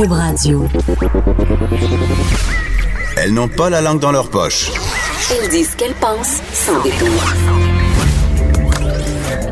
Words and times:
Cube 0.00 0.12
Radio. 0.12 0.66
Elles 3.18 3.34
n'ont 3.34 3.48
pas 3.48 3.68
la 3.68 3.82
langue 3.82 4.00
dans 4.00 4.12
leur 4.12 4.30
poche. 4.30 4.70
Elles 5.30 5.50
disent 5.50 5.72
ce 5.72 5.76
qu'elles 5.76 5.94
pensent 5.94 6.40
sans 6.54 6.82
détour. 6.82 7.34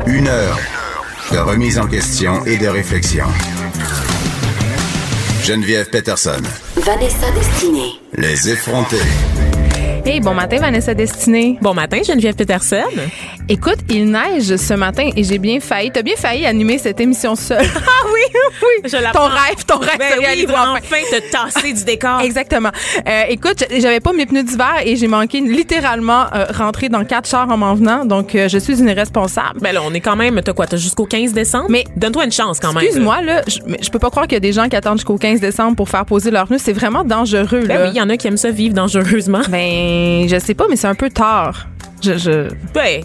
Une 0.07 0.27
heure 0.27 0.57
de 1.31 1.37
remise 1.37 1.77
en 1.77 1.85
question 1.85 2.43
et 2.45 2.57
de 2.57 2.67
réflexion. 2.67 3.25
Geneviève 5.43 5.87
Peterson. 5.91 6.41
Vanessa 6.77 7.31
Destinée. 7.31 7.91
Les 8.13 8.49
effrontés. 8.49 8.97
Hey, 10.03 10.19
bon 10.19 10.33
matin, 10.33 10.57
Vanessa 10.57 10.95
Destinée. 10.95 11.59
Bon 11.61 11.75
matin, 11.75 12.01
Geneviève 12.03 12.33
Peterson. 12.33 12.87
Écoute, 13.51 13.79
il 13.89 14.11
neige 14.11 14.57
ce 14.57 14.75
matin 14.75 15.09
et 15.15 15.23
j'ai 15.23 15.39
bien 15.39 15.59
failli, 15.59 15.89
t'as 15.91 16.03
bien 16.03 16.13
failli 16.15 16.45
animer 16.45 16.77
cette 16.77 16.99
émission 16.99 17.35
seule. 17.35 17.65
Ah 17.75 18.05
oui, 18.13 18.21
oui. 18.61 18.89
Je 18.89 19.11
ton 19.11 19.23
rêve, 19.23 19.65
ton 19.65 19.77
rêve 19.79 19.97
Ben 19.97 20.13
se 20.13 20.19
oui, 20.19 20.45
enfin. 20.47 20.73
enfin 20.77 20.97
te 21.11 21.31
tasser 21.31 21.73
du 21.73 21.83
décor. 21.83 22.19
Exactement. 22.23 22.69
Euh, 23.07 23.23
écoute, 23.29 23.65
j'avais 23.79 23.99
pas 23.99 24.13
mes 24.13 24.25
pneus 24.27 24.43
d'hiver 24.43 24.75
et 24.85 24.95
j'ai 24.95 25.07
manqué 25.07 25.41
littéralement 25.41 26.25
euh, 26.35 26.45
rentrer 26.53 26.89
dans 26.89 27.03
quatre 27.03 27.27
chars 27.27 27.49
en 27.49 27.57
m'en 27.57 27.73
venant, 27.73 28.05
donc 28.05 28.35
euh, 28.35 28.47
je 28.47 28.57
suis 28.59 28.79
une 28.79 28.87
irresponsable. 28.87 29.59
Ben 29.61 29.73
là, 29.73 29.81
on 29.83 29.93
est 29.93 29.99
quand 29.99 30.15
même, 30.15 30.39
t'as 30.43 30.53
quoi, 30.53 30.67
t'as 30.67 30.77
jusqu'au 30.77 31.05
15 31.05 31.33
décembre? 31.33 31.65
Mais- 31.69 31.85
Donne-toi 31.97 32.25
une 32.25 32.31
chance 32.31 32.59
quand 32.59 32.71
même. 32.73 32.83
Excuse-moi, 32.83 33.21
là, 33.23 33.41
je, 33.47 33.89
peux 33.89 33.99
pas 33.99 34.11
croire 34.11 34.27
qu'il 34.27 34.35
y 34.35 34.37
a 34.37 34.41
des 34.41 34.53
gens 34.53 34.69
qui 34.69 34.75
attendent 34.75 34.97
jusqu'au 34.99 35.17
15 35.17 35.39
décembre 35.39 35.75
pour 35.75 35.89
faire 35.89 36.05
poser 36.05 36.29
leurs 36.29 36.45
pneus. 36.47 36.59
C'est 36.59 36.73
vraiment 36.73 37.03
dangereux, 37.03 37.61
Ben 37.65 37.67
là. 37.67 37.83
oui, 37.85 37.89
il 37.93 37.97
y 37.97 38.01
en 38.01 38.09
a 38.09 38.17
qui 38.17 38.27
aiment 38.27 38.37
ça 38.37 38.51
vivre 38.51 38.75
dangereusement. 38.75 39.41
Ben, 39.49 40.27
je 40.29 40.37
sais 40.39 40.53
pas, 40.53 40.65
mais 40.69 40.75
c'est 40.75 40.87
un 40.87 40.95
peu 40.95 41.09
tard. 41.09 41.67
Je, 42.01 42.17
je... 42.17 42.29
Euh, 42.31 42.49
ben, 42.73 43.01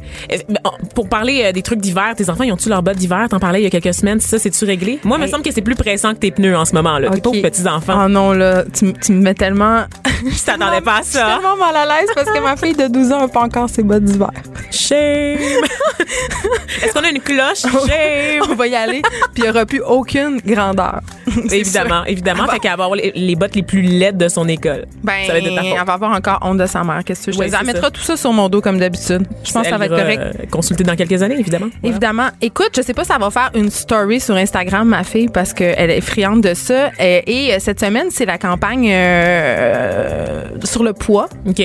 pour 0.94 1.08
parler 1.08 1.42
euh, 1.44 1.52
des 1.52 1.62
trucs 1.62 1.80
d'hiver, 1.80 2.14
tes 2.16 2.28
enfants, 2.30 2.44
ils 2.44 2.52
ont-tu 2.52 2.68
leurs 2.68 2.82
bottes 2.82 2.96
d'hiver? 2.96 3.26
T'en 3.28 3.38
parlais 3.40 3.60
il 3.60 3.64
y 3.64 3.66
a 3.66 3.70
quelques 3.70 3.94
semaines, 3.94 4.20
ça, 4.20 4.38
c'est-tu 4.38 4.64
réglé? 4.64 4.98
Moi, 5.04 5.16
il 5.18 5.22
me 5.24 5.26
semble 5.28 5.42
que 5.42 5.50
c'est 5.52 5.62
plus 5.62 5.74
pressant 5.74 6.12
que 6.14 6.18
tes 6.18 6.30
pneus 6.30 6.56
en 6.56 6.64
ce 6.64 6.74
moment, 6.74 6.98
là. 6.98 7.08
Tes 7.10 7.16
Ok. 7.16 7.22
pauvres 7.22 7.42
petits-enfants. 7.42 8.02
Oh 8.04 8.08
non, 8.08 8.32
là, 8.32 8.64
tu, 8.72 8.92
tu 8.94 9.12
me 9.12 9.20
mets 9.22 9.34
tellement. 9.34 9.84
Je 10.24 10.44
t'attendais 10.44 10.80
pas 10.80 10.96
à 10.96 10.98
Je 11.00 11.04
suis 11.04 11.12
ça. 11.18 11.38
tellement 11.40 11.56
mal 11.56 11.74
à 11.76 11.84
l'aise 11.86 12.08
parce 12.14 12.30
que 12.30 12.40
ma 12.40 12.56
fille 12.56 12.74
de 12.74 12.86
12 12.88 13.12
ans 13.12 13.20
n'a 13.20 13.28
pas 13.28 13.40
encore 13.42 13.68
ses 13.68 13.82
bottes 13.82 14.04
d'hiver. 14.04 14.30
Shame! 14.70 15.38
Est-ce 16.82 16.92
qu'on 16.92 17.04
a 17.04 17.08
une 17.10 17.20
cloche? 17.20 17.62
Shame! 17.62 18.42
On 18.50 18.54
va 18.54 18.66
y 18.66 18.74
aller, 18.74 19.02
puis 19.02 19.38
il 19.38 19.42
n'y 19.44 19.48
aura 19.50 19.66
plus 19.66 19.80
aucune 19.82 20.38
grandeur. 20.44 21.00
Évidemment, 21.50 22.04
évidemment. 22.04 22.46
Fait 22.46 22.58
qu'elle 22.58 22.76
va 22.76 22.84
avoir 22.84 22.94
les, 22.96 23.12
les 23.14 23.34
bottes 23.36 23.54
les 23.56 23.62
plus 23.62 23.82
laides 23.82 24.16
de 24.16 24.28
son 24.28 24.46
école. 24.48 24.86
Ben, 25.02 25.12
ça 25.26 25.32
va 25.32 25.38
être 25.38 25.44
de 25.44 25.50
ta 25.54 25.62
faute. 25.62 25.70
elle 25.78 25.86
va 25.86 25.92
avoir 25.94 26.12
encore 26.12 26.38
honte 26.42 26.58
de 26.58 26.66
sa 26.66 26.84
mère. 26.84 27.02
Qu'est-ce 27.04 27.26
que 27.26 27.32
je 27.32 27.38
Oui, 27.38 27.46
te 27.46 27.50
dis? 27.50 27.56
Elle 27.58 27.66
mettra 27.66 27.90
tout 27.90 28.00
ça 28.02 28.16
sur 28.16 28.32
mon 28.32 28.48
dos 28.48 28.60
comme 28.60 28.78
d'habitude. 28.84 29.26
Je 29.44 29.52
pense 29.52 29.62
que 29.64 29.68
ça 29.68 29.78
va 29.78 29.86
être 29.86 29.96
correct. 29.96 30.20
euh, 30.22 30.46
consulter 30.50 30.84
dans 30.84 30.96
quelques 30.96 31.22
années, 31.22 31.36
évidemment. 31.38 31.68
Évidemment. 31.82 32.28
Écoute, 32.40 32.70
je 32.76 32.82
sais 32.82 32.94
pas 32.94 33.02
si 33.04 33.08
ça 33.12 33.18
va 33.18 33.30
faire 33.30 33.50
une 33.54 33.70
story 33.70 34.20
sur 34.20 34.34
Instagram, 34.36 34.86
ma 34.88 35.04
fille, 35.04 35.28
parce 35.28 35.52
qu'elle 35.52 35.90
est 35.90 36.00
friande 36.00 36.42
de 36.42 36.54
ça. 36.54 36.90
Euh, 37.00 37.20
Et, 37.26 37.52
euh, 37.54 37.56
cette 37.58 37.80
semaine, 37.80 38.08
c'est 38.10 38.26
la 38.26 38.38
campagne 38.38 38.88
euh, 38.92 40.44
sur 40.64 40.82
le 40.82 40.92
poids. 40.92 41.28
OK. 41.46 41.60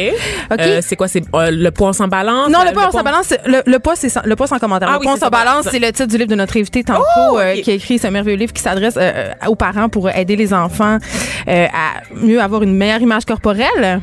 OK. 0.51 0.59
Euh, 0.59 0.79
c'est 0.81 0.95
quoi? 0.95 1.07
C'est 1.07 1.23
le 1.33 1.69
poids 1.69 1.93
sans 1.93 2.07
balance? 2.07 2.49
Non, 2.49 2.59
le 2.65 2.71
poids, 2.73 2.91
sans 2.91 3.03
balance, 3.03 3.25
c'est- 3.27 3.41
le, 3.45 3.61
le 3.65 3.79
poids, 3.79 3.95
c'est 3.95 4.09
sans, 4.09 4.21
le 4.23 4.35
poids 4.35 4.47
sans 4.47 4.59
commentaire. 4.59 4.89
Ah 4.89 4.93
le 4.93 4.99
oui, 4.99 5.05
poids 5.05 5.13
sans 5.15 5.19
ça, 5.25 5.29
balance, 5.29 5.65
balance. 5.65 5.67
c'est 5.71 5.79
le 5.79 5.91
titre 5.91 6.07
du 6.07 6.17
livre 6.17 6.29
de 6.29 6.35
notre 6.35 6.57
invité 6.57 6.83
tantôt, 6.83 7.03
Oh, 7.17 7.39
qui 7.63 7.71
a 7.71 7.73
écrit 7.73 7.99
ce 7.99 8.07
merveilleux 8.07 8.37
livre 8.37 8.53
qui 8.53 8.61
s'adresse 8.61 8.97
aux 9.47 9.55
parents 9.55 9.89
pour 9.89 10.09
aider 10.09 10.35
les 10.35 10.53
enfants 10.53 10.97
à 11.47 12.01
mieux 12.15 12.41
avoir 12.41 12.63
une 12.63 12.75
meilleure 12.75 13.01
image 13.01 13.25
corporelle. 13.25 14.01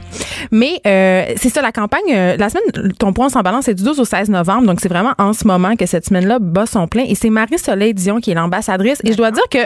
Mais 0.51 0.81
c'est 0.85 1.49
ça, 1.49 1.63
la 1.63 1.73
campagne, 1.73 2.13
la 2.39 2.49
semaine, 2.49 2.93
ton 2.99 3.06
poids 3.13 3.31
sans 3.31 3.43
balance, 3.43 3.65
c'est 3.67 3.75
du 3.75 3.83
12 3.83 4.01
au 4.01 4.05
16 4.05 4.31
novembre. 4.31 4.67
Donc, 4.67 4.81
c'est 4.81 4.89
vraiment 4.89 5.15
en 5.19 5.33
ce 5.33 5.47
moment 5.47 5.77
que 5.77 5.87
cette 5.87 6.07
semaine-là 6.07 6.39
bat 6.39 6.67
son 6.67 6.87
plein. 6.87 7.05
Et 7.07 7.15
c'est 7.15 7.31
Marie-Soleil 7.31 7.95
Dion 7.95 8.21
qui 8.21 8.31
est 8.31 8.35
l'ambassadrice. 8.35 8.99
Et 9.05 9.13
je 9.13 9.17
dois 9.17 9.31
dire 9.31 9.45
que 9.51 9.59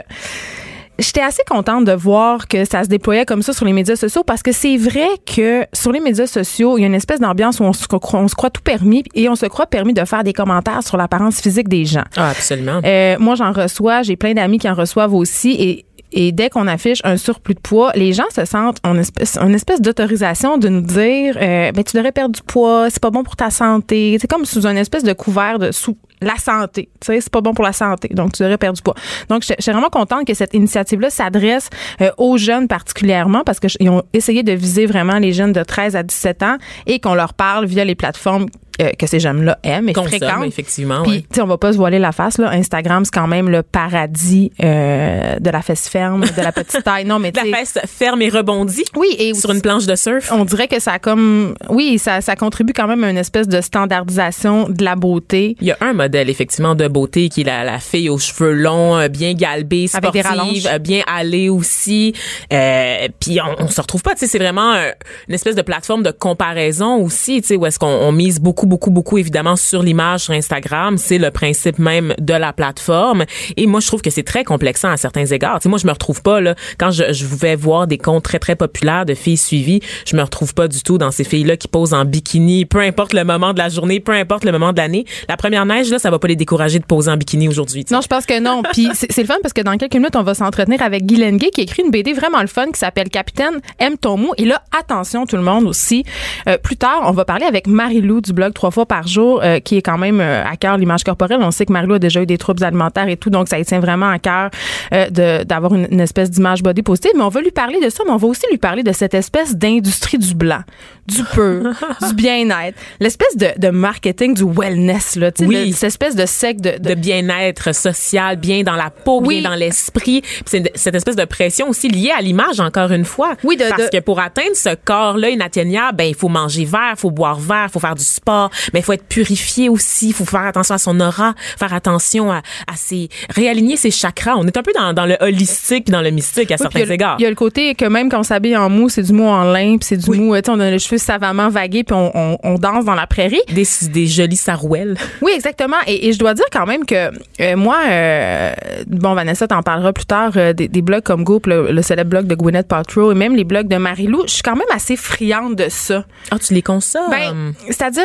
J'étais 1.01 1.23
assez 1.23 1.43
contente 1.49 1.87
de 1.87 1.93
voir 1.93 2.47
que 2.47 2.67
ça 2.67 2.85
se 2.85 2.89
déployait 2.89 3.25
comme 3.25 3.41
ça 3.41 3.55
sur 3.55 3.65
les 3.65 3.73
médias 3.73 3.97
sociaux 3.97 4.23
parce 4.23 4.43
que 4.43 4.53
c'est 4.53 4.77
vrai 4.77 5.09
que 5.25 5.65
sur 5.73 5.93
les 5.93 6.01
médias 6.01 6.27
sociaux, 6.27 6.77
il 6.77 6.83
y 6.83 6.85
a 6.85 6.89
une 6.89 6.95
espèce 6.95 7.21
d'ambiance 7.21 7.59
où 7.59 7.63
on 7.63 7.73
se, 7.73 7.87
croit, 7.87 8.21
on 8.21 8.29
se 8.29 8.35
croit 8.35 8.51
tout 8.51 8.61
permis 8.61 9.03
et 9.15 9.27
on 9.31 9.35
se 9.35 9.47
croit 9.47 9.67
permis 9.67 9.95
de 9.95 10.05
faire 10.05 10.25
des 10.25 10.35
commentaires 10.35 10.83
sur 10.83 10.99
l'apparence 10.99 11.41
physique 11.41 11.69
des 11.69 11.87
gens. 11.87 12.05
Ah, 12.17 12.29
absolument. 12.29 12.83
Euh, 12.85 13.17
moi, 13.19 13.35
j'en 13.35 13.53
reçois, 13.53 14.03
j'ai 14.03 14.17
plein 14.17 14.35
d'amis 14.35 14.59
qui 14.59 14.69
en 14.69 14.75
reçoivent 14.75 15.15
aussi 15.15 15.53
et 15.53 15.87
et 16.13 16.33
dès 16.33 16.51
qu'on 16.51 16.67
affiche 16.67 17.01
un 17.05 17.17
surplus 17.17 17.55
de 17.55 17.61
poids, 17.61 17.93
les 17.95 18.13
gens 18.13 18.29
se 18.35 18.45
sentent 18.45 18.79
en 18.85 18.97
espèce, 18.99 19.37
en 19.37 19.53
espèce 19.53 19.81
d'autorisation 19.81 20.59
de 20.59 20.69
nous 20.69 20.81
dire 20.81 21.37
euh, 21.41 21.73
ben, 21.73 21.85
tu 21.85 21.97
devrais 21.97 22.13
perdre 22.13 22.35
du 22.35 22.43
poids, 22.43 22.91
c'est 22.91 23.03
pas 23.03 23.11
bon 23.11 23.23
pour 23.23 23.37
ta 23.37 23.51
santé. 23.51 24.17
C'est 24.21 24.29
comme 24.29 24.45
sous 24.45 24.67
un 24.67 24.77
espèce 24.77 25.05
de 25.05 25.13
couvert 25.13 25.59
de 25.59 25.71
sous 25.71 25.97
la 26.21 26.37
santé. 26.37 26.91
Tu 27.01 27.07
sais, 27.07 27.21
c'est 27.21 27.31
pas 27.31 27.41
bon 27.41 27.55
pour 27.55 27.65
la 27.65 27.73
santé. 27.73 28.09
Donc, 28.09 28.33
tu 28.33 28.43
devrais 28.43 28.59
perdre 28.59 28.77
du 28.77 28.83
poids. 28.83 28.95
Donc, 29.29 29.43
je 29.43 29.55
je 29.59 29.63
suis 29.63 29.73
vraiment 29.73 29.91
contente 29.91 30.27
que 30.27 30.35
cette 30.35 30.55
initiative-là 30.55 31.11
s'adresse 31.11 31.69
euh, 32.01 32.11
aux 32.17 32.39
jeunes 32.39 32.67
particulièrement 32.67 33.43
parce 33.45 33.61
qu'ils 33.61 33.91
ont 33.91 34.03
essayé 34.13 34.43
de 34.43 34.53
viser 34.53 34.87
vraiment 34.87 35.19
les 35.19 35.33
jeunes 35.33 35.53
de 35.53 35.63
13 35.63 35.97
à 35.97 36.03
17 36.03 36.43
ans 36.43 36.57
et 36.87 36.99
qu'on 36.99 37.15
leur 37.15 37.35
parle 37.35 37.67
via 37.67 37.85
les 37.85 37.95
plateformes 37.95 38.47
euh, 38.81 38.91
que 38.99 39.07
ces 39.07 39.21
jeunes-là 39.21 39.59
aiment 39.63 39.89
et 39.89 39.93
Consomme, 39.93 40.09
fréquentent. 40.19 40.45
effectivement. 40.47 41.03
Puis, 41.03 41.13
ouais. 41.13 41.21
tu 41.21 41.27
sais, 41.37 41.41
on 41.43 41.47
va 41.47 41.59
pas 41.59 41.73
se 41.73 41.77
voiler 41.77 41.99
la 41.99 42.13
face, 42.13 42.39
là. 42.39 42.51
Instagram, 42.51 43.05
c'est 43.05 43.13
quand 43.15 43.27
même 43.27 43.49
le 43.49 43.63
paradis 43.63 44.51
euh, 44.63 45.39
de 45.39 45.51
la 45.51 45.63
fesse 45.63 45.89
ferme, 45.89 46.25
de 46.25 46.43
la 46.43 46.53
petite 46.53 46.83
taille. 46.83 47.05
Non, 47.05 47.19
mais 47.19 47.33
La 47.51 47.57
fesse 47.59 47.79
ferme 47.87 48.23
et 48.23 48.29
rebondit 48.29 48.85
Oui, 48.97 49.15
et 49.19 49.35
sur 49.35 49.51
une 49.51 49.63
planche 49.63 49.87
de 49.87 49.95
surf. 49.97 50.31
on 50.33 50.45
dirait 50.45 50.69
que 50.69 50.81
ça 50.81 50.93
a 50.93 50.99
comme. 50.99 51.55
Oui, 51.69 51.99
ça, 51.99 52.21
ça 52.21 52.37
contribue 52.37 52.73
quand 52.73 52.87
même 52.87 53.03
à 53.05 53.11
une 53.11 53.19
espèce 53.19 53.49
de 53.49 53.61
standardisation 53.61 54.69
de 54.69 54.85
la 54.85 54.97
beauté. 54.97 55.57
Il 55.61 55.67
y 55.67 55.71
a 55.73 55.77
un 55.81 55.93
modèle, 55.93 56.29
effectivement, 56.31 56.75
de 56.75 56.87
beauté 56.89 57.29
qui 57.29 57.43
est 57.43 57.45
la, 57.45 57.65
la 57.65 57.79
fille 57.79 58.09
aux 58.09 58.19
cheveux 58.19 58.53
longs, 58.53 58.97
euh, 58.99 59.09
bien 59.09 59.33
galbée, 59.35 59.87
sportive, 59.87 60.69
euh, 60.71 60.79
bien 60.79 61.03
allée 61.07 61.49
aussi. 61.49 62.15
Euh, 62.53 63.09
puis 63.21 63.39
on, 63.41 63.65
on 63.65 63.69
se 63.69 63.81
retrouve 63.81 64.03
pas, 64.03 64.13
tu 64.13 64.21
sais, 64.21 64.27
c'est 64.27 64.39
vraiment 64.39 64.75
euh, 64.75 64.91
une 65.29 65.35
espèce 65.35 65.55
de 65.55 65.63
plateforme 65.63 66.03
de 66.03 66.11
comparaison 66.11 66.97
aussi, 67.03 67.41
tu 67.43 67.49
sais, 67.49 67.57
où 67.57 67.67
est-ce 67.67 67.79
qu'on 67.79 67.87
on 67.89 68.13
mise 68.13 68.41
beaucoup, 68.41 68.67
beaucoup, 68.71 68.91
beaucoup, 68.91 69.19
évidemment, 69.19 69.57
sur 69.57 69.83
l'image 69.83 70.21
sur 70.21 70.33
Instagram. 70.33 70.97
C'est 70.97 71.19
le 71.19 71.31
principe 71.31 71.79
même 71.79 72.15
de 72.19 72.35
la 72.35 72.53
plateforme. 72.53 73.25
Et 73.57 73.67
moi, 73.67 73.81
je 73.81 73.89
trouve 73.89 74.01
que 74.01 74.11
c'est 74.11 74.23
très 74.23 74.45
complexant 74.45 74.91
à 74.91 74.97
certains 74.97 75.27
égards. 75.27 75.59
Tu 75.59 75.65
sais, 75.65 75.69
moi, 75.69 75.79
je 75.79 75.87
me 75.87 75.93
retrouve 75.93 76.23
pas, 76.23 76.41
là, 76.41 76.55
quand 76.79 76.93
je, 76.93 77.13
je 77.13 77.27
vais 77.27 77.57
voir 77.57 77.87
des 77.87 77.99
comptes 77.99 78.23
très, 78.23 78.39
très 78.39 78.55
populaires 78.55 79.05
de 79.05 79.15
filles 79.15 79.37
suivies, 79.37 79.81
je 80.07 80.17
me 80.17 80.23
retrouve 80.23 80.55
pas 80.55 80.69
du 80.69 80.83
tout 80.83 80.99
dans 80.99 81.11
ces 81.11 81.25
filles-là 81.25 81.57
qui 81.57 81.67
posent 81.69 81.93
en 81.93 82.05
bikini, 82.05 82.65
peu 82.65 82.81
importe 82.81 83.13
le 83.13 83.25
moment 83.25 83.53
de 83.53 83.59
la 83.59 83.69
journée, 83.69 83.99
peu 83.99 84.13
importe 84.13 84.45
le 84.45 84.53
moment 84.53 84.73
de 84.73 84.79
l'année. 84.79 85.05
La 85.29 85.37
première 85.37 85.67
neige, 85.67 85.91
là, 85.91 85.99
ça 85.99 86.11
va 86.11 86.21
pas 86.21 86.29
les 86.29 86.37
décourager 86.37 86.79
de 86.79 86.85
poser 86.85 87.11
en 87.11 87.17
bikini 87.17 87.49
aujourd'hui. 87.49 87.85
Non, 87.91 88.01
je 88.01 88.07
pense 88.07 88.25
que 88.25 88.39
non. 88.39 88.63
Puis 88.73 88.89
c'est 88.95 89.21
le 89.21 89.27
fun 89.27 89.39
parce 89.43 89.53
que 89.53 89.63
dans 89.63 89.77
quelques 89.77 89.97
minutes, 89.97 90.15
on 90.15 90.23
va 90.23 90.35
s'entretenir 90.35 90.81
avec 90.81 91.05
Guy 91.05 91.17
Lenguet 91.17 91.51
qui 91.51 91.63
écrit 91.63 91.83
une 91.83 91.91
BD 91.91 92.13
vraiment 92.13 92.41
le 92.41 92.47
fun 92.47 92.67
qui 92.73 92.79
s'appelle 92.79 93.09
Capitaine 93.09 93.61
aime 93.81 93.99
ton 93.99 94.17
mot. 94.17 94.33
Et 94.39 94.45
là, 94.45 94.63
attention 94.79 95.27
tout 95.27 95.37
le 95.37 95.43
monde 95.43 95.67
aussi. 95.67 96.05
Euh, 96.47 96.57
plus 96.57 96.77
tard, 96.77 97.01
on 97.05 97.13
va 97.13 97.25
parler 97.25 97.47
avec 97.47 97.67
Marie-Lou 97.67 98.21
du 98.21 98.33
blog 98.33 98.53
trois 98.61 98.71
fois 98.71 98.85
par 98.85 99.07
jour 99.09 99.41
euh, 99.43 99.59
qui 99.59 99.79
est 99.79 99.83
quand 99.83 99.97
même 99.97 100.21
euh, 100.21 100.45
à 100.45 100.55
cœur 100.57 100.77
l'image 100.77 101.03
corporelle. 101.03 101.39
On 101.41 101.51
sait 101.51 101.65
que 101.65 101.73
Marie-Lou 101.73 101.95
a 101.95 101.99
déjà 101.99 102.21
eu 102.21 102.27
des 102.27 102.37
troubles 102.37 102.63
alimentaires 102.63 103.09
et 103.09 103.17
tout, 103.17 103.31
donc 103.31 103.49
ça 103.49 103.57
lui 103.57 103.65
tient 103.65 103.81
vraiment 103.81 104.11
à 104.11 104.19
cœur 104.19 104.51
euh, 104.93 105.09
d'avoir 105.45 105.75
une, 105.75 105.89
une 105.91 106.01
espèce 106.01 106.31
d'image 106.31 106.63
body 106.63 106.83
positive. 106.83 107.13
Mais 107.17 107.23
on 107.23 107.31
va 107.31 107.41
lui 107.41 107.53
parler 107.53 107.81
de 107.83 107.89
ça, 107.89 108.03
mais 108.05 108.13
on 108.13 108.19
va 108.19 108.27
aussi 108.29 108.43
lui 108.51 108.59
parler 108.59 108.83
de 108.83 108.93
cette 108.93 109.15
espèce 109.15 109.57
d'industrie 109.57 110.19
du 110.19 110.35
blanc, 110.35 110.61
du 111.09 111.23
peu, 111.35 111.73
du 112.09 112.15
bien-être, 112.15 112.77
l'espèce 113.01 113.35
de, 113.37 113.49
de 113.57 113.69
marketing 113.71 114.35
du 114.35 114.45
wellness, 114.45 115.17
là, 115.17 115.31
Oui. 115.41 115.69
le- 115.69 115.73
cette 115.73 115.85
espèce 115.89 116.15
de 116.15 116.27
secte 116.27 116.61
de, 116.61 116.73
de 116.79 116.91
de 116.91 116.95
bien-être 116.95 117.75
social, 117.75 118.37
bien 118.37 118.63
dans 118.63 118.75
la 118.77 118.91
peau, 118.91 119.21
Oui. 119.25 119.41
bien 119.41 119.51
dans 119.51 119.57
l'esprit. 119.57 120.23
C'est 120.45 120.71
cette 120.75 120.95
espèce 120.97 121.17
de 121.17 121.25
pression 121.25 121.69
aussi 121.69 121.89
liée 121.89 122.11
à 122.17 122.21
l'image, 122.21 122.59
encore 122.61 122.91
une 122.91 123.05
fois. 123.07 123.37
Oui, 123.45 123.57
de- 123.57 123.65
Parce 123.71 123.89
que 123.91 124.01
pour 124.01 124.19
atteindre 124.21 124.55
ce 124.57 124.75
corps-là 124.85 125.31
inatteignable, 125.31 125.97
ben 125.97 126.05
il 126.05 126.15
faut 126.17 126.29
manger 126.29 126.65
vert, 126.65 126.95
faut 126.97 127.11
boire 127.13 127.39
vert, 127.39 127.69
faut 127.73 127.79
faire 127.79 127.95
du 127.95 128.03
sport, 128.05 128.40
mais 128.73 128.81
il 128.81 128.83
faut 128.83 128.93
être 128.93 129.07
purifié 129.07 129.69
aussi, 129.69 130.09
il 130.09 130.15
faut 130.15 130.25
faire 130.25 130.41
attention 130.47 130.75
à 130.75 130.79
son 130.79 130.99
aura, 131.01 131.35
faire 131.59 131.75
attention 131.75 132.31
à, 132.33 132.39
à 132.67 132.77
ses 132.77 133.09
réaligner 133.35 133.77
ses 133.77 133.91
chakras. 133.91 134.37
On 134.37 134.47
est 134.47 134.57
un 134.57 134.63
peu 134.63 134.73
dans, 134.75 134.93
dans 134.93 135.07
le 135.07 135.17
holistique 135.21 135.85
puis 135.87 135.93
dans 135.93 136.01
le 136.03 136.11
mystique 136.11 136.51
à 136.51 136.55
Oui, 136.55 136.59
certains 136.59 136.81
il 136.81 136.91
a- 136.91 136.95
égards. 136.95 137.17
Il 137.19 137.23
y 137.23 137.27
a 137.27 137.31
le 137.31 137.35
côté 137.37 137.75
que 137.75 137.85
même 137.85 138.09
quand 138.09 138.21
on 138.21 138.25
s'habille 138.25 138.57
en 138.57 138.71
mou, 138.71 138.89
c'est 138.89 139.03
du 139.03 139.13
mou 139.13 139.27
en 139.27 139.45
lin, 139.45 139.77
puis 139.79 139.87
c'est 139.89 139.97
du 139.97 140.11
mou, 140.11 140.35
euh, 140.35 140.41
on 140.49 140.61
a 140.61 140.71
les 140.71 140.79
cheveux 140.79 140.99
savamment 140.99 141.49
vagués, 141.49 141.85
puis 141.85 141.95
on, 141.95 142.11
on- 142.17 142.39
on 142.43 142.55
danse 142.55 142.85
dans 142.85 142.95
la 142.95 143.07
prairie. 143.07 143.41
des, 143.53 143.67
des 143.91 144.07
jolies 144.07 144.37
sarouels. 144.37 144.97
Oui, 145.23 145.33
exactement. 145.35 145.77
Et, 145.87 146.09
et 146.09 146.13
je 146.13 146.19
dois 146.19 146.35
dire 146.35 146.45
quand 146.53 146.67
même 146.67 146.85
que 146.87 147.11
euh, 147.41 147.57
moi, 147.57 147.79
euh, 147.89 148.53
bon, 148.87 149.15
Vanessa 149.15 149.47
t'en 149.49 149.63
parlera 149.63 149.93
plus 149.93 150.07
tard, 150.07 150.33
euh, 150.37 150.53
des, 150.53 150.69
des 150.69 150.83
blogs 150.83 151.03
comme 151.03 151.25
Goop, 151.25 151.47
le, 151.47 151.71
le 151.73 151.83
célèbre 151.83 152.11
blog 152.11 152.27
de 152.27 152.35
Gwyneth 152.35 152.69
Paltrow, 152.69 153.13
et 153.13 153.15
même 153.15 153.35
les 153.37 153.45
blogs 153.45 153.69
de 153.69 153.77
Marie-Lou, 153.77 154.23
je 154.27 154.33
suis 154.35 154.43
quand 154.43 154.57
même 154.57 154.67
assez 154.75 154.97
friande 154.97 155.57
de 155.57 155.67
ça. 155.69 156.05
Ah, 156.31 156.39
tu 156.39 156.55
les 156.55 156.63
consommes? 156.63 157.11
Ben, 157.11 157.53
c'est-à-dire, 157.67 158.03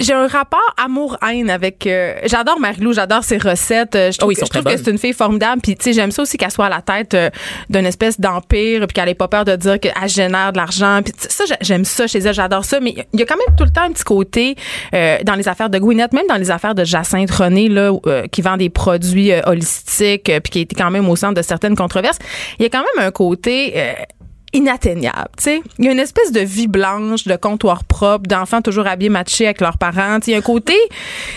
j'ai 0.00 0.12
un 0.12 0.26
rapport 0.26 0.74
amour-haine 0.76 1.50
avec. 1.50 1.86
euh, 1.86 2.14
j'adore 2.24 2.58
Marilou, 2.58 2.92
j'adore 2.92 3.22
ses 3.22 3.38
recettes. 3.38 3.94
euh, 3.94 4.10
Je 4.10 4.18
trouve, 4.18 4.26
Oh 4.26 4.30
oui, 4.30 4.34
que- 4.34 4.40
je 4.46 4.50
trouve 4.50 4.64
que 4.64 4.76
c'est 4.76 4.90
une 4.90 4.98
fille 4.98 5.12
formidable. 5.12 5.60
Puis, 5.62 5.76
tu 5.76 5.84
sais, 5.84 5.92
j'aime 5.92 6.10
ça 6.10 6.22
aussi 6.22 6.36
qu'elle 6.38 6.50
soit 6.50 6.66
à 6.66 6.68
la 6.68 6.82
tête 6.82 7.14
euh, 7.14 7.30
d'une 7.68 7.86
espèce 7.86 8.18
d'empire, 8.20 8.86
puis 8.86 8.94
qu'elle 8.94 9.08
ait 9.08 9.14
pas 9.14 9.28
peur 9.28 9.44
de 9.44 9.54
dire 9.56 9.78
qu'elle 9.78 9.92
génère 10.08 10.52
de 10.52 10.56
l'argent. 10.58 11.00
Puis, 11.04 11.12
ça, 11.16 11.44
j'ai- 11.46 11.54
j'aime 11.60 11.84
ça 11.84 12.06
chez 12.06 12.18
elle, 12.18 12.34
j'adore 12.34 12.64
ça. 12.64 12.80
Mais 12.80 12.94
il 13.12 13.20
y 13.20 13.22
a 13.22 13.26
quand 13.26 13.36
même 13.36 13.56
tout 13.56 13.64
le 13.64 13.70
temps 13.70 13.82
un 13.82 13.92
petit 13.92 14.04
côté 14.04 14.56
euh, 14.94 15.18
dans 15.24 15.34
les 15.34 15.48
affaires 15.48 15.70
de 15.70 15.78
Gwyneth, 15.78 16.12
même 16.12 16.26
dans 16.28 16.36
les 16.36 16.50
affaires 16.50 16.74
de 16.74 16.84
Jacinthe 16.84 17.30
René, 17.30 17.68
là, 17.68 17.92
euh, 18.06 18.26
qui 18.26 18.42
vend 18.42 18.56
des 18.56 18.70
produits 18.70 19.32
holistiques, 19.44 20.24
puis 20.42 20.50
qui 20.50 20.60
était 20.60 20.74
quand 20.76 20.90
même 20.90 21.08
au 21.08 21.16
centre 21.16 21.34
de 21.34 21.42
certaines 21.42 21.76
controverses. 21.76 22.18
Il 22.58 22.62
y 22.62 22.66
a 22.66 22.68
quand 22.68 22.84
même 22.96 23.06
un 23.06 23.10
côté. 23.10 23.74
Inatteignable, 24.52 25.28
tu 25.36 25.44
sais. 25.44 25.62
Il 25.78 25.84
y 25.84 25.88
a 25.88 25.92
une 25.92 25.98
espèce 26.00 26.32
de 26.32 26.40
vie 26.40 26.66
blanche, 26.66 27.24
de 27.24 27.36
comptoir 27.36 27.84
propre, 27.84 28.26
d'enfants 28.28 28.62
toujours 28.62 28.86
habillés 28.86 29.10
matchés 29.10 29.44
avec 29.44 29.60
leurs 29.60 29.78
parents. 29.78 30.18
Il 30.26 30.32
y 30.32 30.34
a 30.34 30.38
un 30.38 30.42
côté, 30.42 30.74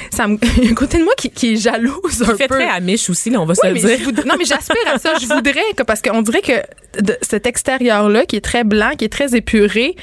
ça 0.09 0.27
me, 0.27 0.37
il 0.57 0.63
y 0.65 0.67
a 0.67 0.71
un 0.71 0.75
côté 0.75 0.97
de 0.97 1.03
moi 1.03 1.13
qui, 1.17 1.29
qui 1.29 1.53
est 1.53 1.55
jalouse 1.57 2.23
un 2.23 2.35
fait 2.35 2.47
peu. 2.47 2.55
très 2.55 2.67
amiche 2.67 3.09
aussi, 3.09 3.29
là, 3.29 3.39
on 3.41 3.45
va 3.45 3.55
se 3.55 3.65
le 3.65 3.73
dire. 3.73 3.99
je 3.99 4.27
non, 4.27 4.35
mais 4.37 4.45
j'aspire 4.45 4.75
à 4.93 4.97
ça. 4.97 5.13
Je 5.21 5.27
voudrais 5.27 5.73
que, 5.75 5.83
parce 5.83 6.01
qu'on 6.01 6.21
dirait 6.21 6.41
que 6.41 7.01
de 7.01 7.17
cet 7.21 7.45
extérieur-là, 7.45 8.25
qui 8.25 8.35
est 8.35 8.41
très 8.41 8.63
blanc, 8.63 8.91
qui 8.97 9.05
est 9.05 9.13
très 9.13 9.35
épuré, 9.35 9.95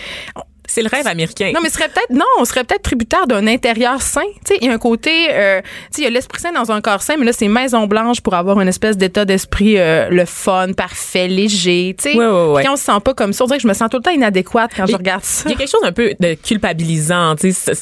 C'est 0.72 0.82
le 0.82 0.88
rêve 0.88 1.06
américain. 1.06 1.50
non, 1.54 1.60
mais 1.62 1.68
ce 1.68 1.74
serait 1.74 1.88
peut-être 1.88 2.10
non, 2.10 2.24
on 2.38 2.44
serait 2.44 2.64
peut-être 2.64 2.82
tributaire 2.82 3.26
d'un 3.26 3.46
intérieur 3.46 4.00
sain. 4.02 4.20
Tu 4.46 4.54
sais, 4.54 4.58
il 4.60 4.68
y 4.68 4.70
a 4.70 4.72
un 4.74 4.78
côté, 4.78 5.10
euh, 5.30 5.60
tu 5.62 5.66
sais, 5.90 6.02
il 6.02 6.04
y 6.04 6.06
a 6.06 6.10
l'esprit 6.10 6.40
sain 6.40 6.52
dans 6.52 6.70
un 6.70 6.80
corps 6.80 7.02
sain, 7.02 7.16
mais 7.18 7.24
là 7.26 7.32
c'est 7.32 7.48
maison 7.48 7.86
blanche 7.86 8.20
pour 8.20 8.34
avoir 8.34 8.60
une 8.60 8.68
espèce 8.68 8.96
d'état 8.96 9.24
d'esprit 9.24 9.78
euh, 9.78 10.08
le 10.10 10.24
fun, 10.24 10.72
parfait, 10.76 11.26
léger. 11.28 11.94
Tu 11.98 12.10
sais, 12.12 12.16
Ouais, 12.16 12.26
ouais, 12.26 12.52
ouais. 12.52 12.62
Puis 12.62 12.70
on 12.70 12.76
se 12.76 12.84
sent 12.84 13.00
pas 13.04 13.14
comme 13.14 13.32
ça. 13.32 13.44
On 13.44 13.46
dirait 13.46 13.58
que 13.58 13.62
je 13.62 13.68
me 13.68 13.74
sens 13.74 13.88
tout 13.90 13.96
le 13.96 14.02
temps 14.02 14.10
inadéquate 14.10 14.70
quand 14.76 14.86
je 14.86 14.96
regarde 14.96 15.24
ça. 15.24 15.44
Il 15.48 15.52
y 15.52 15.54
a 15.54 15.58
quelque 15.58 15.70
chose 15.70 15.80
un 15.84 15.92
peu 15.92 16.12
de 16.20 16.34
culpabilisant, 16.34 17.34
tu 17.36 17.52
sais, 17.52 17.72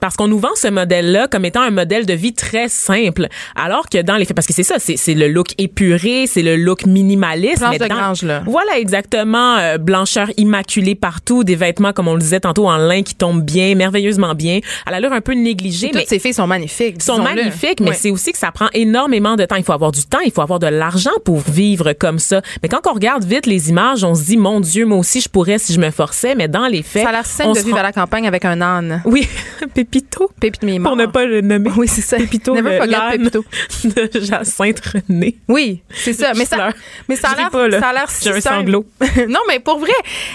parce 0.00 0.16
qu'on 0.16 0.28
nous 0.28 0.38
vend 0.38 0.54
ce 0.56 0.68
modèle-là 0.68 1.28
comme 1.28 1.44
étant 1.44 1.62
un 1.62 1.70
modèle 1.70 2.04
de 2.06 2.12
vie 2.12 2.34
très 2.34 2.68
simple, 2.68 3.28
alors 3.54 3.88
que 3.88 4.02
dans 4.02 4.16
les 4.16 4.24
faits, 4.24 4.36
parce 4.36 4.46
que 4.46 4.52
c'est 4.52 4.62
ça, 4.62 4.76
c'est 4.78 4.96
c'est 4.96 5.14
le 5.14 5.28
look 5.28 5.48
épuré, 5.58 6.26
c'est 6.26 6.42
le 6.42 6.56
look 6.56 6.84
minimaliste. 6.86 7.60
Blanche 7.60 7.70
mais 7.72 7.78
de 7.78 7.86
dans- 7.88 7.94
Grange, 7.96 8.22
là. 8.22 8.42
Voilà, 8.46 8.78
exactement. 8.78 9.56
euh, 9.56 9.78
blancheur 9.78 10.28
immaculée 10.36 10.94
partout, 10.94 11.44
des 11.44 11.56
vêtements, 11.56 11.92
comme 11.92 12.08
on 12.08 12.14
le 12.14 12.20
disait 12.26 12.40
tantôt, 12.40 12.68
en 12.68 12.76
lin 12.76 13.02
qui 13.02 13.14
tombent 13.14 13.42
bien, 13.42 13.74
merveilleusement 13.74 14.34
bien, 14.34 14.60
à 14.84 14.90
l'allure 14.90 15.12
un 15.12 15.20
peu 15.20 15.32
négligée. 15.32 15.90
Toutes 15.90 16.06
ces 16.06 16.18
filles 16.18 16.34
sont 16.34 16.46
magnifiques. 16.46 17.02
sont 17.02 17.22
magnifiques, 17.22 17.80
mais 17.80 17.90
Ouais. 17.90 17.96
c'est 17.98 18.10
aussi 18.10 18.32
que 18.32 18.38
ça 18.38 18.50
prend 18.52 18.68
énormément 18.74 19.36
de 19.36 19.44
temps. 19.44 19.56
Il 19.56 19.64
faut 19.64 19.72
avoir 19.72 19.92
du 19.92 20.04
temps, 20.04 20.20
il 20.24 20.32
faut 20.32 20.42
avoir 20.42 20.58
de 20.58 20.66
l'argent 20.66 21.10
pour 21.24 21.40
vivre 21.40 21.92
comme 21.92 22.18
ça. 22.18 22.42
Mais 22.62 22.68
quand 22.68 22.86
on 22.86 22.92
regarde 22.92 23.24
vite 23.24 23.46
les 23.46 23.70
images, 23.70 24.04
on 24.04 24.14
se 24.14 24.24
dit, 24.24 24.36
mon 24.36 24.60
Dieu, 24.60 24.84
moi 24.86 24.98
aussi, 24.98 25.20
je 25.20 25.28
pourrais 25.28 25.58
si 25.58 25.72
je 25.72 25.80
me 25.80 25.90
forçais. 25.90 26.34
Mais 26.34 26.48
dans 26.48 26.66
les 26.66 26.82
faits, 26.82 27.02
Ça 27.04 27.08
a 27.08 27.12
l'air 27.12 27.22
on 27.24 27.28
simple 27.28 27.58
de 27.58 27.64
vivre 27.64 27.74
rend- 27.76 27.80
à 27.80 27.82
la 27.84 27.92
campagne 27.92 28.26
avec 28.26 28.44
un 28.44 28.60
âne. 28.60 29.02
Oui, 29.04 29.26
Pépito. 29.74 30.30
Pépite 30.40 30.62
mes 30.62 30.80
Pour 30.80 30.96
ne 30.96 31.06
pas 31.06 31.24
le 31.24 31.40
nommer. 31.40 31.70
Oui, 31.76 31.88
c'est 31.88 32.00
ça. 32.02 32.16
Pépito, 32.16 32.54
Never 32.54 32.70
le- 32.70 32.76
forget 32.78 33.18
Pépito. 33.18 33.44
de 33.84 34.20
Jacinthe 34.20 34.80
René. 34.80 35.36
Oui, 35.48 35.82
c'est 35.94 36.12
ça. 36.12 36.32
Mais 36.36 36.44
ça, 36.44 36.70
mais 37.08 37.16
ça 37.16 37.28
a 37.30 37.36
l'air, 37.36 37.80
ça 37.80 37.88
a 37.88 37.92
l'air 37.92 38.06
J'ai 38.22 38.30
un 38.32 38.40
sanglot. 38.40 38.84
non, 39.28 39.40
mais 39.48 39.60
pour 39.60 39.78
vrai, 39.78 39.92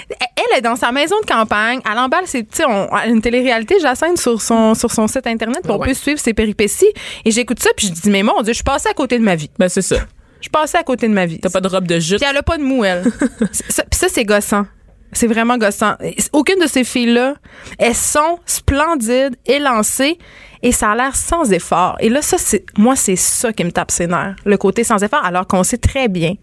elle 0.10 0.58
est 0.58 0.62
dans 0.62 0.76
sa 0.76 0.92
maison 0.92 1.16
de 1.22 1.26
campagne. 1.26 1.81
Elle 1.90 1.98
emballe 1.98 2.28
ses, 2.28 2.44
tu 2.44 2.58
sais, 2.58 2.66
on- 2.66 2.88
elle 2.98 3.10
a 3.10 3.14
une 3.14 3.22
télé-réalité, 3.22 3.76
Jacinthe, 3.82 4.18
sur 4.18 4.42
son, 4.42 4.74
sur 4.76 4.92
son 4.92 5.08
site 5.08 5.28
internet, 5.28 5.60
puis 5.64 5.72
Ah 5.72 5.76
on 5.78 5.80
ouais. 5.80 5.88
peut 5.90 5.94
suivre 5.94 6.20
ses 6.20 6.34
péripéties. 6.34 6.92
Et 7.26 7.32
j'écoute 7.32 7.62
ça, 7.62 7.70
puis 7.76 7.88
je 7.88 7.94
dis, 7.94 8.10
mais 8.10 8.24
mon 8.24 8.42
Dieu, 8.42 8.54
je 8.54 8.58
suis 8.58 8.64
passée 8.64 8.90
à 8.90 8.94
côté 8.94 9.18
de 9.20 9.24
ma 9.24 9.36
vie. 9.36 9.50
Ben, 9.60 9.70
c'est 9.70 9.82
ça. 9.82 9.96
Je 9.96 10.46
suis 10.46 10.50
passée 10.50 10.78
à 10.78 10.84
côté 10.84 11.08
de 11.08 11.14
ma 11.14 11.26
vie. 11.26 11.40
T'as 11.40 11.50
pas 11.52 11.62
de 11.62 11.68
robe 11.68 11.86
de 11.88 12.00
jute. 12.00 12.20
Puis 12.20 12.28
elle 12.30 12.38
a 12.38 12.44
pas 12.44 12.58
de 12.58 12.64
mou, 12.64 12.84
elle. 12.84 13.04
C'est- 13.52 13.72
ça- 13.72 13.84
Puis 13.90 14.00
ça, 14.00 14.08
c'est 14.10 14.26
gossant. 14.26 14.66
C'est 15.14 15.28
vraiment 15.28 15.58
gossant. 15.58 15.96
Aucune 16.32 16.60
de 16.60 16.68
ces 16.68 16.84
filles-là, 16.84 17.36
elles 17.78 17.94
sont 17.96 18.40
splendides, 18.46 19.36
élancées, 19.46 20.18
et 20.64 20.72
ça 20.72 20.92
a 20.92 20.96
l'air 20.96 21.16
sans 21.16 21.52
effort. 21.52 21.98
Et 22.00 22.08
là, 22.10 22.22
ça, 22.22 22.38
c'est, 22.38 22.64
moi, 22.78 22.96
c'est 22.96 23.16
ça 23.18 23.52
qui 23.52 23.64
me 23.66 23.72
tape 23.72 23.92
ses 23.92 24.08
nerfs. 24.08 24.36
Le 24.46 24.58
côté 24.58 24.84
sans 24.84 25.04
effort, 25.04 25.24
alors 25.26 25.48
qu'on 25.48 25.64
sait 25.64 25.78
très 25.78 26.08
bien 26.08 26.36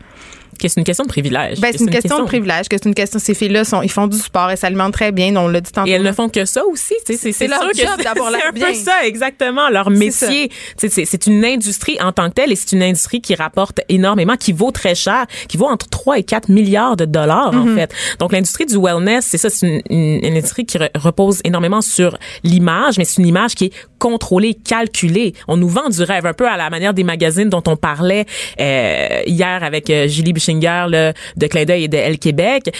Que 0.58 0.69
c'est 0.69 0.81
une 0.81 0.84
question 0.84 1.05
de 1.05 1.08
privilège. 1.08 1.60
Ben, 1.60 1.72
c'est 1.72 1.84
une 1.84 1.90
question 1.90 2.19
de 2.20 2.25
privilège, 2.25 2.69
que 2.69 2.76
c'est 2.76 2.88
une 2.88 2.94
question. 2.94 3.19
Ces 3.19 3.34
filles-là, 3.34 3.64
sont, 3.64 3.82
ils 3.82 3.90
font 3.90 4.06
du 4.08 4.19
sport, 4.19 4.50
elles 4.50 4.58
s'alimentent 4.58 4.93
très 4.93 5.12
bien, 5.12 5.34
on 5.37 5.49
l'a 5.49 5.60
dit 5.60 5.70
tantôt. 5.72 5.88
Et 5.88 5.93
elles 5.93 6.02
ne 6.02 6.12
font 6.12 6.28
que 6.28 6.44
ça 6.44 6.64
aussi. 6.66 6.94
C'est 7.06 7.46
leur 7.46 7.60
sûr 7.62 7.70
job 7.87 8.02
d'avoir 8.02 8.31
l'air 8.31 8.40
C'est 8.43 8.49
un 8.49 8.52
bien. 8.52 8.66
peu 8.69 8.75
ça, 8.75 9.06
exactement. 9.06 9.69
Leur 9.70 9.90
métier. 9.90 10.50
C'est 10.76 11.26
une 11.26 11.44
industrie 11.44 12.00
en 12.00 12.12
tant 12.12 12.28
que 12.28 12.34
telle 12.34 12.52
et 12.52 12.56
c'est 12.56 12.72
une 12.72 12.82
industrie 12.82 13.20
qui 13.20 13.34
rapporte 13.34 13.81
énormément, 13.88 14.37
qui 14.37 14.52
vaut 14.52 14.70
très 14.70 14.94
cher, 14.94 15.26
qui 15.49 15.56
vaut 15.56 15.66
entre 15.66 15.88
3 15.88 16.19
et 16.19 16.22
4 16.25 16.49
milliards 16.49 16.96
de 16.96 17.05
dollars, 17.05 17.55
en 17.55 17.66
fait. 17.75 17.93
Donc, 18.19 18.32
l'industrie 18.32 18.66
du 18.66 18.76
wellness, 18.76 19.25
c'est 19.26 19.38
ça, 19.38 19.50
c'est 19.50 19.66
une, 19.66 19.82
une- 19.90 20.25
une 20.25 20.37
industrie 20.37 20.66
qui 20.66 20.78
re- 20.78 20.90
repose 20.96 21.40
énormément 21.44 21.81
sur 21.81 22.16
l'image, 22.43 22.99
mais 22.99 23.05
c'est 23.05 23.20
une 23.22 23.28
image 23.28 23.55
qui 23.55 23.66
est 23.66 23.72
contrôlée, 23.99 24.55
calculée. 24.55 25.35
On 25.49 25.56
nous 25.56 25.69
vend 25.69 25.89
du 25.89 26.03
rêve, 26.03 26.27
un 26.27 26.33
peu 26.33 26.49
à 26.49 26.56
la 26.56 26.71
manière 26.71 26.95
des 26.95 27.05
magazines 27.05 27.49
dont 27.49 27.62
on 27.67 27.77
parlait 27.77 28.27
euh, 28.61 29.23
hier 29.27 29.62
avec 29.62 29.91
euh, 29.91 30.09
Julie 30.09 30.33
Bischinger 30.33 30.87
là, 30.89 31.12
de 31.37 31.47
Clin 31.47 31.65
d'œil 31.65 31.85
et 31.85 31.89
de 31.89 31.97
Elle 31.97 32.19
Québec. 32.19 32.75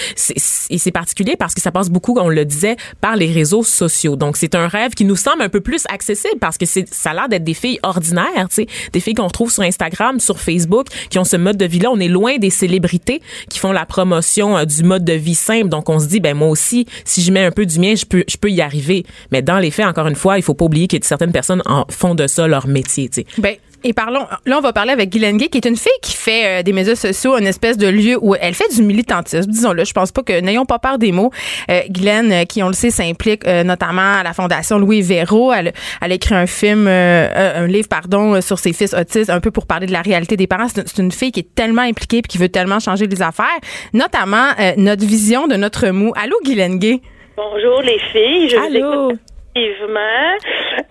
Et 0.71 0.79
c'est 0.79 0.93
particulier 0.93 1.37
parce 1.37 1.55
que 1.55 1.61
ça 1.61 1.73
passe 1.73 1.91
beaucoup, 1.91 2.17
on 2.19 2.29
le 2.29 2.45
disait, 2.45 2.77
par 3.01 3.17
les 3.17 3.31
réseaux 3.31 3.63
sociaux. 3.63 4.17
Donc, 4.17 4.37
c'est 4.37 4.55
un 4.55 4.69
rêve 4.69 4.93
qui 4.93 5.05
nous 5.05 5.17
semble 5.17 5.43
un 5.43 5.49
peu 5.49 5.61
plus 5.61 5.85
accessible 5.89 6.39
parce 6.41 6.59
que 6.59 6.67
ça 6.67 7.11
a 7.11 7.15
l'air 7.15 7.29
d'être 7.29 7.45
des 7.45 7.55
filles 7.55 7.79
ordinaires, 7.83 8.49
tu 8.49 8.63
sais, 8.63 8.67
des 8.93 9.01
filles 9.01 9.15
qu'on 9.15 9.27
retrouve 9.27 9.51
sur 9.51 9.63
Instagram, 9.63 10.21
sur 10.21 10.41
Facebook, 10.41 10.87
qui 11.11 11.19
ont 11.19 11.25
ce 11.25 11.37
mode 11.37 11.57
de 11.57 11.65
vie-là. 11.65 11.91
On 11.91 12.01
est 12.01 12.09
loin 12.09 12.39
des 12.39 12.51
célébrités 12.51 13.21
qui 13.49 13.59
font 13.59 13.73
la 13.73 13.87
promotion 13.87 14.57
euh, 14.57 14.65
du 14.65 14.83
mode 14.83 15.05
de 15.05 15.13
vie 15.13 15.35
simple. 15.35 15.69
Donc, 15.69 15.89
on 15.89 15.99
se 15.99 16.07
dit, 16.07 16.21
ben 16.21 16.37
moi 16.37 16.49
aussi, 16.49 16.87
si 17.05 17.23
je 17.23 17.33
mets 17.33 17.45
un 17.45 17.51
peu 17.51 17.67
du 17.67 17.79
mien, 17.79 17.95
je 17.95 18.05
peux, 18.05 18.25
je 18.29 18.37
peux 18.37 18.51
y 18.51 18.61
arriver. 18.61 19.05
Mais 19.33 19.43
dans 19.43 19.59
les 19.59 19.71
faits, 19.71 19.87
encore 19.87 20.07
une 20.07 20.17
fois, 20.17 20.39
il 20.39 20.43
faut 20.43 20.55
pas 20.55 20.65
oublier 20.65 20.89
que 20.89 20.97
certaines 21.09 21.33
personnes 21.33 21.63
en 21.67 21.85
font 21.91 22.15
de 22.15 22.27
ça 22.27 22.47
leur 22.47 22.67
métier, 22.67 23.09
tu 23.09 23.23
sais. 23.23 23.27
Ben, 23.39 23.57
et 23.85 23.93
parlons, 23.93 24.27
là, 24.45 24.59
on 24.59 24.61
va 24.61 24.73
parler 24.73 24.91
avec 24.91 25.09
Guylaine 25.11 25.37
Gay, 25.37 25.47
qui 25.47 25.59
est 25.59 25.65
une 25.65 25.77
fille 25.77 25.93
qui 26.03 26.13
fait 26.13 26.59
euh, 26.59 26.63
des 26.65 26.73
médias 26.73 26.97
sociaux 26.97 27.39
une 27.39 27.47
espèce 27.47 27.79
de 27.79 27.87
lieu 27.87 28.19
où 28.21 28.35
elle 28.35 28.55
fait 28.55 28.69
du 28.75 28.83
militantisme. 28.83 29.49
Disons-le, 29.49 29.85
je 29.85 29.93
pense 29.93 30.11
pas 30.11 30.23
que, 30.23 30.41
n'ayons 30.41 30.65
pas 30.65 30.81
peur 30.81 30.99
des 30.99 31.13
mots. 31.13 31.31
Euh, 31.71 31.83
Guylaine, 31.89 32.33
euh, 32.33 32.45
qui, 32.45 32.61
on 32.65 32.67
le 32.67 32.73
sait, 32.73 32.91
s'implique 32.91 33.47
euh, 33.47 33.63
notamment 33.63 34.15
à 34.19 34.25
la 34.25 34.33
Fondation 34.33 34.81
Louis 34.81 35.01
Véro. 35.03 35.53
Elle, 35.53 35.73
elle 36.03 36.11
a 36.11 36.15
écrit 36.17 36.35
un 36.35 36.47
film, 36.49 36.89
un 36.89 37.67
livre, 37.69 37.87
pardon, 37.89 38.41
sur 38.41 38.59
ses 38.59 38.73
fils 38.73 38.95
autistes, 38.95 39.31
un 39.31 39.39
peu 39.39 39.53
pour 39.53 39.67
parler 39.67 39.87
de 39.87 39.93
la 39.93 40.03
réalité 40.03 40.37
des 40.37 40.49
parents. 40.49 40.67
C'est 40.67 40.81
une, 40.81 40.87
c'est 40.89 41.03
une 41.03 41.13
fille 41.13 41.31
qui 41.31 41.41
est 41.41 41.55
tellement 41.55 41.83
impliquée 41.83 42.21
puis 42.21 42.31
qui 42.31 42.39
veut 42.39 42.49
tellement 42.49 42.81
changer 42.81 43.07
les 43.07 43.23
affaires, 43.23 43.47
notamment 43.93 44.49
euh, 44.59 44.73
notre 44.77 45.07
vision 45.07 45.47
de 45.47 45.55
notre 45.55 45.89
mou. 45.91 46.13
Allô, 46.17 46.37
Guylaine 46.45 46.81
Gay? 46.81 47.01
Bonjour 47.37 47.81
les 47.83 47.99
filles, 48.13 48.49
je 48.49 48.57
vous 48.57 48.65
Allô? 48.65 49.11
écoute 49.11 49.21
activement. 49.63 50.37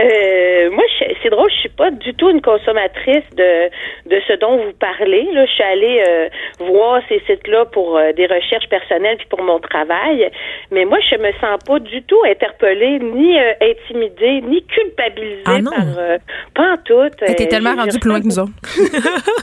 Euh, 0.02 0.70
moi, 0.72 0.84
je- 1.00 1.14
c'est 1.24 1.30
drôle, 1.30 1.50
je 1.52 1.56
suis 1.58 1.70
pas 1.70 1.92
du 1.92 2.14
tout 2.16 2.30
une 2.30 2.42
consommatrice 2.42 3.24
de 3.36 3.70
de 4.06 4.22
ce 4.28 4.34
dont 4.34 4.58
vous 4.58 4.74
parlez. 4.80 5.28
Là, 5.34 5.46
je 5.46 5.52
suis 5.52 5.64
allée 5.64 6.04
euh, 6.08 6.30
voir 6.60 7.02
ces 7.10 7.20
sites-là 7.28 7.66
pour 7.66 7.98
euh, 7.98 8.12
des 8.14 8.26
recherches 8.26 8.68
personnelles 8.70 9.18
puis 9.18 9.28
pour 9.28 9.42
mon 9.42 9.60
travail, 9.60 10.30
mais 10.72 10.86
moi, 10.86 11.00
je 11.10 11.16
me 11.18 11.32
sens 11.34 11.58
pas 11.66 11.80
du 11.80 12.02
tout 12.04 12.22
interpellée, 12.26 13.00
ni 13.00 13.40
euh, 13.40 13.54
intimidée, 13.62 14.42
ni 14.42 14.64
culpabilisée 14.66 15.44
Ah 15.46 15.62
non? 15.62 15.72
par 15.72 15.86
euh, 15.98 16.18
pas 16.54 16.74
en 16.74 16.78
tout. 16.78 17.10
Elle 17.22 17.32
était 17.32 17.48
tellement 17.48 17.76
rendue 17.76 18.00
plus 18.00 18.10
loin 18.10 18.20
que 18.22 18.26
nous 18.28 18.40
autres. 18.40 18.52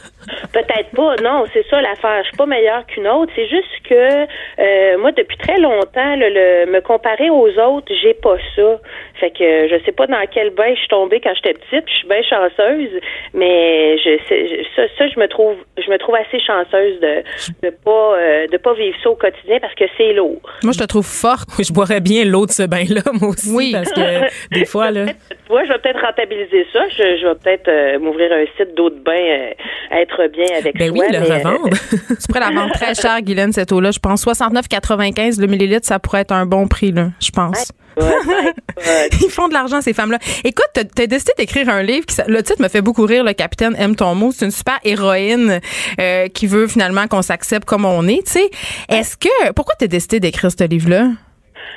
Peut-être 0.52 0.90
pas, 0.96 1.16
non, 1.22 1.44
c'est 1.52 1.66
ça 1.68 1.80
l'affaire. 1.82 2.20
Je 2.22 2.28
suis 2.28 2.36
pas 2.36 2.46
meilleure 2.46 2.86
qu'une 2.86 3.06
autre. 3.08 3.30
C'est 3.36 3.48
juste 3.48 3.68
que 3.88 4.24
euh, 4.24 4.98
moi, 4.98 5.12
depuis 5.12 5.36
très 5.36 5.58
longtemps, 5.58 6.16
le, 6.16 6.28
le- 6.28 6.70
me 6.72 6.80
comparer 6.80 7.28
aux 7.28 7.48
autres, 7.58 7.92
j'ai 8.02 8.14
pas 8.14 8.36
ça. 8.56 8.80
Fait 9.20 9.30
que 9.30 9.68
je 9.68 9.76
sais 9.84 9.92
pas 9.92 10.06
dans 10.06 10.24
quel 10.32 10.50
bain 10.50 10.72
je 10.74 10.78
suis 10.80 10.88
tombée 10.88 11.20
quand 11.22 11.32
j'étais 11.36 11.54
petite. 11.54 11.84
Je 11.88 11.94
suis 11.98 12.08
bien 12.08 12.22
chanceuse, 12.28 12.90
mais 13.32 13.96
je, 13.98 14.18
sais- 14.28 14.64
ça, 14.74 14.82
ça, 14.98 15.06
je 15.06 15.18
me 15.20 15.28
trouve, 15.28 15.54
je 15.78 15.90
me 15.90 15.96
trouve 15.98 16.16
assez 16.16 16.40
chanceuse 16.40 16.98
de 17.00 17.22
de 17.62 17.70
pas 17.70 18.16
euh, 18.18 18.46
de 18.48 18.56
pas 18.56 18.74
vivre 18.74 18.96
ça 19.02 19.10
au 19.10 19.14
quotidien 19.16 19.58
parce 19.60 19.74
que 19.74 19.84
c'est 19.96 20.12
lourd. 20.14 20.40
Moi, 20.62 20.72
je 20.72 20.78
te 20.78 20.84
trouve 20.84 21.06
forte. 21.06 21.48
Je 21.62 21.72
boirais 21.72 22.00
bien 22.00 22.24
l'eau 22.24 22.46
de 22.46 22.50
ce 22.50 22.64
bain-là, 22.64 23.02
moi 23.20 23.30
aussi. 23.30 23.54
Oui. 23.54 23.70
Parce 23.72 23.92
que 23.92 24.54
des 24.54 24.64
fois, 24.72 24.90
là. 24.90 25.06
Vois, 25.48 25.64
je 25.64 25.72
vais 25.72 25.78
peut-être 25.78 26.00
rentabiliser 26.00 26.66
ça. 26.72 26.80
Je, 26.88 27.16
je 27.20 27.26
vais 27.26 27.34
peut-être 27.36 27.68
euh, 27.68 27.98
m'ouvrir 27.98 28.32
un 28.32 28.44
site 28.56 28.74
d'eau 28.74 28.90
de 28.90 28.98
bain, 28.98 29.12
euh, 29.12 29.50
être 29.92 30.26
bien 30.32 30.46
avec 30.58 30.76
Ben 30.76 30.90
oui, 30.90 31.00
le 31.08 31.20
mais, 31.20 31.30
euh, 31.30 31.34
revendre. 31.36 31.70
Tu 32.08 32.26
pourrais 32.28 32.40
la 32.40 32.50
vendre 32.50 32.72
très 32.72 32.94
cher, 32.94 33.20
Guylaine, 33.22 33.52
cette 33.52 33.70
eau-là. 33.72 33.90
Je 33.92 33.98
pense 33.98 34.26
69,95 34.26 35.40
le 35.40 35.46
millilitre, 35.46 35.86
ça 35.86 35.98
pourrait 35.98 36.20
être 36.22 36.32
un 36.32 36.46
bon 36.46 36.66
prix, 36.66 36.92
là, 36.92 37.08
je 37.20 37.30
pense. 37.30 37.58
ouais. 37.70 37.76
Ils 39.22 39.30
font 39.30 39.48
de 39.48 39.52
l'argent, 39.52 39.80
ces 39.80 39.92
femmes-là. 39.92 40.18
Écoute, 40.44 40.68
t'as 40.72 40.82
as 41.02 41.06
décidé 41.06 41.32
d'écrire 41.38 41.68
un 41.68 41.82
livre. 41.82 42.06
Qui, 42.06 42.16
le 42.26 42.42
titre 42.42 42.62
me 42.62 42.68
fait 42.68 42.82
beaucoup 42.82 43.04
rire. 43.04 43.24
Le 43.24 43.32
capitaine 43.32 43.74
aime 43.78 43.96
ton 43.96 44.14
mot. 44.14 44.32
C'est 44.32 44.44
une 44.44 44.50
super 44.50 44.78
héroïne 44.84 45.60
euh, 46.00 46.28
qui 46.28 46.46
veut 46.46 46.66
finalement 46.66 47.06
qu'on 47.06 47.22
s'accepte 47.22 47.64
comme 47.64 47.84
on 47.84 48.06
est. 48.08 48.26
Tu 48.26 48.32
sais, 48.32 48.50
est-ce 48.88 49.16
que 49.16 49.52
pourquoi 49.52 49.74
t'as 49.78 49.86
décidé 49.86 50.20
d'écrire 50.20 50.50
ce 50.50 50.64
livre-là? 50.64 51.08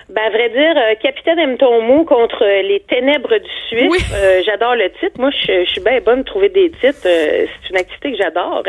Ben, 0.09 0.21
à 0.25 0.29
vrai 0.29 0.49
dire, 0.49 0.73
euh, 0.77 0.95
Capitaine 1.01 1.39
aime 1.39 1.57
ton 1.57 1.81
mot 1.81 2.03
contre 2.05 2.43
les 2.45 2.79
ténèbres 2.81 3.37
du 3.37 3.49
Suisse. 3.67 4.13
Euh, 4.15 4.41
j'adore 4.45 4.75
le 4.75 4.89
titre. 4.99 5.19
Moi, 5.19 5.29
je, 5.31 5.65
je 5.65 5.69
suis 5.69 5.81
bien 5.81 5.99
bonne 5.99 6.19
de 6.19 6.25
trouver 6.25 6.49
des 6.49 6.69
titres. 6.71 7.05
Euh, 7.05 7.45
c'est 7.63 7.69
une 7.69 7.77
activité 7.77 8.11
que 8.11 8.17
j'adore. 8.17 8.63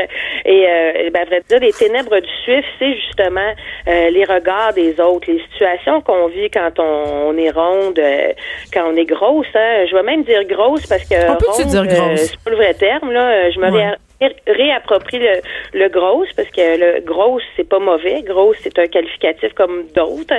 Et 0.45 0.67
euh, 0.69 1.11
ben, 1.13 1.23
à 1.23 1.25
vrai 1.25 1.43
dire, 1.49 1.61
les 1.61 1.73
ténèbres 1.73 2.19
du 2.19 2.29
Suisse, 2.43 2.65
c'est 2.79 2.95
justement 2.95 3.53
euh, 3.89 4.11
les 4.11 4.25
regards 4.25 4.73
des 4.75 5.01
autres, 5.01 5.31
les 5.31 5.41
situations 5.53 6.01
qu'on 6.01 6.27
vit 6.29 6.51
quand 6.51 6.79
on, 6.79 7.29
on 7.29 7.37
est 7.39 7.51
ronde, 7.51 7.99
euh, 7.99 8.33
quand 8.73 8.85
on 8.93 8.97
est 8.97 9.05
grosse. 9.07 9.47
Hein. 9.55 9.87
Je 9.89 9.95
vais 9.95 10.03
même 10.03 10.25
dire 10.25 10.45
grosse 10.45 10.87
parce 10.87 11.05
que 11.09 11.15
On 11.31 11.37
peut-tu 11.37 11.63
ronde, 11.63 11.71
dire 11.71 11.87
grosse? 11.87 12.21
c'est 12.21 12.41
pas 12.45 12.51
le 12.51 12.57
vrai 12.57 12.75
terme. 12.75 13.13
Là. 13.13 13.51
Je 13.51 13.59
me 13.61 13.69
Ouais. 13.69 13.93
Ré- 14.21 14.37
réapproprie 14.47 15.19
le, 15.19 15.41
le 15.75 15.89
grosse 15.89 16.33
parce 16.35 16.49
que 16.51 16.61
le 16.79 17.01
grosse 17.01 17.43
c'est 17.57 17.69
pas 17.69 17.79
mauvais. 17.79 18.23
Grosse 18.23 18.57
c'est 18.61 18.79
un 18.79 18.87
qualificatif 18.87 19.53
comme 19.55 19.87
d'autres. 19.95 20.37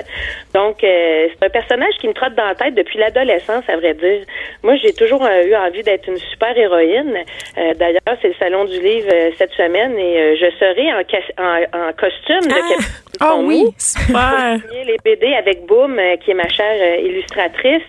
Donc 0.53 0.83
euh, 0.83 1.27
c'est 1.31 1.45
un 1.45 1.50
personnage 1.50 1.93
qui 2.00 2.07
me 2.07 2.13
trotte 2.13 2.36
dans 2.36 2.45
la 2.45 2.55
tête 2.55 2.75
depuis 2.75 3.00
l'adolescence 3.00 3.63
à 3.67 3.75
vrai 3.77 3.93
dire. 3.93 4.21
Moi 4.63 4.75
j'ai 4.77 4.93
toujours 4.93 5.24
euh, 5.25 5.43
eu 5.43 5.55
envie 5.55 5.83
d'être 5.83 6.07
une 6.07 6.17
super 6.17 6.57
héroïne 6.57 7.17
Euh, 7.57 7.74
d'ailleurs 7.75 8.15
c'est 8.21 8.29
le 8.29 8.36
salon 8.39 8.65
du 8.65 8.79
livre 8.79 9.09
euh, 9.12 9.31
cette 9.38 9.51
semaine 9.53 9.98
et 9.98 10.17
euh, 10.19 10.36
je 10.36 10.50
serai 10.59 10.93
en, 10.93 11.01
en, 11.43 11.88
en 11.89 11.93
costume 11.93 12.45
de 12.48 12.55
Ah! 12.55 13.08
Ah 13.19 13.35
oui. 13.38 13.65
Super. 13.77 14.57
les 14.85 14.97
BD 15.03 15.33
avec 15.33 15.65
Boom, 15.65 15.99
euh, 15.99 16.15
qui 16.17 16.31
est 16.31 16.35
ma 16.35 16.47
chère 16.47 16.77
euh, 16.79 17.01
illustratrice. 17.01 17.83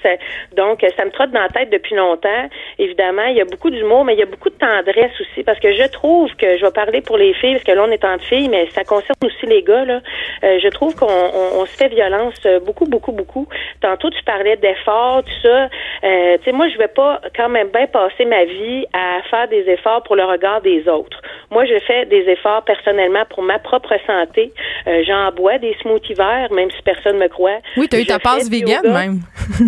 Donc, 0.56 0.82
euh, 0.82 0.88
ça 0.96 1.04
me 1.04 1.10
trotte 1.10 1.30
dans 1.30 1.40
la 1.40 1.49
tête 1.49 1.70
depuis 1.70 1.94
longtemps. 1.94 2.49
Évidemment, 2.78 3.25
il 3.25 3.37
y 3.37 3.40
a 3.40 3.44
beaucoup 3.44 3.70
d'humour, 3.70 4.04
mais 4.04 4.14
il 4.14 4.18
y 4.18 4.22
a 4.22 4.26
beaucoup 4.26 4.50
de 4.50 4.54
tendresse 4.54 5.12
aussi, 5.20 5.42
parce 5.44 5.60
que 5.60 5.72
je 5.72 5.88
trouve 5.90 6.34
que, 6.37 6.56
je 6.58 6.64
vais 6.64 6.72
parler 6.72 7.00
pour 7.00 7.16
les 7.16 7.32
filles, 7.34 7.52
parce 7.52 7.64
que 7.64 7.72
là, 7.72 7.84
on 7.87 7.90
est 7.90 8.04
entre 8.04 8.25
filles, 8.25 8.49
mais 8.49 8.68
ça 8.70 8.84
concerne 8.84 9.18
aussi 9.25 9.46
les 9.46 9.62
gars, 9.62 9.84
là. 9.84 10.00
Euh, 10.44 10.58
je 10.62 10.68
trouve 10.68 10.94
qu'on 10.94 11.06
on, 11.06 11.60
on 11.60 11.66
se 11.66 11.76
fait 11.76 11.88
violence 11.88 12.46
beaucoup, 12.64 12.87
beaucoup, 12.87 13.12
beaucoup. 13.12 13.46
Tantôt, 13.80 14.10
tu 14.10 14.22
parlais 14.25 14.56
d'efforts, 14.56 15.22
tout 15.25 15.40
ça. 15.42 15.68
Euh, 16.04 16.38
tu 16.38 16.44
sais, 16.44 16.52
moi, 16.52 16.68
je 16.68 16.78
vais 16.78 16.88
pas 16.88 17.20
quand 17.37 17.49
même 17.49 17.68
bien 17.68 17.87
passer 17.87 18.25
ma 18.25 18.44
vie 18.44 18.87
à 18.92 19.22
faire 19.30 19.49
des 19.49 19.68
efforts 19.68 20.02
pour 20.02 20.16
le 20.16 20.25
regard 20.25 20.60
des 20.60 20.88
autres. 20.88 21.20
Moi, 21.50 21.64
je 21.66 21.78
fais 21.80 22.06
des 22.06 22.28
efforts 22.28 22.64
personnellement 22.64 23.25
pour 23.28 23.42
ma 23.42 23.58
propre 23.58 23.94
santé. 24.06 24.52
Euh, 24.87 25.02
J'en 25.06 25.19
bois 25.30 25.58
des 25.58 25.74
smoothies 25.82 26.14
verts, 26.14 26.52
même 26.52 26.70
si 26.70 26.82
personne 26.82 27.18
me 27.18 27.28
croit. 27.28 27.58
Oui, 27.76 27.88
t'as 27.88 27.98
eu 27.98 28.02
Je 28.02 28.08
ta 28.08 28.18
passe 28.18 28.48
vegan 28.48 28.82
même. 28.84 29.20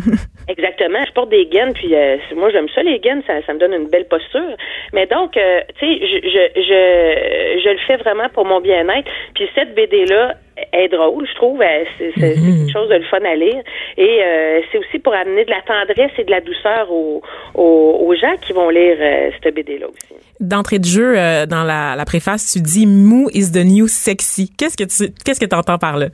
Exactement. 0.49 0.99
Je 1.07 1.13
porte 1.13 1.31
des 1.31 1.47
gaines, 1.47 1.73
puis 1.73 1.95
euh, 1.95 2.17
moi 2.37 2.51
j'aime 2.51 2.69
ça 2.75 2.83
les 2.83 2.99
gaines, 2.99 3.23
ça, 3.27 3.35
ça 3.47 3.55
me 3.55 3.59
donne 3.59 3.73
une 3.75 3.89
belle 3.89 4.07
posture. 4.07 4.57
Mais 4.93 5.07
donc, 5.07 5.37
euh, 5.37 5.61
tu 5.79 5.87
sais, 5.87 6.07
je, 6.07 6.29
je, 6.29 6.61
je, 6.61 7.63
je 7.65 7.69
le 7.71 7.79
fais 7.87 7.97
vraiment 7.97 8.29
pour 8.31 8.45
mon 8.45 8.61
bien-être. 8.61 9.09
Puis 9.35 9.49
cette 9.55 9.75
BD 9.75 10.05
là 10.07 10.35
est 10.73 10.89
drôle, 10.89 11.27
je 11.27 11.35
trouve. 11.35 11.63
C'est 11.99 12.13
c'est 12.17 12.35
quelque 12.35 12.73
chose 12.73 12.89
de 12.89 12.97
le 12.97 13.05
fun 13.05 13.25
à 13.25 13.35
lire. 13.35 13.63
Et 13.97 14.19
euh, 14.23 14.61
c'est 14.71 14.79
aussi 14.79 14.99
pour 14.99 15.15
amener 15.15 15.45
de 15.45 15.51
la 15.51 15.63
tendresse 15.63 16.13
et 16.19 16.25
de 16.25 16.31
la 16.31 16.41
douceur 16.41 16.91
aux, 16.91 17.23
aux, 17.55 18.07
aux 18.07 18.15
gens 18.15 18.37
qui 18.41 18.53
vont 18.53 18.69
lire 18.69 18.97
euh, 19.01 19.31
cette 19.43 19.55
BD 19.55 19.79
là 19.79 19.87
aussi. 19.89 20.15
D'entrée 20.41 20.79
de 20.79 20.85
jeu, 20.85 21.15
euh, 21.17 21.47
dans 21.47 21.63
la, 21.65 21.95
la 21.97 22.05
préface, 22.05 22.53
tu 22.53 22.61
dis 22.61 22.87
Mou 22.87 23.29
is 23.33 23.53
the 23.53 23.65
new 23.65 23.87
sexy. 23.87 24.51
Qu'est-ce 24.59 24.77
que 24.77 24.85
tu 24.85 25.13
qu'est-ce 25.25 25.41
que 25.41 25.55
entends 25.55 25.79
par 25.79 25.97
là? 25.97 26.07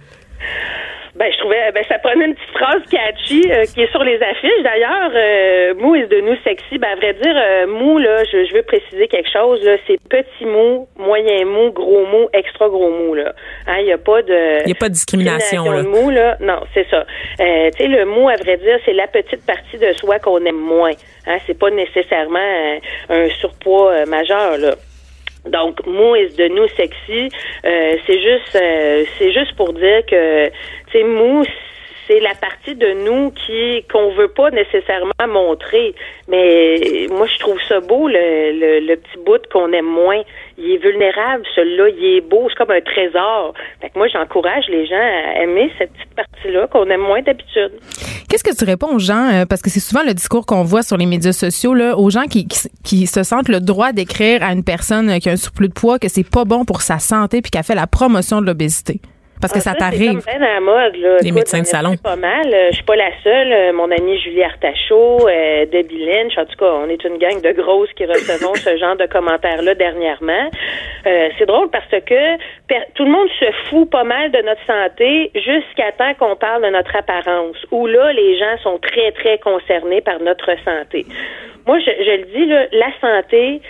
Ben, 1.18 1.32
je 1.32 1.38
trouvais, 1.38 1.72
ben, 1.74 1.82
ça 1.88 1.98
prenait 1.98 2.26
une 2.26 2.34
petite 2.34 2.56
phrase 2.56 2.82
catchy 2.90 3.50
euh, 3.50 3.64
qui 3.64 3.82
est 3.82 3.90
sur 3.90 4.04
les 4.04 4.22
affiches. 4.22 4.62
D'ailleurs, 4.62 5.10
euh, 5.12 5.74
mou 5.74 5.96
is 5.96 6.06
de 6.06 6.20
nous 6.20 6.36
sexy. 6.44 6.78
Ben, 6.78 6.90
à 6.92 6.94
vrai 6.94 7.12
dire, 7.14 7.34
euh, 7.36 7.66
mou, 7.66 7.98
là, 7.98 8.22
je, 8.22 8.44
je 8.44 8.54
veux 8.54 8.62
préciser 8.62 9.08
quelque 9.08 9.30
chose, 9.30 9.60
là. 9.64 9.76
C'est 9.88 9.98
petit 10.08 10.44
mou, 10.44 10.86
moyen 10.96 11.44
mou, 11.44 11.72
gros 11.72 12.06
mou, 12.06 12.28
extra 12.32 12.68
gros 12.68 12.90
mou, 12.90 13.14
là. 13.14 13.32
Hein, 13.66 13.78
il 13.80 13.86
n'y 13.86 13.92
a 13.92 13.98
pas 13.98 14.22
de. 14.22 14.64
Il 14.64 14.70
a 14.70 14.74
pas 14.76 14.88
de 14.88 14.94
discrimination, 14.94 15.68
là. 15.68 15.82
de 15.82 15.88
mou, 15.88 16.10
là. 16.10 16.36
Non, 16.40 16.60
c'est 16.72 16.86
ça. 16.88 17.04
Euh, 17.40 17.70
tu 17.76 17.82
sais, 17.82 17.88
le 17.88 18.04
mou, 18.04 18.28
à 18.28 18.36
vrai 18.36 18.56
dire, 18.58 18.78
c'est 18.84 18.92
la 18.92 19.08
petite 19.08 19.44
partie 19.44 19.78
de 19.78 19.92
soi 19.94 20.20
qu'on 20.20 20.44
aime 20.44 20.54
moins. 20.54 20.92
Hein, 21.26 21.38
c'est 21.46 21.58
pas 21.58 21.70
nécessairement 21.70 22.38
euh, 22.38 22.78
un 23.08 23.28
surpoids 23.40 23.92
euh, 23.92 24.06
majeur, 24.06 24.56
là. 24.56 24.76
Donc, 25.48 25.84
mou 25.86 26.14
is 26.16 26.34
de 26.36 26.48
nous 26.48 26.68
sexy, 26.76 27.28
euh, 27.64 27.96
c'est 28.06 28.20
juste, 28.20 28.56
euh, 28.56 29.04
c'est 29.18 29.32
juste 29.32 29.54
pour 29.56 29.72
dire 29.72 30.04
que, 30.06 30.48
tu 30.48 30.52
sais, 30.92 31.04
mou, 31.04 31.44
c'est 32.08 32.20
la 32.20 32.34
partie 32.34 32.74
de 32.74 33.04
nous 33.04 33.30
qui 33.30 33.84
qu'on 33.92 34.14
veut 34.14 34.28
pas 34.28 34.50
nécessairement 34.50 35.12
montrer. 35.28 35.94
Mais 36.26 37.06
moi, 37.10 37.26
je 37.26 37.38
trouve 37.38 37.58
ça 37.68 37.80
beau, 37.80 38.08
le, 38.08 38.80
le, 38.80 38.96
petit 38.96 39.18
bout 39.24 39.40
qu'on 39.52 39.72
aime 39.72 39.86
moins. 39.86 40.22
Il 40.56 40.72
est 40.72 40.78
vulnérable, 40.78 41.44
celui-là, 41.54 41.88
il 41.90 42.16
est 42.16 42.20
beau, 42.20 42.48
c'est 42.48 42.56
comme 42.56 42.70
un 42.70 42.80
trésor. 42.80 43.54
Fait 43.80 43.90
que 43.90 43.98
moi, 43.98 44.08
j'encourage 44.08 44.64
les 44.68 44.86
gens 44.86 44.96
à 44.96 45.42
aimer 45.42 45.70
cette 45.78 45.92
petite 45.92 46.14
partie-là 46.14 46.66
qu'on 46.66 46.88
aime 46.90 47.02
moins 47.02 47.22
d'habitude. 47.22 47.72
Qu'est-ce 48.28 48.44
que 48.44 48.54
tu 48.54 48.64
réponds 48.64 48.94
aux 48.94 48.98
gens, 48.98 49.30
euh, 49.32 49.44
parce 49.46 49.62
que 49.62 49.70
c'est 49.70 49.80
souvent 49.80 50.02
le 50.02 50.14
discours 50.14 50.46
qu'on 50.46 50.62
voit 50.62 50.82
sur 50.82 50.96
les 50.96 51.06
médias 51.06 51.32
sociaux, 51.32 51.74
aux 51.96 52.10
gens 52.10 52.24
qui, 52.24 53.06
se 53.06 53.22
sentent 53.22 53.48
le 53.48 53.60
droit 53.60 53.92
d'écrire 53.92 54.42
à 54.42 54.52
une 54.52 54.64
personne 54.64 55.18
qui 55.20 55.28
a 55.28 55.32
un 55.32 55.36
surplus 55.36 55.68
de 55.68 55.74
poids 55.74 55.98
que 55.98 56.08
c'est 56.08 56.28
pas 56.28 56.44
bon 56.44 56.64
pour 56.64 56.82
sa 56.82 56.98
santé 56.98 57.42
puis 57.42 57.50
qui 57.50 57.58
a 57.58 57.62
fait 57.62 57.74
la 57.74 57.86
promotion 57.86 58.40
de 58.40 58.46
l'obésité? 58.46 59.00
Parce 59.40 59.52
que 59.52 59.60
ça 59.60 59.70
C'est 59.72 59.78
t'arrive. 59.78 60.20
à 60.26 60.38
la 60.38 60.60
mode, 60.60 60.96
là. 60.96 61.16
Les 61.20 61.28
Écoute, 61.28 61.34
médecins 61.38 61.60
de 61.60 61.66
salon. 61.66 61.94
Pas 62.02 62.16
mal. 62.16 62.46
Je 62.70 62.74
suis 62.74 62.84
pas 62.84 62.96
la 62.96 63.10
seule. 63.22 63.52
Euh, 63.52 63.72
Mon 63.72 63.90
amie 63.90 64.18
Julie 64.20 64.42
Artachot, 64.42 65.28
euh, 65.28 65.64
Debbie 65.66 66.04
Lynch, 66.04 66.36
en 66.36 66.44
tout 66.44 66.56
cas, 66.58 66.72
on 66.84 66.88
est 66.88 67.02
une 67.04 67.18
gang 67.18 67.40
de 67.40 67.52
grosses 67.52 67.92
qui 67.94 68.04
recevons 68.04 68.54
ce 68.54 68.76
genre 68.76 68.96
de 68.96 69.06
commentaires-là 69.06 69.74
dernièrement. 69.74 70.50
Euh, 71.06 71.28
c'est 71.38 71.46
drôle 71.46 71.70
parce 71.70 71.86
que 71.90 72.36
tout 72.94 73.04
le 73.04 73.10
monde 73.10 73.28
se 73.38 73.46
fout 73.68 73.88
pas 73.90 74.04
mal 74.04 74.30
de 74.32 74.38
notre 74.42 74.64
santé 74.66 75.30
jusqu'à 75.34 75.92
temps 75.92 76.14
qu'on 76.18 76.36
parle 76.36 76.64
de 76.64 76.70
notre 76.70 76.94
apparence, 76.96 77.56
où 77.70 77.86
là, 77.86 78.12
les 78.12 78.38
gens 78.38 78.56
sont 78.62 78.78
très, 78.78 79.12
très 79.12 79.38
concernés 79.38 80.00
par 80.00 80.20
notre 80.20 80.50
santé. 80.64 81.06
Moi, 81.66 81.78
je, 81.80 81.90
je 81.90 82.10
le 82.10 82.24
dis, 82.34 82.46
là, 82.46 82.66
la 82.72 82.90
santé, 83.00 83.60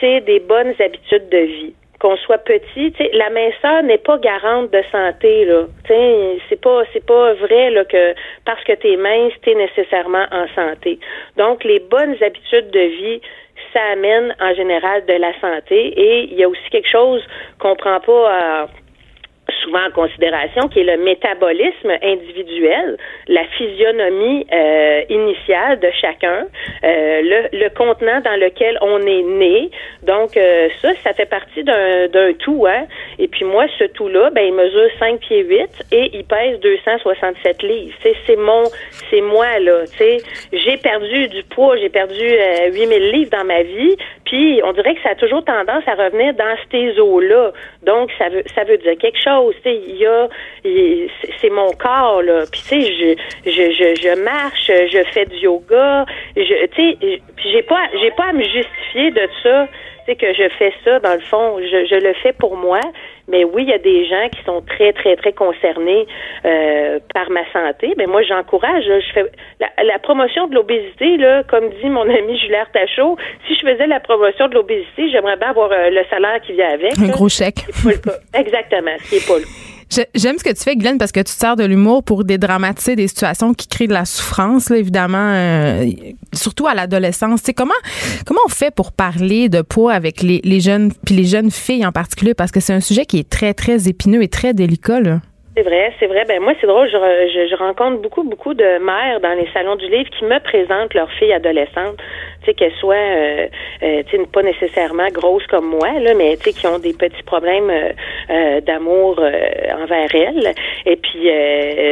c'est 0.00 0.20
des 0.20 0.40
bonnes 0.40 0.74
habitudes 0.80 1.28
de 1.30 1.38
vie 1.38 1.74
qu'on 2.04 2.18
soit 2.18 2.44
petit, 2.44 2.92
tu 2.92 3.02
sais, 3.02 3.10
la 3.14 3.30
minceur 3.30 3.82
n'est 3.82 3.96
pas 3.96 4.18
garante 4.18 4.70
de 4.70 4.82
santé 4.92 5.46
là. 5.46 5.64
C'est 5.88 6.60
pas 6.60 6.82
c'est 6.92 7.06
pas 7.06 7.32
vrai 7.32 7.70
là 7.70 7.86
que 7.86 8.14
parce 8.44 8.62
que 8.64 8.74
tu 8.74 8.92
es 8.92 8.96
mince, 8.98 9.32
tu 9.42 9.52
es 9.52 9.54
nécessairement 9.54 10.26
en 10.30 10.46
santé. 10.54 10.98
Donc 11.38 11.64
les 11.64 11.78
bonnes 11.78 12.16
habitudes 12.22 12.70
de 12.72 12.80
vie 12.80 13.20
ça 13.72 13.80
amène 13.92 14.36
en 14.38 14.52
général 14.54 15.06
de 15.06 15.14
la 15.14 15.32
santé 15.40 15.98
et 15.98 16.24
il 16.30 16.34
y 16.34 16.44
a 16.44 16.48
aussi 16.48 16.68
quelque 16.70 16.90
chose 16.90 17.22
qu'on 17.58 17.74
prend 17.74 18.00
pas 18.00 18.12
euh, 18.12 18.66
souvent 19.62 19.86
en 19.86 19.90
considération, 19.90 20.68
qui 20.68 20.80
est 20.80 20.84
le 20.84 21.02
métabolisme 21.02 21.92
individuel, 22.02 22.96
la 23.28 23.44
physionomie 23.56 24.46
euh, 24.52 25.02
initiale 25.08 25.80
de 25.80 25.90
chacun, 26.00 26.46
euh, 26.84 27.20
le, 27.22 27.58
le 27.58 27.68
contenant 27.70 28.20
dans 28.20 28.38
lequel 28.40 28.78
on 28.80 29.00
est 29.00 29.22
né. 29.22 29.70
Donc 30.02 30.36
euh, 30.36 30.68
ça, 30.80 30.90
ça 31.02 31.12
fait 31.12 31.28
partie 31.28 31.62
d'un 31.62 32.32
tout. 32.38 32.66
Hein? 32.66 32.86
Et 33.18 33.28
puis 33.28 33.44
moi, 33.44 33.66
ce 33.78 33.84
tout-là, 33.84 34.30
ben, 34.30 34.44
il 34.46 34.54
mesure 34.54 34.88
5 34.98 35.20
pieds 35.20 35.42
8 35.44 35.86
et 35.92 36.10
il 36.14 36.24
pèse 36.24 36.58
267 36.60 37.62
livres. 37.62 37.94
C'est 38.02 38.36
mon, 38.36 38.64
c'est 39.10 39.20
moi 39.20 39.58
là. 39.60 39.84
J'ai 40.52 40.76
perdu 40.78 41.28
du 41.28 41.42
poids, 41.44 41.76
j'ai 41.76 41.88
perdu 41.88 42.24
euh, 42.24 42.70
8000 42.72 43.10
livres 43.12 43.30
dans 43.30 43.44
ma 43.44 43.62
vie, 43.62 43.96
puis 44.24 44.60
on 44.64 44.72
dirait 44.72 44.94
que 44.94 45.02
ça 45.02 45.10
a 45.10 45.14
toujours 45.14 45.44
tendance 45.44 45.84
à 45.86 45.94
revenir 45.94 46.34
dans 46.34 46.56
ces 46.70 46.98
eaux-là. 46.98 47.52
Donc 47.82 48.10
ça 48.18 48.28
veut 48.28 48.42
ça 48.54 48.64
veut 48.64 48.78
dire 48.78 48.96
quelque 48.98 49.20
chose. 49.22 49.33
Il 49.66 49.96
y 49.96 50.06
a 50.06 50.28
c'est- 51.40 51.50
mon 51.50 51.70
corps 51.72 52.22
là. 52.22 52.44
Puis 52.50 52.60
tu 52.62 52.82
sais, 52.82 53.16
je, 53.44 53.50
je 53.50 53.70
je 53.72 53.94
je 54.00 54.22
marche, 54.22 54.66
je 54.66 55.02
fais 55.12 55.26
du 55.26 55.36
yoga, 55.36 56.04
je 56.36 56.66
tu 56.66 56.76
sais, 56.76 57.20
j'ai 57.44 57.62
pas 57.62 57.86
j'ai 58.00 58.10
pas 58.12 58.26
à 58.30 58.32
me 58.32 58.42
justifier 58.44 59.10
de 59.10 59.28
ça. 59.42 59.68
C'est 60.06 60.16
que 60.16 60.32
je 60.34 60.48
fais 60.58 60.72
ça 60.84 60.98
dans 61.00 61.14
le 61.14 61.20
fond, 61.20 61.58
je, 61.60 61.86
je 61.86 61.94
le 61.94 62.12
fais 62.22 62.32
pour 62.32 62.56
moi. 62.56 62.80
Mais 63.26 63.42
oui, 63.44 63.62
il 63.62 63.70
y 63.70 63.72
a 63.72 63.78
des 63.78 64.04
gens 64.06 64.28
qui 64.28 64.42
sont 64.44 64.60
très 64.60 64.92
très 64.92 65.16
très 65.16 65.32
concernés 65.32 66.06
euh, 66.44 66.98
par 67.14 67.30
ma 67.30 67.40
santé. 67.52 67.94
Mais 67.96 68.04
moi, 68.06 68.22
j'encourage. 68.22 68.84
Je 68.84 69.12
fais 69.14 69.24
la, 69.60 69.68
la 69.82 69.98
promotion 69.98 70.46
de 70.48 70.54
l'obésité 70.54 71.16
là, 71.16 71.42
comme 71.44 71.70
dit 71.82 71.88
mon 71.88 72.02
ami 72.02 72.38
Julie 72.38 72.54
Artachot. 72.54 73.16
Si 73.48 73.54
je 73.54 73.60
faisais 73.66 73.86
la 73.86 74.00
promotion 74.00 74.48
de 74.48 74.54
l'obésité, 74.54 75.08
j'aimerais 75.10 75.36
bien 75.36 75.48
avoir 75.48 75.72
euh, 75.72 75.88
le 75.90 76.04
salaire 76.10 76.40
qui 76.42 76.52
vient 76.52 76.68
avec. 76.70 76.98
Un 76.98 77.06
là. 77.06 77.12
gros 77.12 77.28
chèque. 77.30 77.60
C'est 77.70 78.02
pas 78.02 78.10
le 78.10 78.12
cas. 78.12 78.38
Exactement, 78.40 78.90
ce 78.98 79.08
qui 79.08 79.16
est 79.16 79.26
pas 79.26 79.38
le 79.38 79.44
Je- 79.44 79.73
J'aime 80.14 80.38
ce 80.38 80.44
que 80.44 80.50
tu 80.50 80.62
fais, 80.62 80.76
Glenn, 80.76 80.98
parce 80.98 81.12
que 81.12 81.20
tu 81.20 81.34
te 81.34 81.56
de 81.56 81.64
l'humour 81.64 82.02
pour 82.02 82.24
dédramatiser 82.24 82.96
des 82.96 83.08
situations 83.08 83.54
qui 83.54 83.68
créent 83.68 83.86
de 83.86 83.92
la 83.92 84.04
souffrance, 84.04 84.70
là, 84.70 84.76
évidemment, 84.76 85.32
euh, 85.32 85.86
surtout 86.32 86.66
à 86.66 86.74
l'adolescence. 86.74 87.42
Comment 87.56 87.74
comment 88.26 88.40
on 88.46 88.48
fait 88.48 88.74
pour 88.74 88.92
parler 88.92 89.48
de 89.48 89.62
poids 89.62 89.92
avec 89.92 90.22
les, 90.22 90.40
les 90.44 90.60
jeunes 90.60 90.92
puis 91.04 91.14
les 91.14 91.24
jeunes 91.24 91.50
filles 91.50 91.86
en 91.86 91.92
particulier, 91.92 92.34
parce 92.34 92.50
que 92.50 92.60
c'est 92.60 92.72
un 92.72 92.80
sujet 92.80 93.06
qui 93.06 93.18
est 93.18 93.28
très 93.28 93.54
très 93.54 93.88
épineux 93.88 94.22
et 94.22 94.28
très 94.28 94.54
délicat. 94.54 95.00
Là. 95.00 95.20
C'est 95.56 95.62
vrai, 95.62 95.92
c'est 96.00 96.06
vrai. 96.08 96.24
Ben 96.26 96.42
moi, 96.42 96.52
c'est 96.60 96.66
drôle. 96.66 96.88
Je, 96.88 96.96
je, 97.32 97.46
je, 97.48 97.54
rencontre 97.54 98.02
beaucoup, 98.02 98.24
beaucoup 98.24 98.54
de 98.54 98.78
mères 98.78 99.20
dans 99.20 99.34
les 99.34 99.48
salons 99.52 99.76
du 99.76 99.86
livre 99.86 100.10
qui 100.10 100.24
me 100.24 100.40
présentent 100.40 100.92
leurs 100.94 101.12
filles 101.12 101.32
adolescentes. 101.32 101.96
Tu 102.40 102.46
sais 102.46 102.54
qu'elles 102.54 102.74
soient, 102.80 102.96
euh, 102.96 103.46
euh, 103.84 104.02
tu 104.08 104.16
sais, 104.16 104.26
pas 104.26 104.42
nécessairement 104.42 105.06
grosses 105.12 105.46
comme 105.46 105.66
moi, 105.66 106.00
là, 106.00 106.12
mais 106.14 106.36
tu 106.38 106.50
sais 106.50 106.52
qui 106.54 106.66
ont 106.66 106.80
des 106.80 106.92
petits 106.92 107.22
problèmes 107.22 107.70
euh, 107.70 107.92
euh 108.30 108.60
d'amour 108.62 109.20
envers 109.20 110.12
elles. 110.12 110.54
Et 110.86 110.96
puis 110.96 111.30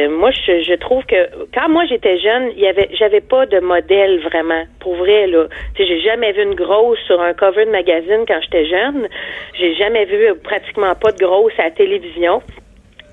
moi, 0.09 0.31
je, 0.31 0.61
je, 0.61 0.73
trouve 0.73 1.05
que 1.05 1.29
quand 1.53 1.69
moi 1.69 1.85
j'étais 1.85 2.17
jeune, 2.19 2.51
il 2.57 2.63
y 2.63 2.67
avait, 2.67 2.89
j'avais 2.91 3.21
pas 3.21 3.45
de 3.45 3.61
modèle 3.61 4.19
vraiment. 4.19 4.63
Pour 4.81 4.95
vrai 4.95 5.27
là, 5.27 5.45
tu 5.75 5.83
sais, 5.83 5.87
j'ai 5.87 6.01
jamais 6.01 6.33
vu 6.33 6.43
une 6.43 6.55
grosse 6.55 6.99
sur 7.07 7.21
un 7.21 7.33
cover 7.33 7.65
de 7.65 7.71
magazine 7.71 8.25
quand 8.27 8.39
j'étais 8.41 8.65
jeune. 8.65 9.07
J'ai 9.57 9.73
jamais 9.75 10.03
vu 10.03 10.35
pratiquement 10.43 10.95
pas 10.95 11.13
de 11.13 11.17
grosse 11.17 11.53
à 11.59 11.63
la 11.63 11.71
télévision 11.71 12.41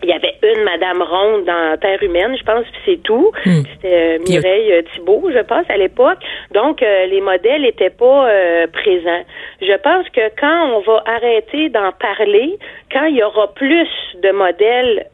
il 0.03 0.09
y 0.09 0.13
avait 0.13 0.35
une 0.43 0.65
Madame 0.65 1.03
Ronde 1.03 1.45
dans 1.45 1.77
Terre 1.79 2.03
humaine, 2.03 2.37
je 2.39 2.45
pense, 2.45 2.65
puis 2.73 2.81
c'est 2.85 3.03
tout. 3.03 3.31
Hmm. 3.45 3.63
C'était 3.73 4.17
euh, 4.17 4.19
Mireille 4.27 4.73
euh, 4.73 4.83
Thibault, 4.95 5.31
je 5.33 5.41
pense, 5.41 5.65
à 5.69 5.77
l'époque. 5.77 6.19
Donc, 6.53 6.83
euh, 6.83 7.07
les 7.07 7.21
modèles 7.21 7.63
n'étaient 7.63 7.91
pas 7.91 8.29
présents. 8.73 9.25
Je 9.61 9.77
pense 9.79 10.09
que 10.11 10.21
quand 10.41 10.75
on 10.75 10.81
va 10.81 11.03
arrêter 11.07 11.69
d'en 11.69 11.93
parler, 11.93 12.59
quand 12.93 13.05
il 13.05 13.17
y 13.17 13.23
aura 13.23 13.53
plus 13.55 13.89
de 14.23 14.31
modèles 14.31 15.07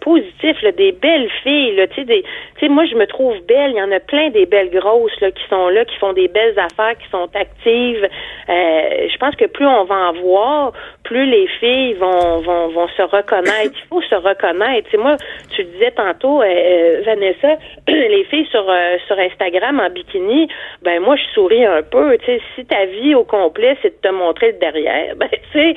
positifs, 0.00 0.62
des 0.76 0.92
belles 0.92 1.30
filles, 1.42 1.76
là, 1.76 1.86
tu 1.86 2.04
sais, 2.04 2.68
moi, 2.68 2.84
je 2.86 2.94
me 2.94 3.06
trouve 3.06 3.38
belle. 3.46 3.70
Il 3.70 3.76
y 3.76 3.82
en 3.82 3.90
a 3.92 4.00
plein 4.00 4.30
des 4.30 4.46
belles 4.46 4.70
grosses 4.70 5.18
là, 5.20 5.30
qui 5.30 5.42
sont 5.48 5.68
là, 5.68 5.84
qui 5.84 5.96
font 5.96 6.12
des 6.12 6.28
belles 6.28 6.58
affaires, 6.58 6.96
qui 6.98 7.08
sont 7.10 7.28
actives. 7.34 8.08
je 8.48 9.16
pense 9.18 9.34
que 9.36 9.46
plus 9.46 9.66
on 9.66 9.84
va 9.84 10.10
en 10.10 10.12
voir, 10.12 10.72
plus 11.04 11.26
les 11.26 11.46
filles 11.60 11.94
vont, 11.94 12.38
vont, 12.38 12.68
vont 12.68 12.88
se 12.88 13.02
reconnaître. 13.02 13.74
Il 13.74 13.88
faut 13.88 14.02
se 14.02 14.14
reconnaître. 14.14 14.88
C'est 14.90 14.98
moi, 14.98 15.16
tu 15.54 15.64
disais 15.64 15.90
tantôt, 15.90 16.42
euh, 16.42 16.46
euh, 16.46 17.02
Vanessa, 17.04 17.58
les 17.88 18.24
filles 18.24 18.46
sur 18.50 18.64
euh, 18.68 18.96
sur 19.06 19.18
Instagram 19.18 19.80
en 19.80 19.90
bikini, 19.90 20.48
ben 20.82 21.00
moi 21.00 21.16
je 21.16 21.22
souris 21.34 21.64
un 21.64 21.82
peu. 21.82 22.16
Tu 22.18 22.26
sais, 22.26 22.40
si 22.54 22.64
ta 22.64 22.86
vie 22.86 23.14
au 23.14 23.24
complet 23.24 23.76
c'est 23.82 23.90
de 23.90 24.08
te 24.08 24.12
montrer 24.12 24.52
le 24.52 24.58
derrière, 24.58 25.14
ben 25.16 25.28
tu 25.30 25.38
sais, 25.52 25.74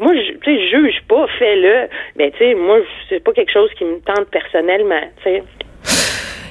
moi 0.00 0.12
je, 0.14 0.32
sais, 0.44 0.60
pas, 1.02 1.26
fais-le. 1.38 1.88
Ben 2.16 2.30
tu 2.32 2.38
sais, 2.38 2.54
moi 2.54 2.78
c'est 3.08 3.22
pas 3.22 3.32
quelque 3.32 3.52
chose 3.52 3.70
qui 3.76 3.84
me 3.84 4.00
tente 4.00 4.30
personnellement. 4.30 5.02
Tu 5.22 5.30
sais. 5.30 5.42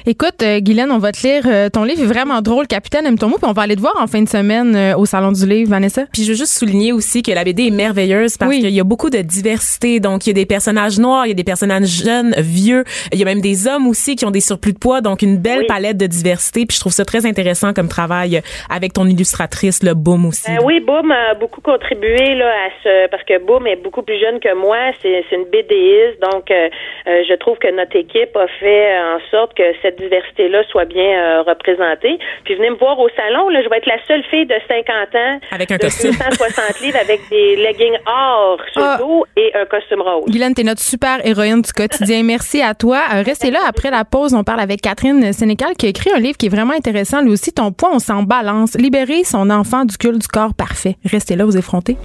Écoute, 0.08 0.40
euh, 0.40 0.60
Guylaine, 0.60 0.92
on 0.92 0.98
va 0.98 1.10
te 1.10 1.26
lire 1.26 1.42
euh, 1.46 1.68
ton 1.68 1.82
livre 1.82 2.00
est 2.00 2.06
vraiment 2.06 2.40
drôle, 2.40 2.68
Capitaine 2.68 3.06
aime 3.06 3.18
ton 3.18 3.26
mot, 3.26 3.38
puis 3.38 3.50
on 3.50 3.52
va 3.52 3.62
aller 3.62 3.74
te 3.74 3.80
voir 3.80 3.96
en 4.00 4.06
fin 4.06 4.22
de 4.22 4.28
semaine 4.28 4.76
euh, 4.76 4.96
au 4.96 5.04
Salon 5.04 5.32
du 5.32 5.44
Livre, 5.44 5.68
Vanessa. 5.68 6.02
Puis 6.12 6.22
je 6.22 6.28
veux 6.28 6.36
juste 6.36 6.56
souligner 6.56 6.92
aussi 6.92 7.24
que 7.24 7.32
la 7.32 7.42
BD 7.42 7.66
est 7.66 7.70
merveilleuse 7.72 8.38
parce 8.38 8.54
qu'il 8.54 8.70
y 8.70 8.78
a 8.78 8.84
beaucoup 8.84 9.10
de 9.10 9.18
diversité. 9.18 9.98
Donc, 9.98 10.24
il 10.24 10.28
y 10.28 10.30
a 10.30 10.34
des 10.34 10.46
personnages 10.46 11.00
noirs, 11.00 11.26
il 11.26 11.30
y 11.30 11.32
a 11.32 11.34
des 11.34 11.42
personnages 11.42 12.04
jeunes, 12.04 12.36
vieux, 12.38 12.84
il 13.12 13.18
y 13.18 13.22
a 13.22 13.24
même 13.24 13.40
des 13.40 13.66
hommes 13.66 13.88
aussi 13.88 14.14
qui 14.14 14.24
ont 14.24 14.30
des 14.30 14.38
surplus 14.38 14.74
de 14.74 14.78
poids, 14.78 15.00
donc 15.00 15.22
une 15.22 15.38
belle 15.38 15.66
palette 15.66 15.96
de 15.96 16.06
diversité. 16.06 16.66
Puis 16.66 16.76
je 16.76 16.80
trouve 16.82 16.92
ça 16.92 17.04
très 17.04 17.26
intéressant 17.26 17.72
comme 17.74 17.88
travail 17.88 18.42
avec 18.70 18.92
ton 18.92 19.06
illustratrice, 19.06 19.82
le 19.82 19.94
Boom 19.94 20.26
aussi. 20.26 20.52
Ben 20.52 20.60
oui, 20.62 20.78
Boom 20.78 21.10
a 21.10 21.34
beaucoup 21.34 21.60
contribué 21.60 22.36
là, 22.36 22.46
à 22.46 22.70
ce 22.84 23.08
parce 23.08 23.24
que 23.24 23.44
Boom 23.44 23.66
est 23.66 23.82
beaucoup 23.82 24.02
plus 24.02 24.20
jeune 24.20 24.38
que 24.38 24.54
moi. 24.54 24.76
C'est 25.02 25.24
une 25.32 25.46
BDiste, 25.46 26.22
donc 26.22 26.44
je 26.48 27.34
trouve 27.38 27.58
que 27.58 27.74
notre 27.74 27.96
équipe 27.96 28.36
a 28.36 28.46
fait 28.60 28.98
en 29.00 29.18
sorte 29.32 29.56
que 29.56 29.64
cette 29.82 29.95
diversité-là 29.96 30.62
soit 30.70 30.84
bien 30.84 31.02
euh, 31.02 31.42
représentée. 31.42 32.18
Puis 32.44 32.54
venez 32.54 32.70
me 32.70 32.76
voir 32.76 32.98
au 32.98 33.08
salon, 33.16 33.48
là, 33.48 33.62
je 33.62 33.68
vais 33.68 33.78
être 33.78 33.86
la 33.86 33.98
seule 34.06 34.22
fille 34.24 34.46
de 34.46 34.54
50 34.68 35.14
ans 35.14 35.40
avec 35.50 35.70
un 35.70 35.76
de 35.76 35.82
costume 35.82 36.12
260 36.12 36.80
livres 36.80 36.98
avec 37.00 37.20
des 37.30 37.56
leggings 37.66 37.98
or 38.06 38.58
sur 38.72 38.80
le 38.80 38.86
ah. 38.86 38.96
dos 38.98 39.24
et 39.36 39.52
un 39.54 39.66
costume 39.66 40.02
rose. 40.02 40.30
Guylaine, 40.30 40.54
t'es 40.54 40.62
notre 40.62 40.80
super 40.80 41.24
héroïne 41.24 41.62
du 41.62 41.72
quotidien. 41.72 42.22
Merci 42.24 42.62
à 42.62 42.74
toi. 42.74 43.00
Euh, 43.14 43.22
restez 43.22 43.50
là 43.50 43.60
après 43.66 43.90
la 43.90 44.04
pause. 44.04 44.34
On 44.34 44.44
parle 44.44 44.60
avec 44.60 44.80
Catherine 44.80 45.32
Sénécal 45.32 45.74
qui 45.78 45.86
a 45.86 45.88
écrit 45.88 46.10
un 46.14 46.18
livre 46.18 46.36
qui 46.36 46.46
est 46.46 46.54
vraiment 46.54 46.74
intéressant. 46.74 47.22
Lui 47.22 47.30
aussi, 47.30 47.52
ton 47.52 47.72
poids, 47.72 47.90
on 47.92 47.98
s'en 47.98 48.22
balance. 48.22 48.74
Libérer 48.74 49.24
son 49.24 49.50
enfant 49.50 49.84
du 49.84 49.96
culte 49.96 50.20
du 50.20 50.28
corps 50.28 50.54
parfait. 50.54 50.96
Restez 51.04 51.36
là, 51.36 51.44
vous 51.44 51.56
effrontez. 51.56 51.96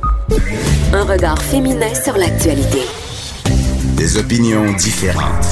Un 0.94 1.04
regard 1.04 1.42
féminin 1.42 1.94
sur 1.94 2.18
l'actualité. 2.18 2.80
Des 3.98 4.18
opinions 4.18 4.72
différentes. 4.74 5.46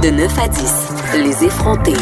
De 0.00 0.10
9 0.10 0.38
à 0.38 0.48
10. 0.48 0.72
Les 1.16 1.44
effronter. 1.44 1.92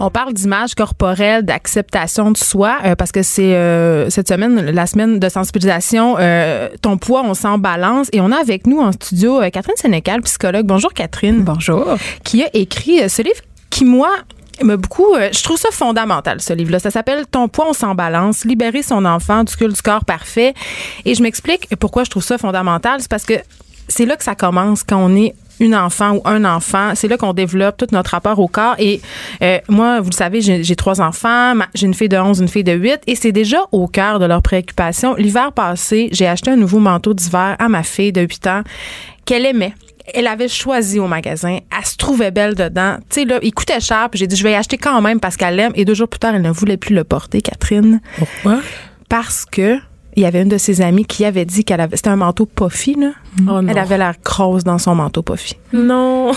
On 0.00 0.10
parle 0.10 0.32
d'image 0.32 0.74
corporelle, 0.74 1.44
d'acceptation 1.44 2.30
de 2.30 2.36
soi, 2.36 2.78
euh, 2.84 2.94
parce 2.96 3.12
que 3.12 3.22
c'est 3.22 3.54
euh, 3.54 4.10
cette 4.10 4.28
semaine, 4.28 4.70
la 4.70 4.86
semaine 4.86 5.18
de 5.18 5.28
sensibilisation, 5.28 6.16
euh, 6.18 6.68
ton 6.82 6.96
poids, 6.98 7.22
on 7.24 7.34
s'en 7.34 7.58
balance. 7.58 8.08
Et 8.12 8.20
on 8.20 8.32
a 8.32 8.36
avec 8.36 8.66
nous 8.66 8.80
en 8.80 8.92
studio 8.92 9.40
Catherine 9.52 9.76
Sénécal, 9.76 10.22
psychologue. 10.22 10.66
Bonjour 10.66 10.92
Catherine. 10.92 11.42
Bonjour. 11.44 11.86
Qui 12.24 12.42
a 12.42 12.48
écrit 12.54 13.08
ce 13.08 13.22
livre 13.22 13.40
qui, 13.70 13.84
moi, 13.84 14.10
m'a 14.62 14.76
beaucoup. 14.76 15.14
je 15.14 15.42
trouve 15.44 15.58
ça 15.58 15.68
fondamental, 15.70 16.40
ce 16.40 16.54
livre-là. 16.54 16.78
Ça 16.78 16.90
s'appelle 16.90 17.26
Ton 17.30 17.48
poids, 17.48 17.66
on 17.68 17.74
s'en 17.74 17.94
balance. 17.94 18.44
Libérer 18.44 18.82
son 18.82 19.04
enfant 19.04 19.44
du 19.44 19.54
cul 19.54 19.68
du 19.68 19.82
corps 19.82 20.04
parfait. 20.04 20.54
Et 21.04 21.14
je 21.14 21.22
m'explique 21.22 21.68
pourquoi 21.78 22.04
je 22.04 22.10
trouve 22.10 22.24
ça 22.24 22.38
fondamental. 22.38 23.00
C'est 23.00 23.10
parce 23.10 23.24
que 23.24 23.34
c'est 23.88 24.06
là 24.06 24.16
que 24.16 24.24
ça 24.24 24.34
commence 24.34 24.82
quand 24.82 24.98
on 24.98 25.14
est 25.14 25.34
une 25.60 25.74
enfant 25.74 26.16
ou 26.16 26.22
un 26.24 26.44
enfant, 26.44 26.92
c'est 26.94 27.08
là 27.08 27.16
qu'on 27.16 27.32
développe 27.32 27.76
tout 27.76 27.86
notre 27.92 28.10
rapport 28.10 28.38
au 28.38 28.48
corps. 28.48 28.74
Et 28.78 29.00
euh, 29.42 29.58
moi, 29.68 30.00
vous 30.00 30.10
le 30.10 30.14
savez, 30.14 30.40
j'ai 30.40 30.76
trois 30.76 31.00
enfants, 31.00 31.54
j'ai 31.74 31.86
une 31.86 31.94
fille 31.94 32.08
de 32.08 32.16
11, 32.16 32.40
une 32.40 32.48
fille 32.48 32.64
de 32.64 32.72
8, 32.72 33.00
et 33.06 33.14
c'est 33.14 33.32
déjà 33.32 33.58
au 33.72 33.86
cœur 33.86 34.18
de 34.18 34.26
leurs 34.26 34.42
préoccupations. 34.42 35.14
L'hiver 35.14 35.52
passé, 35.52 36.08
j'ai 36.12 36.26
acheté 36.26 36.50
un 36.50 36.56
nouveau 36.56 36.78
manteau 36.78 37.14
d'hiver 37.14 37.56
à 37.58 37.68
ma 37.68 37.82
fille 37.82 38.12
de 38.12 38.22
8 38.22 38.46
ans 38.46 38.62
qu'elle 39.24 39.46
aimait. 39.46 39.74
Elle 40.14 40.28
avait 40.28 40.48
choisi 40.48 41.00
au 41.00 41.08
magasin. 41.08 41.58
Elle 41.76 41.84
se 41.84 41.96
trouvait 41.96 42.30
belle 42.30 42.54
dedans. 42.54 42.98
Tu 43.10 43.22
sais, 43.22 43.24
là, 43.24 43.40
il 43.42 43.52
coûtait 43.52 43.80
cher. 43.80 44.08
Puis 44.08 44.20
j'ai 44.20 44.28
dit, 44.28 44.36
je 44.36 44.44
vais 44.44 44.52
y 44.52 44.54
acheter 44.54 44.78
quand 44.78 45.02
même 45.02 45.18
parce 45.18 45.36
qu'elle 45.36 45.56
l'aime. 45.56 45.72
Et 45.74 45.84
deux 45.84 45.94
jours 45.94 46.06
plus 46.06 46.20
tard, 46.20 46.32
elle 46.34 46.42
ne 46.42 46.50
voulait 46.50 46.76
plus 46.76 46.94
le 46.94 47.02
porter, 47.02 47.42
Catherine. 47.42 48.00
Pourquoi? 48.16 48.60
Parce 49.08 49.44
que 49.44 49.78
il 50.16 50.22
y 50.22 50.26
avait 50.26 50.42
une 50.42 50.48
de 50.48 50.58
ses 50.58 50.80
amies 50.80 51.04
qui 51.04 51.24
avait 51.24 51.44
dit 51.44 51.62
qu'elle 51.64 51.80
avait 51.80 51.96
c'était 51.96 52.10
un 52.10 52.16
manteau 52.16 52.46
puffy 52.46 52.94
là. 52.98 53.10
Oh 53.48 53.60
elle 53.68 53.78
avait 53.78 53.98
l'air 53.98 54.14
grosse 54.24 54.64
dans 54.64 54.78
son 54.78 54.94
manteau 54.94 55.22
puffy. 55.22 55.56
Non. 55.72 56.32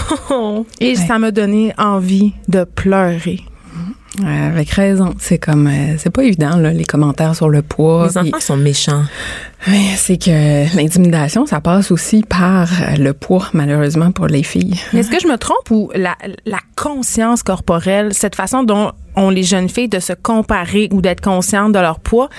Et 0.82 0.96
ça 0.96 1.18
m'a 1.18 1.32
donné 1.32 1.74
envie 1.78 2.34
de 2.48 2.66
pleurer. 2.66 3.40
avec 4.26 4.72
raison. 4.72 5.14
C'est 5.20 5.38
comme, 5.38 5.68
euh, 5.68 5.96
c'est 5.98 6.10
pas 6.10 6.24
évident, 6.24 6.58
là, 6.58 6.72
les 6.72 6.84
commentaires 6.84 7.36
sur 7.36 7.48
le 7.48 7.62
poids. 7.62 8.08
Les 8.08 8.18
enfants 8.18 8.40
sont 8.40 8.58
méchants. 8.58 9.04
Oui, 9.68 9.92
c'est 9.96 10.18
que 10.18 10.76
l'intimidation, 10.76 11.46
ça 11.46 11.62
passe 11.62 11.92
aussi 11.92 12.24
par 12.24 12.70
euh, 12.72 12.96
le 12.98 13.14
poids, 13.14 13.48
malheureusement, 13.54 14.12
pour 14.12 14.28
les 14.28 14.44
filles. 14.44 14.76
Est-ce 14.94 15.10
que 15.10 15.20
je 15.22 15.28
me 15.28 15.38
trompe 15.38 15.70
ou 15.72 15.90
la, 15.96 16.18
la 16.46 16.60
conscience 16.76 17.44
corporelle, 17.44 18.14
cette 18.14 18.36
façon 18.36 18.64
dont 18.64 18.92
ont 19.16 19.30
les 19.30 19.44
jeunes 19.44 19.70
filles 19.70 19.90
de 19.90 20.00
se 20.00 20.14
comparer 20.14 20.88
ou 20.92 21.02
d'être 21.02 21.22
conscientes 21.22 21.74
de 21.74 21.80
leur 21.80 22.00
poids, 22.00 22.30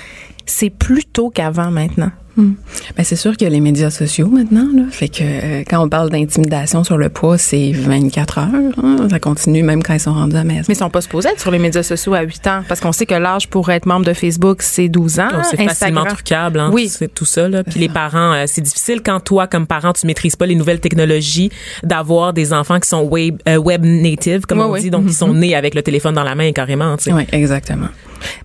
c'est 0.50 0.70
plus 0.70 1.04
tôt 1.04 1.30
qu'avant 1.30 1.70
maintenant. 1.70 2.10
Hmm. 2.36 2.52
Ben, 2.96 3.02
c'est 3.02 3.16
sûr 3.16 3.36
qu'il 3.36 3.46
y 3.46 3.50
a 3.50 3.52
les 3.52 3.60
médias 3.60 3.90
sociaux 3.90 4.28
maintenant. 4.28 4.68
Là. 4.72 4.84
Fait 4.90 5.08
que 5.08 5.22
euh, 5.22 5.64
quand 5.68 5.84
on 5.84 5.88
parle 5.88 6.10
d'intimidation 6.10 6.84
sur 6.84 6.96
le 6.96 7.08
poids, 7.08 7.38
c'est 7.38 7.72
24 7.72 8.38
heures. 8.38 8.48
Hein. 8.82 9.08
Ça 9.10 9.18
continue 9.18 9.62
même 9.62 9.82
quand 9.82 9.94
ils 9.94 10.00
sont 10.00 10.12
rendus 10.12 10.36
à 10.36 10.40
la 10.40 10.44
maison. 10.44 10.64
Mais 10.68 10.74
ils 10.74 10.78
sont 10.78 10.90
pas 10.90 11.00
supposés 11.00 11.28
être 11.30 11.40
sur 11.40 11.50
les 11.50 11.58
médias 11.58 11.82
sociaux 11.82 12.14
à 12.14 12.22
8 12.22 12.46
ans 12.46 12.62
parce 12.68 12.80
qu'on 12.80 12.92
sait 12.92 13.04
que 13.04 13.14
l'âge 13.14 13.48
pour 13.48 13.70
être 13.70 13.86
membre 13.86 14.06
de 14.06 14.12
Facebook, 14.12 14.62
c'est 14.62 14.88
12 14.88 15.20
ans. 15.20 15.28
c'est 15.50 15.56
facilement 15.56 16.04
trucable. 16.04 16.60
Hein, 16.60 16.70
oui. 16.72 16.88
C'est 16.88 17.12
tout 17.12 17.24
ça. 17.24 17.48
Là. 17.48 17.64
Puis 17.64 17.80
les 17.80 17.88
parents, 17.88 18.32
euh, 18.32 18.44
c'est 18.46 18.62
difficile 18.62 19.02
quand 19.02 19.20
toi, 19.20 19.46
comme 19.48 19.66
parent, 19.66 19.92
tu 19.92 20.06
maîtrises 20.06 20.36
pas 20.36 20.46
les 20.46 20.54
nouvelles 20.54 20.80
technologies 20.80 21.50
d'avoir 21.82 22.32
des 22.32 22.52
enfants 22.52 22.78
qui 22.78 22.88
sont 22.88 23.02
web, 23.02 23.38
euh, 23.48 23.56
web 23.56 23.84
native, 23.84 24.46
comme 24.46 24.60
on 24.60 24.76
dit. 24.76 24.90
Donc, 24.90 25.04
ils 25.06 25.12
sont 25.12 25.32
mm-hmm. 25.32 25.38
nés 25.38 25.54
avec 25.56 25.74
le 25.74 25.82
téléphone 25.82 26.14
dans 26.14 26.24
la 26.24 26.34
main 26.34 26.52
carrément. 26.52 26.96
Oui, 27.06 27.26
exactement. 27.32 27.88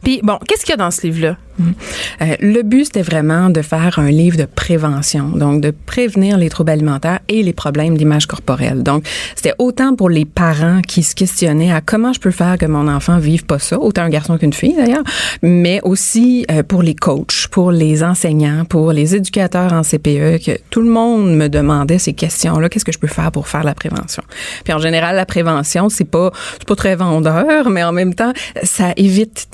Puis 0.03 0.19
bon, 0.23 0.39
qu'est-ce 0.47 0.65
qu'il 0.65 0.71
y 0.71 0.73
a 0.73 0.77
dans 0.77 0.91
ce 0.91 1.01
livre-là? 1.01 1.37
Euh, 2.21 2.35
le 2.41 2.61
but, 2.63 2.85
c'était 2.85 3.01
vraiment 3.01 3.49
de 3.49 3.61
faire 3.61 3.99
un 3.99 4.09
livre 4.09 4.37
de 4.37 4.45
prévention, 4.45 5.29
donc 5.29 5.61
de 5.61 5.71
prévenir 5.71 6.37
les 6.37 6.49
troubles 6.49 6.71
alimentaires 6.71 7.19
et 7.27 7.43
les 7.43 7.53
problèmes 7.53 7.97
d'image 7.97 8.25
corporelle. 8.25 8.83
Donc, 8.83 9.05
c'était 9.35 9.53
autant 9.57 9.95
pour 9.95 10.09
les 10.09 10.25
parents 10.25 10.81
qui 10.81 11.03
se 11.03 11.15
questionnaient 11.15 11.71
à 11.71 11.81
comment 11.81 12.13
je 12.13 12.19
peux 12.19 12.31
faire 12.31 12.57
que 12.57 12.65
mon 12.65 12.87
enfant 12.87 13.19
vive 13.19 13.45
pas 13.45 13.59
ça, 13.59 13.79
autant 13.79 14.03
un 14.03 14.09
garçon 14.09 14.37
qu'une 14.37 14.53
fille 14.53 14.75
d'ailleurs, 14.75 15.03
mais 15.41 15.79
aussi 15.83 16.45
euh, 16.51 16.63
pour 16.63 16.83
les 16.83 16.95
coachs, 16.95 17.47
pour 17.49 17.71
les 17.71 18.03
enseignants, 18.03 18.65
pour 18.65 18.91
les 18.91 19.15
éducateurs 19.15 19.73
en 19.73 19.81
CPE, 19.81 20.43
que 20.45 20.57
tout 20.69 20.81
le 20.81 20.89
monde 20.89 21.35
me 21.35 21.47
demandait 21.47 21.99
ces 21.99 22.13
questions-là. 22.13 22.69
Qu'est-ce 22.69 22.85
que 22.85 22.91
je 22.91 22.99
peux 22.99 23.07
faire 23.07 23.31
pour 23.31 23.47
faire 23.47 23.63
la 23.63 23.73
prévention? 23.73 24.23
Puis 24.63 24.73
en 24.73 24.79
général, 24.79 25.15
la 25.15 25.25
prévention, 25.25 25.89
c'est 25.89 26.05
pas, 26.05 26.31
c'est 26.53 26.67
pas 26.67 26.75
très 26.75 26.95
vendeur, 26.95 27.69
mais 27.69 27.83
en 27.83 27.91
même 27.91 28.13
temps, 28.13 28.33
ça 28.63 28.93
évite 28.97 29.47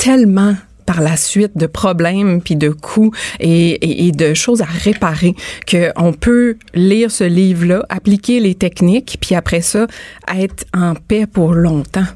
par 0.86 1.02
la 1.02 1.16
suite 1.16 1.58
de 1.58 1.68
problèmes 1.68 2.42
puis 2.42 2.56
de 2.56 2.70
coûts 2.70 3.12
et, 3.40 4.12
de 4.12 4.34
choses 4.34 4.62
à 4.62 4.66
réparer 4.66 5.36
qu'on 5.70 6.14
peut 6.14 6.58
lire 6.74 7.12
ce 7.12 7.24
livre-là, 7.24 7.86
appliquer 7.90 8.40
les 8.40 8.56
techniques 8.56 9.18
puis 9.22 9.36
après 9.36 9.62
ça 9.62 9.88
être 10.36 10.66
en 10.74 10.96
paix 10.96 11.28
pour 11.28 11.54
longtemps. 11.54 12.08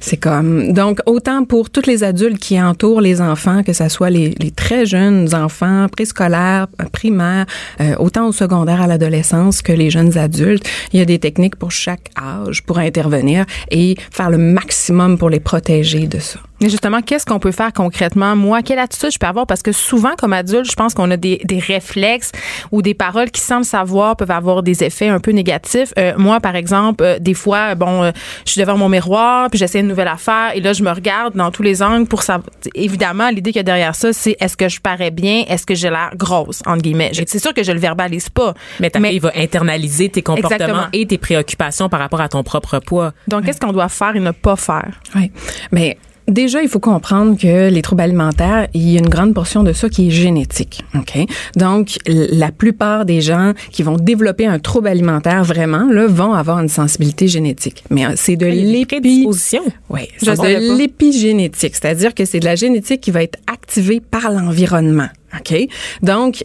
C'est 0.00 0.16
comme 0.16 0.72
donc 0.72 1.00
autant 1.06 1.44
pour 1.44 1.70
tous 1.70 1.86
les 1.86 2.04
adultes 2.04 2.38
qui 2.38 2.60
entourent 2.60 3.00
les 3.00 3.20
enfants, 3.20 3.62
que 3.62 3.72
ce 3.72 3.88
soit 3.88 4.10
les, 4.10 4.34
très 4.54 4.86
jeunes 4.86 5.34
enfants, 5.34 5.86
préscolaires, 5.88 6.66
primaires, 6.92 7.46
euh, 7.80 7.94
autant 7.98 8.28
au 8.28 8.32
secondaire 8.32 8.80
à 8.80 8.86
l'adolescence 8.86 9.62
que 9.62 9.72
les 9.72 9.90
jeunes 9.90 10.16
adultes, 10.18 10.68
il 10.92 10.98
y 10.98 11.02
a 11.02 11.04
des 11.04 11.18
techniques 11.18 11.56
pour 11.56 11.70
chaque 11.70 12.10
âge 12.18 12.62
pour 12.62 12.78
intervenir 12.78 13.44
et 13.70 13.96
faire 14.10 14.30
le 14.30 14.38
maximum 14.38 15.18
pour 15.18 15.30
les 15.30 15.40
protéger 15.40 16.06
de 16.06 16.18
ça. 16.18 16.40
Mais 16.60 16.70
justement, 16.70 17.02
qu'est-ce 17.02 17.26
qu'on 17.26 17.38
peut 17.38 17.52
faire 17.52 17.72
concrètement? 17.72 18.34
Moi, 18.34 18.62
quelle 18.62 18.78
attitude 18.78 19.10
je 19.12 19.18
peux 19.18 19.26
avoir? 19.26 19.46
Parce 19.46 19.62
que 19.62 19.72
souvent, 19.72 20.14
comme 20.16 20.32
adulte, 20.32 20.70
je 20.70 20.74
pense 20.74 20.94
qu'on 20.94 21.10
a 21.10 21.16
des, 21.18 21.38
réflexes 21.50 22.32
ou 22.72 22.80
des 22.80 22.94
paroles 22.94 23.30
qui, 23.30 23.42
le 23.50 23.62
savoir, 23.62 24.16
peuvent 24.16 24.30
avoir 24.30 24.62
des 24.62 24.82
effets 24.82 25.08
un 25.08 25.20
peu 25.20 25.32
négatifs. 25.32 25.92
Euh, 25.98 26.14
moi, 26.16 26.40
par 26.40 26.56
exemple, 26.56 27.04
euh, 27.04 27.18
des 27.18 27.34
fois, 27.34 27.74
bon, 27.74 28.10
je 28.44 28.52
suis 28.52 28.60
devant 28.60 28.78
mon 28.78 28.88
miroir, 28.88 29.50
puis 29.50 29.58
j'essaie 29.58 29.75
une 29.80 29.88
nouvelle 29.88 30.08
affaire, 30.08 30.52
et 30.54 30.60
là, 30.60 30.72
je 30.72 30.82
me 30.82 30.90
regarde 30.90 31.34
dans 31.34 31.50
tous 31.50 31.62
les 31.62 31.82
angles 31.82 32.06
pour 32.06 32.22
savoir. 32.22 32.48
Évidemment, 32.74 33.28
l'idée 33.30 33.50
qu'il 33.50 33.58
y 33.58 33.60
a 33.60 33.64
derrière 33.64 33.94
ça, 33.94 34.12
c'est 34.12 34.36
est-ce 34.40 34.56
que 34.56 34.68
je 34.68 34.80
parais 34.80 35.10
bien? 35.10 35.44
Est-ce 35.48 35.66
que 35.66 35.74
j'ai 35.74 35.90
l'air 35.90 36.10
grosse, 36.16 36.62
entre 36.66 36.82
guillemets? 36.82 37.10
Je- 37.12 37.22
C'est 37.26 37.38
sûr 37.38 37.52
que 37.54 37.62
je 37.62 37.72
le 37.72 37.78
verbalise 37.80 38.28
pas. 38.28 38.54
Mais 38.80 38.90
t'arrives 38.90 39.26
à 39.26 39.32
internaliser 39.38 40.08
tes 40.08 40.22
comportements 40.22 40.54
Exactement. 40.56 40.86
et 40.92 41.06
tes 41.06 41.18
préoccupations 41.18 41.88
par 41.88 42.00
rapport 42.00 42.20
à 42.20 42.28
ton 42.28 42.42
propre 42.42 42.78
poids. 42.78 43.12
Donc, 43.28 43.44
qu'est-ce 43.44 43.60
qu'on 43.60 43.72
doit 43.72 43.88
faire 43.88 44.16
et 44.16 44.20
ne 44.20 44.30
pas 44.30 44.56
faire? 44.56 45.00
Oui. 45.14 45.30
Mais 45.72 45.98
déjà, 46.28 46.62
il 46.62 46.68
faut 46.68 46.80
comprendre 46.80 47.38
que 47.38 47.68
les 47.70 47.82
troubles 47.82 48.02
alimentaires, 48.02 48.68
il 48.74 48.90
y 48.90 48.96
a 48.96 48.98
une 48.98 49.08
grande 49.08 49.34
portion 49.34 49.62
de 49.62 49.72
ça 49.72 49.88
qui 49.88 50.08
est 50.08 50.10
génétique. 50.10 50.82
OK? 50.94 51.18
Donc, 51.56 51.98
la 52.06 52.50
plupart 52.50 53.04
des 53.04 53.20
gens 53.20 53.52
qui 53.72 53.82
vont 53.82 53.96
développer 53.96 54.46
un 54.46 54.58
trouble 54.58 54.88
alimentaire 54.88 55.44
vraiment, 55.44 55.86
là, 55.90 56.06
vont 56.06 56.32
avoir 56.32 56.58
une 56.60 56.68
sensibilité 56.68 57.28
génétique. 57.28 57.84
Mais 57.90 58.06
euh, 58.06 58.12
c'est 58.16 58.36
de 58.36 58.46
Il 58.46 58.54
y 58.54 58.58
a 58.58 58.62
des 58.62 58.72
l'épi... 58.72 58.86
prédispositions. 58.86 59.64
Oui, 59.90 60.08
c'est 60.18 60.36
de 60.36 60.76
l'épigénétique, 60.76 61.74
c'est-à-dire 61.74 62.14
que 62.14 62.24
c'est 62.24 62.40
de 62.40 62.44
la 62.44 62.56
génétique 62.56 63.00
qui 63.00 63.10
va 63.10 63.22
être 63.22 63.38
activée 63.46 64.00
par 64.00 64.30
l'environnement. 64.30 65.08
OK? 65.38 65.68
Donc, 66.02 66.42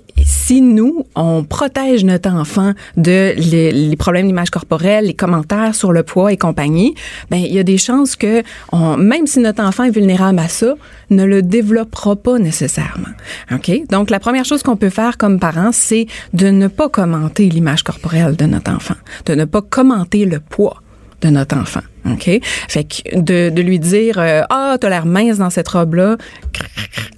si 0.51 0.59
nous, 0.59 1.05
on 1.15 1.45
protège 1.45 2.03
notre 2.03 2.29
enfant 2.29 2.73
de 2.97 3.33
les, 3.37 3.95
problèmes 3.95 4.27
d'image 4.27 4.49
corporelle, 4.49 5.05
les 5.05 5.13
commentaires 5.13 5.73
sur 5.75 5.93
le 5.93 6.03
poids 6.03 6.33
et 6.33 6.35
compagnie, 6.35 6.93
ben, 7.29 7.37
il 7.37 7.53
y 7.53 7.59
a 7.59 7.63
des 7.63 7.77
chances 7.77 8.17
que, 8.17 8.43
même 8.97 9.27
si 9.27 9.39
notre 9.39 9.63
enfant 9.63 9.85
est 9.85 9.91
vulnérable 9.91 10.39
à 10.39 10.49
ça, 10.49 10.73
ne 11.09 11.23
le 11.23 11.41
développera 11.41 12.17
pas 12.17 12.37
nécessairement. 12.37 13.13
OK? 13.53 13.71
Donc, 13.89 14.09
la 14.09 14.19
première 14.19 14.43
chose 14.43 14.61
qu'on 14.61 14.75
peut 14.75 14.89
faire 14.89 15.17
comme 15.17 15.39
parents, 15.39 15.71
c'est 15.71 16.07
de 16.33 16.47
ne 16.47 16.67
pas 16.67 16.89
commenter 16.89 17.47
l'image 17.47 17.83
corporelle 17.83 18.35
de 18.35 18.43
notre 18.43 18.73
enfant, 18.73 18.97
de 19.27 19.35
ne 19.35 19.45
pas 19.45 19.61
commenter 19.61 20.25
le 20.25 20.41
poids 20.41 20.81
de 21.21 21.29
notre 21.29 21.57
enfant. 21.57 21.81
OK? 22.05 22.29
Fait 22.67 22.84
que 22.84 23.19
de, 23.19 23.49
de 23.49 23.62
lui 23.62 23.79
dire 23.79 24.17
euh, 24.17 24.41
Ah, 24.49 24.77
t'as 24.79 24.89
l'air 24.89 25.05
mince 25.05 25.38
dans 25.38 25.49
cette 25.49 25.67
robe-là, 25.67 26.17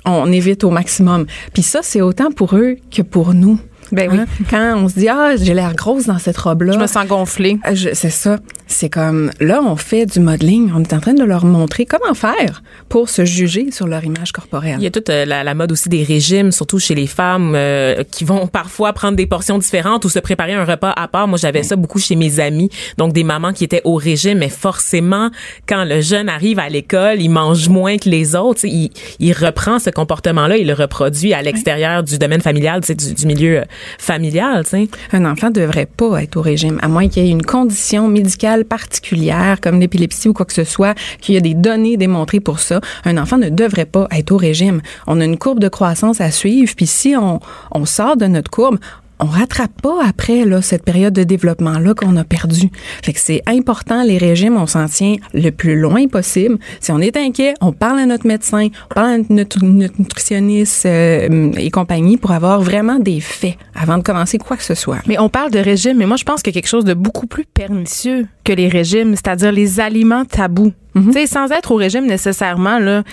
on 0.05 0.31
évite 0.31 0.63
au 0.63 0.69
maximum. 0.69 1.25
Puis 1.53 1.63
ça, 1.63 1.79
c'est 1.81 2.01
autant 2.01 2.31
pour 2.31 2.55
eux 2.55 2.77
que 2.91 3.01
pour 3.01 3.33
nous. 3.33 3.59
Ben 3.91 4.09
oui. 4.11 4.19
Hein? 4.19 4.25
Quand 4.49 4.73
on 4.77 4.87
se 4.89 4.95
dit 4.95 5.09
Ah, 5.09 5.33
j'ai 5.39 5.53
l'air 5.53 5.73
grosse 5.75 6.05
dans 6.05 6.19
cette 6.19 6.37
robe-là. 6.37 6.73
Je 6.73 6.79
me 6.79 6.87
sens 6.87 7.05
gonflée. 7.07 7.57
Je- 7.73 7.89
C'est 7.93 8.09
ça. 8.09 8.37
C'est 8.65 8.89
comme 8.89 9.29
là, 9.39 9.61
on 9.63 9.75
fait 9.75 10.05
du 10.07 10.19
modeling. 10.19 10.71
On 10.75 10.81
est 10.81 10.93
en 10.93 10.99
train 10.99 11.13
de 11.13 11.23
leur 11.23 11.45
montrer 11.45 11.85
comment 11.85 12.13
faire 12.15 12.63
pour 12.89 13.09
se 13.09 13.23
juger 13.25 13.69
sur 13.71 13.87
leur 13.87 14.03
image 14.03 14.31
corporelle. 14.31 14.77
Il 14.79 14.83
y 14.83 14.87
a 14.87 14.91
toute 14.91 15.09
euh, 15.09 15.25
la, 15.25 15.43
la 15.43 15.53
mode 15.53 15.71
aussi 15.71 15.89
des 15.89 16.01
régimes, 16.03 16.51
surtout 16.51 16.79
chez 16.79 16.95
les 16.95 17.05
femmes 17.05 17.53
euh, 17.55 18.03
qui 18.09 18.23
vont 18.23 18.47
parfois 18.47 18.93
prendre 18.93 19.15
des 19.15 19.27
portions 19.27 19.57
différentes 19.59 20.05
ou 20.05 20.09
se 20.09 20.17
préparer 20.17 20.53
un 20.53 20.65
repas 20.65 20.91
à 20.95 21.07
part. 21.07 21.27
Moi, 21.27 21.37
j'avais 21.37 21.61
ça 21.61 21.75
beaucoup 21.75 21.99
chez 21.99 22.15
mes 22.15 22.39
amis, 22.39 22.69
donc 22.97 23.13
des 23.13 23.23
mamans 23.23 23.53
qui 23.53 23.63
étaient 23.63 23.81
au 23.83 23.95
régime, 23.95 24.39
mais 24.39 24.49
forcément, 24.49 25.29
quand 25.67 25.83
le 25.83 26.01
jeune 26.01 26.27
arrive 26.29 26.57
à 26.57 26.69
l'école, 26.69 27.21
il 27.21 27.29
mange 27.29 27.69
moins 27.69 27.97
que 27.97 28.09
les 28.09 28.35
autres. 28.35 28.61
tu 28.61 28.69
sais, 28.69 28.73
Il, 28.73 28.89
il 29.19 29.33
reprend 29.33 29.77
ce 29.77 29.89
comportement-là, 29.91 30.57
il 30.57 30.65
le 30.67 30.73
reproduit 30.73 31.33
à 31.33 31.41
l'extérieur 31.43 32.01
du 32.01 32.17
domaine 32.17 32.41
familial, 32.41 32.81
tu 32.81 32.87
sais, 32.87 32.95
du, 32.95 33.13
du 33.13 33.25
milieu 33.27 33.59
euh, 33.59 33.63
familial. 33.97 34.63
tu 34.63 34.69
sais. 34.69 34.89
Un 35.11 35.25
enfant 35.25 35.49
devrait 35.49 35.85
pas 35.85 36.23
être 36.23 36.37
au 36.37 36.41
régime, 36.41 36.79
à 36.81 36.87
moins 36.87 37.07
qu'il 37.07 37.25
y 37.25 37.27
ait 37.27 37.31
une 37.31 37.45
condition 37.45 38.07
médicale 38.07 38.65
particulière, 38.65 39.57
comme 39.61 39.79
l'épilepsie 39.79 40.29
ou 40.29 40.33
quoi 40.33 40.45
que 40.45 40.53
ce 40.53 40.63
soit, 40.63 40.95
qu'il 41.21 41.35
y 41.35 41.37
a 41.37 41.41
des 41.41 41.53
données 41.53 41.97
démontrées 41.97 42.39
pour 42.39 42.59
ça. 42.59 42.81
Un 43.05 43.17
enfant 43.17 43.37
ne 43.37 43.49
devrait 43.49 43.85
pas 43.85 44.07
être 44.11 44.31
au 44.31 44.37
régime. 44.37 44.81
On 45.07 45.19
a 45.21 45.25
une 45.25 45.37
courbe 45.37 45.59
de 45.59 45.67
croissance 45.67 46.21
à 46.21 46.31
suivre, 46.31 46.73
puis 46.75 46.87
si 46.87 47.15
on 47.15 47.85
sort 47.85 48.17
de 48.17 48.25
notre 48.25 48.51
courbe, 48.51 48.79
on 49.23 49.27
rattrape 49.27 49.81
pas 49.81 50.05
après 50.05 50.43
là, 50.43 50.61
cette 50.61 50.83
période 50.83 51.13
de 51.13 51.23
développement-là 51.23 51.93
qu'on 51.93 52.17
a 52.17 52.25
perdu. 52.25 52.69
Fait 53.03 53.13
que 53.13 53.19
c'est 53.19 53.41
important, 53.47 54.03
les 54.03 54.17
régimes, 54.17 54.57
on 54.57 54.67
s'en 54.67 54.87
tient 54.87 55.15
le 55.33 55.49
plus 55.49 55.79
loin 55.79 56.07
possible. 56.07 56.57
Si 56.81 56.91
on 56.91 56.99
est 56.99 57.15
inquiet, 57.15 57.53
on 57.61 57.71
parle 57.71 57.99
à 57.99 58.05
notre 58.05 58.27
médecin, 58.27 58.67
on 58.91 58.93
parle 58.93 59.07
à 59.07 59.17
notre, 59.29 59.63
nutritionniste 59.63 60.85
euh, 60.85 61.51
et 61.57 61.71
compagnie 61.71 62.17
pour 62.17 62.31
avoir 62.31 62.61
vraiment 62.61 62.99
des 62.99 63.21
faits 63.21 63.55
avant 63.75 63.97
de 63.97 64.03
commencer 64.03 64.37
quoi 64.37 64.57
que 64.57 64.63
ce 64.63 64.75
soit. 64.75 64.99
Mais 65.07 65.17
on 65.19 65.29
parle 65.29 65.51
de 65.51 65.59
régime, 65.59 65.97
mais 65.97 66.05
moi, 66.05 66.17
je 66.17 66.25
pense 66.25 66.41
a 66.41 66.51
quelque 66.51 66.67
chose 66.67 66.83
de 66.83 66.93
beaucoup 66.93 67.27
plus 67.27 67.45
pernicieux 67.45 68.27
que 68.43 68.51
les 68.51 68.67
régimes, 68.67 69.15
c'est-à-dire 69.15 69.53
les 69.53 69.79
aliments 69.79 70.25
tabous. 70.25 70.73
Sais, 71.11 71.25
sans 71.27 71.51
être 71.51 71.71
au 71.71 71.75
régime 71.75 72.05
nécessairement, 72.05 72.77
là, 72.79 73.03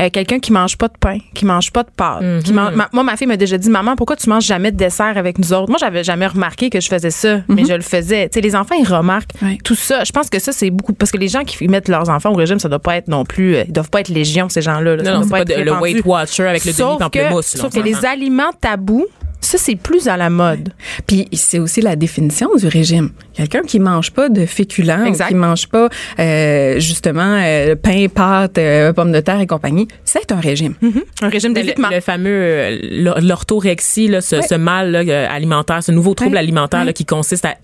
euh, 0.00 0.10
quelqu'un 0.12 0.38
qui 0.40 0.52
mange 0.52 0.76
pas 0.76 0.88
de 0.88 0.96
pain, 0.98 1.18
qui 1.34 1.44
mange 1.46 1.70
pas 1.72 1.82
de 1.84 1.90
pâtes, 1.96 2.42
qui 2.42 2.52
mange, 2.52 2.74
ma- 2.74 2.88
moi, 2.92 3.02
ma 3.04 3.16
fille 3.16 3.26
m'a 3.26 3.36
déjà 3.36 3.56
dit, 3.58 3.70
maman, 3.70 3.94
pourquoi 3.96 4.16
tu 4.16 4.28
manges 4.28 4.44
jamais 4.44 4.72
de 4.72 4.76
dessert 4.76 5.16
avec 5.16 5.38
nous 5.38 5.52
autres? 5.52 5.68
Moi, 5.68 5.78
j'avais 5.80 6.02
jamais 6.04 6.26
remarqué 6.26 6.68
que 6.70 6.80
je 6.80 6.88
faisais 6.88 7.10
ça, 7.10 7.38
mais 7.48 7.62
je 7.64 7.72
le 7.74 7.80
faisais. 7.82 8.28
Tu 8.28 8.34
sais, 8.34 8.40
les 8.40 8.56
enfants, 8.56 8.74
ils 8.80 8.86
remarquent 8.88 9.30
tout 9.64 9.74
ça. 9.76 10.04
Je 10.04 10.10
pense 10.12 10.28
que 10.30 10.38
ça, 10.38 10.52
c'est 10.52 10.70
beaucoup, 10.70 10.92
parce 10.92 11.10
que 11.10 11.18
les 11.18 11.28
gens 11.28 11.44
qui 11.44 11.68
mettent 11.68 11.88
leurs 11.88 12.08
enfants 12.08 12.30
au 12.30 12.34
régime, 12.36 12.58
ça 12.58 12.68
doit 12.68 12.78
pas 12.78 12.96
être 12.96 13.08
non 13.08 13.24
plus, 13.24 13.54
euh, 13.56 13.64
ils 13.66 13.72
doivent 13.72 13.90
pas 13.90 14.00
être 14.00 14.08
légion, 14.08 14.48
ces 14.48 14.62
gens-là. 14.62 14.96
là. 14.96 15.02
Non, 15.02 15.10
non, 15.18 15.22
c'est 15.22 15.30
pas 15.30 15.40
être 15.42 15.48
de- 15.58 15.62
le. 15.64 15.70
Weight 15.80 16.04
Watcher 16.04 16.46
avec 16.46 16.64
le 16.64 16.72
demi-pamplemousse. 16.94 17.46
sauf 17.56 17.72
que 17.72 17.80
les 17.84 17.94
aliments 18.06 18.50
tabous, 18.60 19.06
ça, 19.40 19.56
c'est 19.56 19.76
plus 19.76 20.08
à 20.08 20.16
la 20.16 20.30
mode. 20.30 20.70
Puis 21.06 21.28
c'est 21.32 21.58
aussi 21.58 21.80
la 21.80 21.96
définition 21.96 22.48
du 22.56 22.66
régime. 22.66 23.10
Quelqu'un 23.34 23.62
qui 23.62 23.78
mange 23.78 24.10
pas 24.10 24.28
de 24.28 24.46
féculents, 24.46 25.04
Exact. 25.04 25.28
qui 25.28 25.34
mange 25.34 25.68
pas 25.68 25.88
euh, 26.18 26.80
justement 26.80 27.38
euh, 27.40 27.74
pain, 27.76 28.06
pâtes, 28.12 28.58
euh, 28.58 28.92
pommes 28.92 29.12
de 29.12 29.20
terre 29.20 29.40
et 29.40 29.46
compagnie, 29.46 29.86
c'est 30.04 30.32
un 30.32 30.40
régime. 30.40 30.74
Un 31.22 31.28
régime 31.28 31.52
d'évitement. 31.54 31.88
le 31.90 32.00
fameux 32.00 32.28
euh, 32.30 32.78
l'or- 32.82 33.20
l'orthorexie, 33.20 34.10
ce, 34.20 34.40
ce 34.42 34.54
mal 34.56 34.90
là, 34.90 35.30
alimentaire, 35.32 35.82
ce 35.82 35.92
nouveau 35.92 36.14
trouble 36.14 36.32
Ouais. 36.32 36.38
alimentaire 36.40 36.84
là, 36.84 36.92
qui 36.92 37.04
consiste 37.04 37.44
à, 37.44 37.54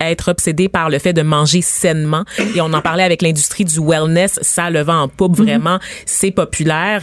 être 0.00 0.28
obsédé 0.30 0.68
par 0.68 0.90
le 0.90 0.98
fait 0.98 1.12
de 1.12 1.22
manger 1.22 1.62
sainement. 1.62 2.24
Et 2.54 2.60
on 2.60 2.72
en 2.72 2.80
parlait 2.82 3.02
avec 3.04 3.22
l'industrie 3.22 3.64
du 3.64 3.80
wellness, 3.80 4.38
ça 4.42 4.70
le 4.70 4.82
vent 4.82 5.02
en 5.02 5.08
poupe 5.08 5.36
vraiment, 5.36 5.78
c'est 6.06 6.30
populaire. 6.30 7.02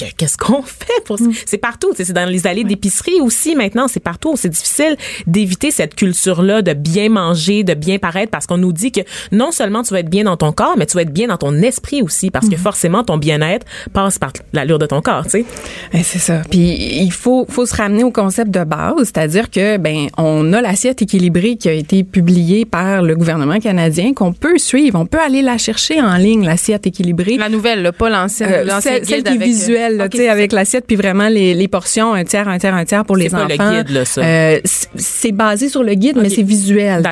Qu- 0.00 0.06
que- 0.06 0.14
Qu'est-ce 0.16 0.36
qu'on 0.38 0.62
fait 0.62 1.02
pour 1.04 1.18
ça? 1.18 1.24
C'est 1.46 1.58
partout, 1.58 1.90
tu 1.90 1.96
sais, 1.98 2.04
c'est 2.04 2.12
dans 2.12 2.28
les 2.28 2.46
allées 2.46 2.64
d'épicerie 2.64 3.20
aussi 3.20 3.54
maintenant, 3.56 3.88
c'est 3.88 4.00
partout. 4.00 4.34
C'est 4.36 4.48
difficile 4.48 4.96
d'éviter 5.26 5.70
cette 5.70 5.94
culture-là 5.94 6.62
de 6.62 6.72
bien 6.74 7.08
manger, 7.08 7.64
de 7.64 7.74
bien 7.74 7.98
paraître 7.98 8.30
parce 8.30 8.46
qu'on 8.46 8.58
nous 8.58 8.72
dit 8.72 8.92
que 8.92 9.00
non 9.32 9.50
seulement 9.52 9.82
tu 9.82 9.94
vas 9.94 10.00
être 10.00 10.10
bien 10.10 10.24
dans 10.24 10.36
ton 10.36 10.52
corps, 10.52 10.74
mais 10.76 10.86
tu 10.86 10.94
vas 10.96 11.02
être 11.02 11.12
bien 11.12 11.28
dans 11.28 11.36
ton 11.36 11.54
esprit 11.62 12.02
aussi 12.02 12.30
parce 12.30 12.48
que 12.48 12.56
forcément 12.56 13.02
ton 13.04 13.16
bien-être 13.18 13.66
passe 13.92 14.18
par 14.18 14.32
l'allure 14.52 14.78
de 14.78 14.86
ton 14.86 15.00
corps, 15.00 15.24
tu 15.24 15.30
sais. 15.30 15.44
Ben, 15.92 16.02
c'est 16.04 16.18
ça. 16.18 16.42
Puis 16.50 16.98
il 17.02 17.12
faut, 17.12 17.46
faut 17.48 17.66
se 17.66 17.74
ramener 17.76 18.04
au 18.04 18.10
concept 18.10 18.50
de 18.50 18.64
base, 18.64 18.94
c'est-à-dire 19.00 19.50
que 19.50 19.76
ben 19.76 20.08
on 20.18 20.52
a 20.52 20.60
l'assiette 20.60 21.02
équilibrée 21.02 21.56
qui 21.56 21.68
a 21.68 21.72
été 21.72 22.04
publiée 22.04 22.64
par 22.64 23.02
le 23.02 23.14
gouvernement 23.16 23.58
canadien 23.60 24.12
qu'on 24.14 24.32
peut 24.32 24.58
suivre. 24.58 24.98
On 24.98 25.06
peut 25.06 25.20
aller 25.20 25.42
la 25.42 25.58
chercher 25.58 26.00
en 26.00 26.16
ligne, 26.16 26.44
l'assiette 26.44 26.86
équilibrée. 26.86 27.36
La 27.36 27.48
nouvelle, 27.48 27.82
là, 27.82 27.92
pas 27.92 28.10
l'ancienne. 28.10 28.50
Euh, 28.52 28.80
celle, 28.80 29.04
celle 29.06 29.22
qui 29.22 29.34
est 29.34 29.40
euh, 29.40 29.44
visuelle, 29.44 29.89
tu 30.10 30.18
sais, 30.18 30.28
avec 30.28 30.52
l'assiette, 30.52 30.86
puis 30.86 30.96
vraiment 30.96 31.28
les, 31.28 31.54
les 31.54 31.68
portions, 31.68 32.12
un 32.14 32.24
tiers, 32.24 32.48
un 32.48 32.58
tiers, 32.58 32.74
un 32.74 32.84
tiers 32.84 33.04
pour 33.04 33.16
les 33.16 33.28
C'est 33.28 33.36
pas 33.36 33.44
enfants. 33.44 33.70
le 33.70 33.82
guide, 33.82 33.90
là, 33.90 34.04
ça? 34.04 34.20
Euh, 34.22 34.60
c'est 34.64 35.32
basé 35.32 35.68
sur 35.68 35.82
le 35.82 35.94
guide, 35.94 36.18
mais 36.20 36.28
c'est 36.30 36.42
visuel. 36.42 37.02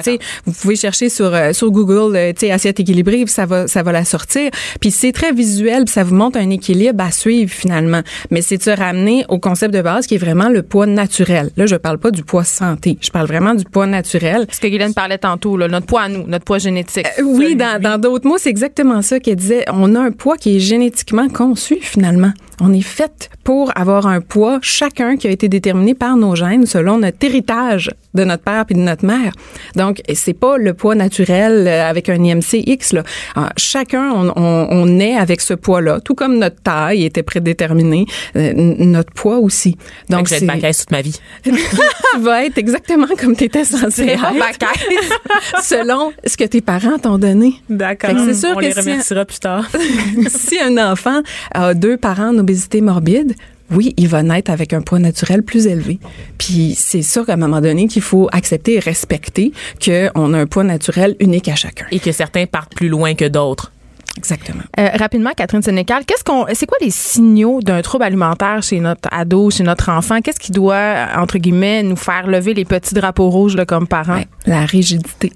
Vous 0.47 0.53
pouvez 0.53 0.77
chercher 0.77 1.09
sur 1.09 1.35
euh, 1.35 1.53
sur 1.53 1.71
Google, 1.71 2.17
euh, 2.17 2.33
tu 2.33 2.41
sais, 2.47 2.51
assiette 2.51 2.81
équilibrée, 2.81 3.25
puis 3.25 3.33
ça 3.33 3.47
va 3.47 3.67
ça 3.67 3.83
va 3.83 3.93
la 3.93 4.05
sortir. 4.05 4.51
Puis 4.81 4.91
c'est 4.91 5.13
très 5.13 5.33
visuel, 5.33 5.85
puis 5.85 5.93
ça 5.93 6.05
vous 6.05 6.15
montre 6.15 6.39
un 6.39 6.51
équilibre 6.51 7.03
à 7.03 7.11
suivre 7.11 7.51
finalement. 7.53 8.01
Mais 8.31 8.43
c'est 8.43 8.57
de 8.57 8.63
se 8.63 8.71
ramener 8.71 9.25
au 9.29 9.39
concept 9.39 9.75
de 9.75 9.83
base 9.83 10.07
qui 10.07 10.15
est 10.15 10.19
vraiment 10.19 10.49
le 10.49 10.63
poids 10.63 10.87
naturel. 10.87 11.51
Là, 11.57 11.67
je 11.67 11.77
parle 11.77 11.99
pas 11.99 12.11
du 12.11 12.23
poids 12.23 12.45
santé, 12.45 12.99
je 13.01 13.11
parle 13.11 13.27
vraiment 13.27 13.55
du 13.55 13.65
poids 13.65 13.87
naturel. 13.87 14.47
Ce 14.51 14.61
que 14.61 14.67
Guylaine 14.69 14.95
parlait 14.95 15.19
tantôt, 15.19 15.57
là, 15.57 15.69
notre 15.69 15.87
poids 15.87 16.03
à 16.03 16.09
nous, 16.09 16.27
notre 16.27 16.45
poids 16.45 16.59
génétique. 16.59 17.07
Euh, 17.19 17.23
oui, 17.25 17.57
dans 17.57 17.81
dans 17.81 17.99
d'autres 17.99 18.27
mots, 18.27 18.39
c'est 18.39 18.51
exactement 18.51 19.03
ça 19.03 19.21
qu'elle 19.21 19.37
disait. 19.37 19.65
On 19.73 19.95
a 19.95 20.01
un 20.01 20.11
poids 20.11 20.37
qui 20.37 20.57
est 20.57 20.61
génétiquement 20.61 21.29
conçu 21.29 21.79
finalement. 21.81 22.33
On 22.61 22.73
est 22.73 22.81
fait 22.81 23.31
pour 23.45 23.71
avoir 23.77 24.07
un 24.07 24.21
poids 24.21 24.59
chacun 24.63 25.17
qui 25.17 25.29
a 25.29 25.31
été 25.31 25.49
déterminé 25.49 25.95
par 25.95 26.17
nos 26.17 26.35
gènes 26.35 26.67
selon 26.67 26.99
notre 26.99 27.25
héritage 27.25 27.91
de 28.19 28.25
notre 28.25 28.43
père 28.43 28.65
puis 28.67 28.75
de 28.75 28.81
notre 28.81 29.05
mère. 29.07 29.33
Donc, 29.77 30.01
c'est 30.15 30.35
pas 30.35 30.59
le 30.59 30.75
poids 30.75 30.95
naturel 30.95 31.67
euh, 31.67 31.89
avec 31.89 32.09
un 32.09 32.23
IMC 32.23 32.63
X. 32.67 32.93
Là. 32.93 33.03
Alors, 33.35 33.51
chacun, 33.57 34.11
on, 34.13 34.33
on, 34.37 34.67
on 34.71 34.87
naît 34.87 35.17
avec 35.17 35.41
ce 35.41 35.55
poids-là, 35.55 36.01
tout 36.01 36.15
comme 36.15 36.39
notre 36.39 36.61
taille 36.63 37.05
était 37.05 37.23
prédéterminée, 37.23 38.07
euh, 38.37 38.53
notre 38.55 39.13
poids 39.13 39.39
aussi. 39.39 39.77
Donc, 40.09 40.27
je 40.27 40.31
vais 40.35 40.37
être 40.39 40.47
bacaise 40.47 40.79
toute 40.79 40.91
ma 40.91 41.01
vie. 41.03 41.19
tu 41.45 41.53
vas 42.21 42.45
être 42.45 42.59
exactement 42.59 43.07
comme 43.19 43.37
tu 43.37 43.45
étais 43.45 43.65
censé 43.65 44.03
être. 44.09 44.27
selon 45.63 46.13
ce 46.27 46.37
que 46.37 46.45
tes 46.45 46.61
parents 46.61 46.99
t'ont 46.99 47.19
donné. 47.19 47.55
D'accord. 47.69 48.11
C'est 48.25 48.35
sûr 48.35 48.51
on 48.55 48.57
que 48.57 48.65
les 48.65 48.73
si- 48.73 48.81
remerciera 48.81 49.25
plus 49.25 49.39
tard. 49.41 49.69
si 50.29 50.59
un 50.59 50.77
enfant 50.79 51.23
a 51.55 51.75
deux 51.75 51.97
parents 51.97 52.29
en 52.35 52.39
obésité 52.39 52.81
morbide, 52.81 53.35
oui, 53.71 53.95
il 53.97 54.09
va 54.09 54.23
naître 54.23 54.51
avec 54.51 54.73
un 54.73 54.81
poids 54.81 54.99
naturel 54.99 55.43
plus 55.43 55.67
élevé. 55.67 55.99
Puis 56.39 56.75
c'est 56.77 57.03
sûr 57.03 57.27
qu'à 57.27 57.35
un 57.35 57.37
moment 57.37 57.61
donné 57.61 57.87
qu'il 57.87 58.03
faut 58.03 58.29
accepter 58.33 58.75
et 58.75 58.79
respecter 58.81 59.53
qu'on 59.85 60.35
a 60.35 60.39
un 60.39 60.47
poids 60.47 60.65
naturel 60.65 61.17
unique 61.21 61.49
à 61.49 61.55
chacun. 61.55 61.87
Et 61.91 62.01
que 62.01 62.13
certains 62.13 62.47
partent 62.47 62.75
plus 62.75 62.89
loin 62.89 63.15
que 63.15 63.27
d'autres. 63.27 63.73
Exactement. 64.17 64.63
Euh, 64.79 64.89
rapidement, 64.95 65.31
Catherine 65.37 65.63
Sénécal, 65.63 66.05
qu'est-ce 66.05 66.25
qu'on, 66.25 66.47
c'est 66.53 66.67
quoi 66.67 66.79
les 66.81 66.91
signaux 66.91 67.61
d'un 67.63 67.83
trouble 67.83 68.05
alimentaire 68.05 68.63
chez 68.63 68.81
notre 68.81 69.09
ado, 69.13 69.51
chez 69.51 69.63
notre 69.63 69.91
enfant? 69.91 70.21
Qu'est-ce 70.21 70.41
qui 70.41 70.51
doit, 70.51 71.07
entre 71.17 71.39
guillemets, 71.39 71.85
nous 71.85 71.95
faire 71.97 72.27
lever 72.27 72.53
les 72.53 72.65
petits 72.65 72.95
drapeaux 72.95 73.31
rouges 73.31 73.55
là, 73.55 73.65
comme 73.65 73.87
parents? 73.87 74.17
Ouais, 74.17 74.29
la 74.47 74.65
rigidité. 74.67 75.33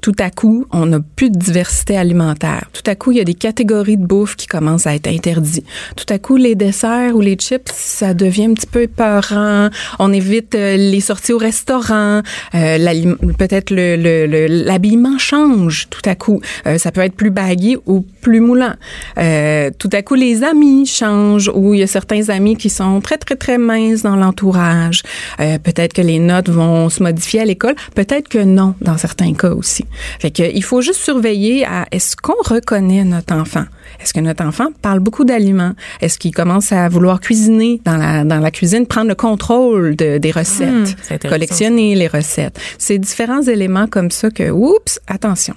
Tout 0.00 0.12
à 0.18 0.30
coup, 0.30 0.66
on 0.70 0.86
n'a 0.86 0.98
plus 1.16 1.30
de 1.30 1.38
diversité 1.38 1.96
alimentaire. 1.96 2.68
Tout 2.72 2.82
à 2.90 2.94
coup, 2.94 3.12
il 3.12 3.18
y 3.18 3.20
a 3.20 3.24
des 3.24 3.34
catégories 3.34 3.96
de 3.96 4.04
bouffe 4.04 4.36
qui 4.36 4.46
commencent 4.46 4.86
à 4.86 4.94
être 4.94 5.06
interdites. 5.06 5.64
Tout 5.96 6.04
à 6.12 6.18
coup, 6.18 6.36
les 6.36 6.54
desserts 6.54 7.14
ou 7.16 7.20
les 7.20 7.36
chips, 7.36 7.70
ça 7.74 8.12
devient 8.12 8.46
un 8.46 8.54
petit 8.54 8.66
peu 8.66 8.82
épeurant. 8.82 9.70
On 9.98 10.12
évite 10.12 10.54
euh, 10.54 10.76
les 10.76 11.00
sorties 11.00 11.32
au 11.32 11.38
restaurant. 11.38 12.20
Euh, 12.54 13.14
Peut-être 13.38 13.70
le, 13.70 13.96
le- 13.96 14.26
le- 14.26 14.46
l'habillement 14.64 15.18
change 15.18 15.86
tout 15.90 16.02
à 16.04 16.14
coup. 16.14 16.40
Euh, 16.66 16.76
ça 16.78 16.92
peut 16.92 17.00
être 17.00 17.14
plus 17.14 17.30
baggy 17.30 17.76
ou 17.86 18.04
plus 18.20 18.40
moulant. 18.40 18.74
Euh, 19.18 19.70
tout 19.78 19.90
à 19.92 20.02
coup, 20.02 20.14
les 20.14 20.42
amis 20.44 20.86
changent 20.86 21.50
ou 21.54 21.74
il 21.74 21.80
y 21.80 21.82
a 21.82 21.86
certains 21.86 22.28
amis 22.28 22.56
qui 22.56 22.68
sont 22.70 23.00
très, 23.00 23.16
très, 23.16 23.36
très 23.36 23.58
minces 23.58 24.02
dans 24.02 24.16
l'entourage. 24.16 25.02
Euh, 25.40 25.58
peut-être 25.58 25.92
que 25.94 26.02
les 26.02 26.18
notes 26.18 26.48
vont 26.50 26.88
se 26.90 27.02
modifier 27.02 27.40
à 27.40 27.44
l'école. 27.44 27.74
Peut-être 27.94 28.28
que 28.28 28.38
non, 28.38 28.74
dans 28.80 28.98
certains 28.98 29.32
cas 29.34 29.50
aussi. 29.50 29.83
Fait 30.20 30.30
que, 30.30 30.42
il 30.42 30.62
faut 30.64 30.80
juste 30.80 31.00
surveiller 31.00 31.64
à 31.64 31.86
est-ce 31.90 32.16
qu'on 32.16 32.34
reconnaît 32.44 33.04
notre 33.04 33.34
enfant? 33.34 33.64
Est-ce 34.00 34.12
que 34.12 34.20
notre 34.20 34.44
enfant 34.44 34.66
parle 34.82 35.00
beaucoup 35.00 35.24
d'aliments? 35.24 35.72
Est-ce 36.00 36.18
qu'il 36.18 36.34
commence 36.34 36.72
à 36.72 36.88
vouloir 36.88 37.20
cuisiner 37.20 37.80
dans 37.84 37.96
la, 37.96 38.24
dans 38.24 38.40
la 38.40 38.50
cuisine, 38.50 38.86
prendre 38.86 39.08
le 39.08 39.14
contrôle 39.14 39.96
de- 39.96 40.18
des 40.18 40.30
recettes, 40.30 40.68
intéressant. 41.10 41.28
collectionner 41.28 41.94
les 41.94 42.08
recettes? 42.08 42.58
C'est 42.78 42.98
différents 42.98 43.42
éléments 43.42 43.86
comme 43.86 44.10
ça 44.10 44.30
que, 44.30 44.50
oups, 44.50 44.98
attention. 45.06 45.54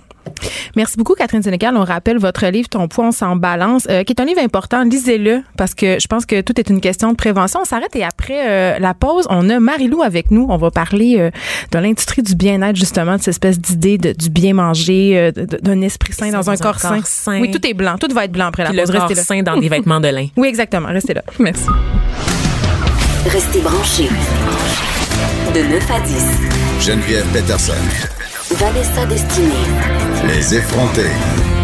Merci 0.75 0.97
beaucoup, 0.97 1.13
Catherine 1.13 1.43
Sénécal. 1.43 1.75
On 1.77 1.83
rappelle 1.83 2.17
votre 2.17 2.45
livre 2.47 2.69
Ton 2.69 2.87
poids, 2.87 3.07
on 3.07 3.11
s'en 3.11 3.35
balance, 3.35 3.87
euh, 3.89 4.03
qui 4.03 4.13
est 4.13 4.21
un 4.21 4.25
livre 4.25 4.41
important. 4.41 4.83
Lisez-le 4.83 5.41
parce 5.57 5.73
que 5.73 5.97
je 5.99 6.07
pense 6.07 6.25
que 6.25 6.41
tout 6.41 6.59
est 6.59 6.69
une 6.69 6.81
question 6.81 7.11
de 7.11 7.15
prévention. 7.15 7.61
On 7.61 7.65
s'arrête 7.65 7.95
et 7.95 8.03
après 8.03 8.47
euh, 8.47 8.79
la 8.79 8.93
pause, 8.93 9.25
on 9.29 9.49
a 9.49 9.59
Marie-Lou 9.59 10.01
avec 10.01 10.31
nous. 10.31 10.45
On 10.49 10.57
va 10.57 10.71
parler 10.71 11.15
euh, 11.19 11.31
de 11.71 11.79
l'industrie 11.79 12.21
du 12.23 12.35
bien-être, 12.35 12.75
justement, 12.75 13.13
de 13.13 13.19
cette 13.19 13.29
espèce 13.29 13.59
d'idée 13.59 13.97
de, 13.97 14.13
du 14.13 14.29
bien 14.29 14.53
manger, 14.53 15.17
euh, 15.17 15.31
d'un 15.31 15.81
esprit 15.81 16.13
sain 16.13 16.31
dans, 16.31 16.49
un 16.49 16.57
corps 16.57 16.79
sain. 16.79 17.01
sain. 17.03 17.41
Oui, 17.41 17.51
tout 17.51 17.65
est 17.65 17.73
blanc. 17.73 17.97
Tout 17.97 18.13
va 18.13 18.25
être 18.25 18.31
blanc 18.31 18.47
après 18.47 18.63
la 18.63 18.69
Puis 18.69 18.77
le 18.77 18.83
pause. 18.83 18.91
corps 18.91 19.07
Restez 19.07 19.15
là. 19.15 19.23
sain 19.23 19.41
dans 19.43 19.57
des 19.59 19.69
vêtements 19.69 19.99
de 19.99 20.07
lin. 20.09 20.27
Oui, 20.37 20.47
exactement. 20.47 20.89
Restez 20.89 21.13
là. 21.13 21.23
Merci. 21.39 21.65
Restez 23.25 23.59
branchés. 23.59 24.09
De 25.53 25.61
9 25.61 25.91
à 25.91 25.99
10. 25.99 26.85
Geneviève 26.85 27.25
Peterson. 27.33 27.73
Vanessa 28.51 29.05
Destinée. 29.05 29.67
Les 30.25 30.55
effrontés. 30.55 31.56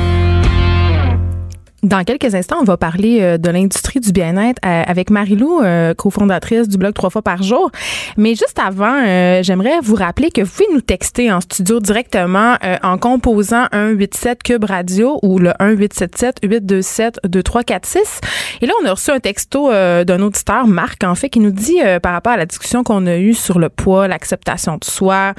Dans 1.83 2.05
quelques 2.05 2.33
instants, 2.33 2.59
on 2.61 2.63
va 2.63 2.77
parler 2.77 3.19
euh, 3.19 3.37
de 3.37 3.49
l'industrie 3.49 3.99
du 3.99 4.13
bien-être 4.13 4.57
euh, 4.65 4.83
avec 4.87 5.09
Marie-Lou, 5.09 5.59
euh, 5.61 5.93
cofondatrice 5.93 6.69
du 6.69 6.77
blog 6.77 6.93
Trois 6.93 7.09
fois 7.09 7.21
par 7.21 7.43
jour. 7.43 7.71
Mais 8.15 8.35
juste 8.35 8.57
avant, 8.57 9.03
j'aimerais 9.41 9.79
vous 9.81 9.95
rappeler 9.95 10.31
que 10.31 10.41
vous 10.41 10.49
pouvez 10.49 10.73
nous 10.73 10.81
texter 10.81 11.31
en 11.31 11.41
studio 11.41 11.79
directement 11.79 12.55
en 12.83 12.97
composant 12.97 13.65
un 13.71 13.95
87 13.97 14.43
Cube 14.43 14.63
Radio 14.63 15.19
ou 15.23 15.39
le 15.39 15.51
1877 15.59 16.37
827 16.43 17.19
2346. 17.23 18.21
Et 18.61 18.67
là, 18.67 18.73
on 18.81 18.85
a 18.85 18.91
reçu 18.91 19.09
un 19.09 19.19
texto 19.19 19.71
d'un 19.71 20.21
auditeur, 20.21 20.67
Marc, 20.67 21.03
en 21.03 21.15
fait, 21.15 21.29
qui 21.29 21.39
nous 21.39 21.51
dit 21.51 21.79
par 22.03 22.13
rapport 22.13 22.33
à 22.33 22.37
la 22.37 22.45
discussion 22.45 22.83
qu'on 22.83 23.07
a 23.07 23.17
eue 23.17 23.33
sur 23.33 23.57
le 23.57 23.69
poids, 23.69 24.07
l'acceptation 24.07 24.77
de 24.77 24.85
soi, 24.85 25.33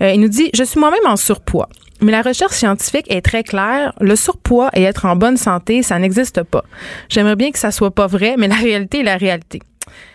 il 0.00 0.20
nous 0.20 0.28
dit, 0.28 0.50
je 0.54 0.62
suis 0.62 0.78
moi-même 0.78 1.06
en 1.06 1.16
surpoids. 1.16 1.68
Mais 2.00 2.12
la 2.12 2.22
recherche 2.22 2.54
scientifique 2.54 3.06
est 3.08 3.22
très 3.22 3.42
claire. 3.42 3.92
Le 4.00 4.14
surpoids 4.16 4.70
et 4.74 4.82
être 4.82 5.04
en 5.04 5.16
bonne 5.16 5.36
santé, 5.36 5.82
ça 5.82 5.98
n'existe 5.98 6.42
pas. 6.42 6.64
J'aimerais 7.08 7.36
bien 7.36 7.50
que 7.50 7.58
ça 7.58 7.70
soit 7.72 7.94
pas 7.94 8.06
vrai, 8.06 8.36
mais 8.38 8.48
la 8.48 8.54
réalité 8.56 9.00
est 9.00 9.04
la 9.04 9.16
réalité. 9.16 9.60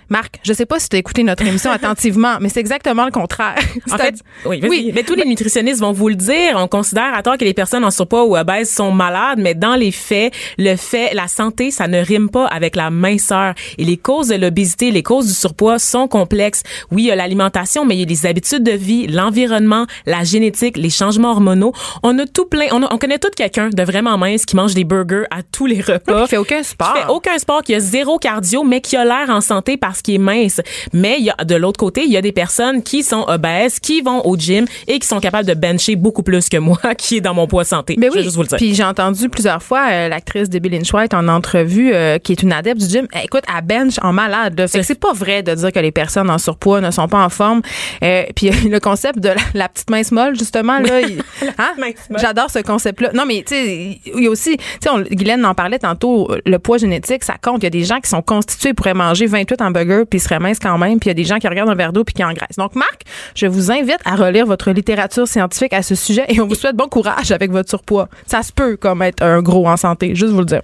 Marc, 0.09 0.39
je 0.43 0.53
sais 0.53 0.65
pas 0.65 0.79
si 0.79 0.89
tu 0.89 0.95
as 0.95 0.99
écouté 0.99 1.23
notre 1.23 1.45
émission 1.45 1.71
attentivement, 1.79 2.37
mais 2.41 2.49
c'est 2.49 2.59
exactement 2.59 3.05
le 3.05 3.11
contraire. 3.11 3.55
En 3.91 3.97
fait, 3.97 4.15
oui. 4.45 4.59
Oui. 4.67 4.91
Mais 4.95 5.03
tous 5.03 5.13
les 5.15 5.25
nutritionnistes 5.25 5.79
vont 5.81 5.91
vous 5.91 6.09
le 6.09 6.15
dire. 6.15 6.53
On 6.55 6.67
considère 6.67 7.13
à 7.13 7.21
tort 7.21 7.37
que 7.37 7.43
les 7.45 7.53
personnes 7.53 7.83
en 7.85 7.91
surpoids 7.91 8.23
ou 8.25 8.35
obèses 8.37 8.71
sont 8.73 8.91
malades, 8.91 9.37
mais 9.39 9.53
dans 9.55 9.75
les 9.75 9.91
faits, 9.91 10.33
le 10.57 10.75
fait, 10.75 11.13
la 11.13 11.27
santé, 11.27 11.69
ça 11.71 11.87
ne 11.87 11.99
rime 12.03 12.29
pas 12.29 12.45
avec 12.47 12.75
la 12.75 12.89
minceur. 12.89 13.53
Et 13.77 13.83
les 13.85 13.97
causes 13.97 14.29
de 14.29 14.35
l'obésité, 14.35 14.89
les 14.91 15.03
causes 15.03 15.27
du 15.27 15.33
surpoids 15.33 15.79
sont 15.79 16.07
complexes. 16.07 16.63
Oui, 16.91 17.03
il 17.03 17.05
y 17.07 17.11
a 17.11 17.15
l'alimentation, 17.15 17.85
mais 17.85 17.95
il 17.95 17.99
y 17.99 18.03
a 18.03 18.05
les 18.07 18.25
habitudes 18.25 18.63
de 18.63 18.71
vie, 18.71 19.07
l'environnement, 19.07 19.85
la 20.05 20.23
génétique, 20.23 20.77
les 20.77 20.89
changements 20.89 21.31
hormonaux. 21.31 21.73
On 22.03 22.17
a 22.19 22.25
tout 22.25 22.45
plein. 22.45 22.67
On, 22.71 22.81
a- 22.83 22.93
on 22.93 22.97
connaît 22.97 23.19
tout 23.19 23.29
quelqu'un 23.35 23.69
de 23.69 23.83
vraiment 23.83 24.17
mince 24.17 24.45
qui 24.45 24.55
mange 24.55 24.73
des 24.73 24.83
burgers 24.85 25.25
à 25.31 25.43
tous 25.43 25.65
les 25.65 25.81
repas. 25.81 26.23
qui 26.23 26.29
fait 26.29 26.37
aucun 26.37 26.63
sport. 26.63 26.93
Qui 26.93 26.99
fait 27.01 27.07
aucun 27.09 27.37
sport, 27.37 27.61
qui 27.61 27.75
a 27.75 27.79
zéro 27.79 28.17
cardio, 28.17 28.63
mais 28.63 28.81
qui 28.81 28.95
a 28.97 29.05
l'air 29.05 29.29
en 29.29 29.41
santé 29.41 29.77
parce 29.77 29.92
qu'il 30.01 30.15
est 30.15 30.19
mince. 30.19 30.61
Mais 30.93 31.17
il 31.19 31.25
y 31.25 31.29
a, 31.29 31.43
de 31.43 31.55
l'autre 31.55 31.79
côté, 31.79 32.03
il 32.05 32.11
y 32.11 32.17
a 32.17 32.21
des 32.21 32.31
personnes 32.31 32.81
qui 32.83 33.03
sont 33.03 33.23
obèses, 33.27 33.79
qui 33.79 34.01
vont 34.01 34.25
au 34.25 34.37
gym 34.37 34.65
et 34.87 34.99
qui 34.99 35.07
sont 35.07 35.19
capables 35.19 35.47
de 35.47 35.53
bencher 35.53 35.95
beaucoup 35.95 36.23
plus 36.23 36.49
que 36.49 36.57
moi, 36.57 36.77
qui 36.97 37.17
est 37.17 37.21
dans 37.21 37.33
mon 37.33 37.47
poids 37.47 37.63
santé. 37.65 37.95
Ben 37.97 38.07
Je 38.09 38.13
vais 38.13 38.17
oui. 38.19 38.23
juste 38.23 38.35
vous 38.35 38.41
le 38.43 38.47
dire. 38.47 38.57
Puis 38.57 38.73
j'ai 38.75 38.83
entendu 38.83 39.29
plusieurs 39.29 39.61
fois 39.61 39.87
euh, 39.91 40.07
l'actrice 40.09 40.49
Debbie 40.49 40.69
Lynch 40.69 40.93
White 40.93 41.13
en 41.13 41.27
entrevue, 41.27 41.91
euh, 41.93 42.17
qui 42.19 42.31
est 42.31 42.41
une 42.41 42.51
adepte 42.53 42.81
du 42.81 42.87
gym. 42.89 43.07
Eh, 43.13 43.25
écoute, 43.25 43.43
à 43.53 43.61
bench 43.61 43.95
en 44.01 44.13
malade. 44.13 44.57
là. 44.59 44.67
Fait 44.67 44.79
que 44.79 44.85
c'est 44.85 44.99
pas 44.99 45.13
vrai 45.13 45.43
de 45.43 45.53
dire 45.53 45.71
que 45.71 45.79
les 45.79 45.91
personnes 45.91 46.29
en 46.29 46.37
surpoids 46.37 46.81
ne 46.81 46.91
sont 46.91 47.07
pas 47.07 47.23
en 47.23 47.29
forme. 47.29 47.61
Euh, 48.03 48.23
puis 48.35 48.49
le 48.49 48.79
concept 48.79 49.19
de 49.19 49.29
la, 49.29 49.35
la 49.53 49.69
petite 49.69 49.89
mince 49.89 50.11
molle, 50.11 50.37
justement, 50.37 50.79
là, 50.79 51.01
il- 51.01 51.21
hein? 51.57 51.73
j'adore 52.19 52.49
ce 52.49 52.59
concept-là. 52.59 53.09
Non, 53.13 53.23
mais 53.27 53.43
tu 53.45 53.53
sais, 53.55 53.99
il 54.05 54.23
y 54.23 54.27
a 54.27 54.29
aussi, 54.29 54.57
tu 54.57 54.63
sais, 54.81 55.15
Guylaine 55.15 55.45
en 55.45 55.53
parlait 55.53 55.79
tantôt, 55.79 56.29
le 56.45 56.59
poids 56.59 56.77
génétique, 56.77 57.23
ça 57.23 57.35
compte. 57.41 57.61
Il 57.61 57.63
y 57.63 57.67
a 57.67 57.71
des 57.71 57.83
gens 57.83 57.99
qui 57.99 58.09
sont 58.09 58.21
constitués 58.21 58.73
pourraient 58.73 58.93
manger 58.93 59.25
28 59.25 59.61
hamburgers 59.61 59.82
puis 60.09 60.17
ils 60.17 60.21
seraient 60.21 60.39
minces 60.39 60.59
quand 60.59 60.77
même. 60.77 60.99
Puis 60.99 61.07
il 61.07 61.11
y 61.11 61.11
a 61.11 61.15
des 61.15 61.23
gens 61.23 61.39
qui 61.39 61.47
regardent 61.47 61.69
un 61.69 61.75
verre 61.75 61.93
d'eau 61.93 62.03
puis 62.03 62.13
qui 62.13 62.23
engraissent. 62.23 62.57
Donc, 62.57 62.75
Marc, 62.75 63.01
je 63.35 63.47
vous 63.47 63.71
invite 63.71 63.99
à 64.05 64.15
relire 64.15 64.45
votre 64.45 64.71
littérature 64.71 65.27
scientifique 65.27 65.73
à 65.73 65.81
ce 65.81 65.95
sujet 65.95 66.25
et 66.29 66.39
on 66.39 66.47
vous 66.47 66.55
souhaite 66.55 66.75
bon 66.75 66.87
courage 66.87 67.31
avec 67.31 67.51
votre 67.51 67.69
surpoids. 67.69 68.09
Ça 68.27 68.43
se 68.43 68.51
peut 68.51 68.77
comme 68.77 69.01
être 69.01 69.23
un 69.23 69.41
gros 69.41 69.67
en 69.67 69.77
santé, 69.77 70.15
juste 70.15 70.31
vous 70.31 70.39
le 70.39 70.45
dire. 70.45 70.61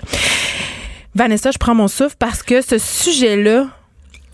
Vanessa, 1.15 1.51
je 1.51 1.58
prends 1.58 1.75
mon 1.75 1.88
souffle 1.88 2.15
parce 2.19 2.43
que 2.43 2.62
ce 2.62 2.77
sujet-là, 2.77 3.67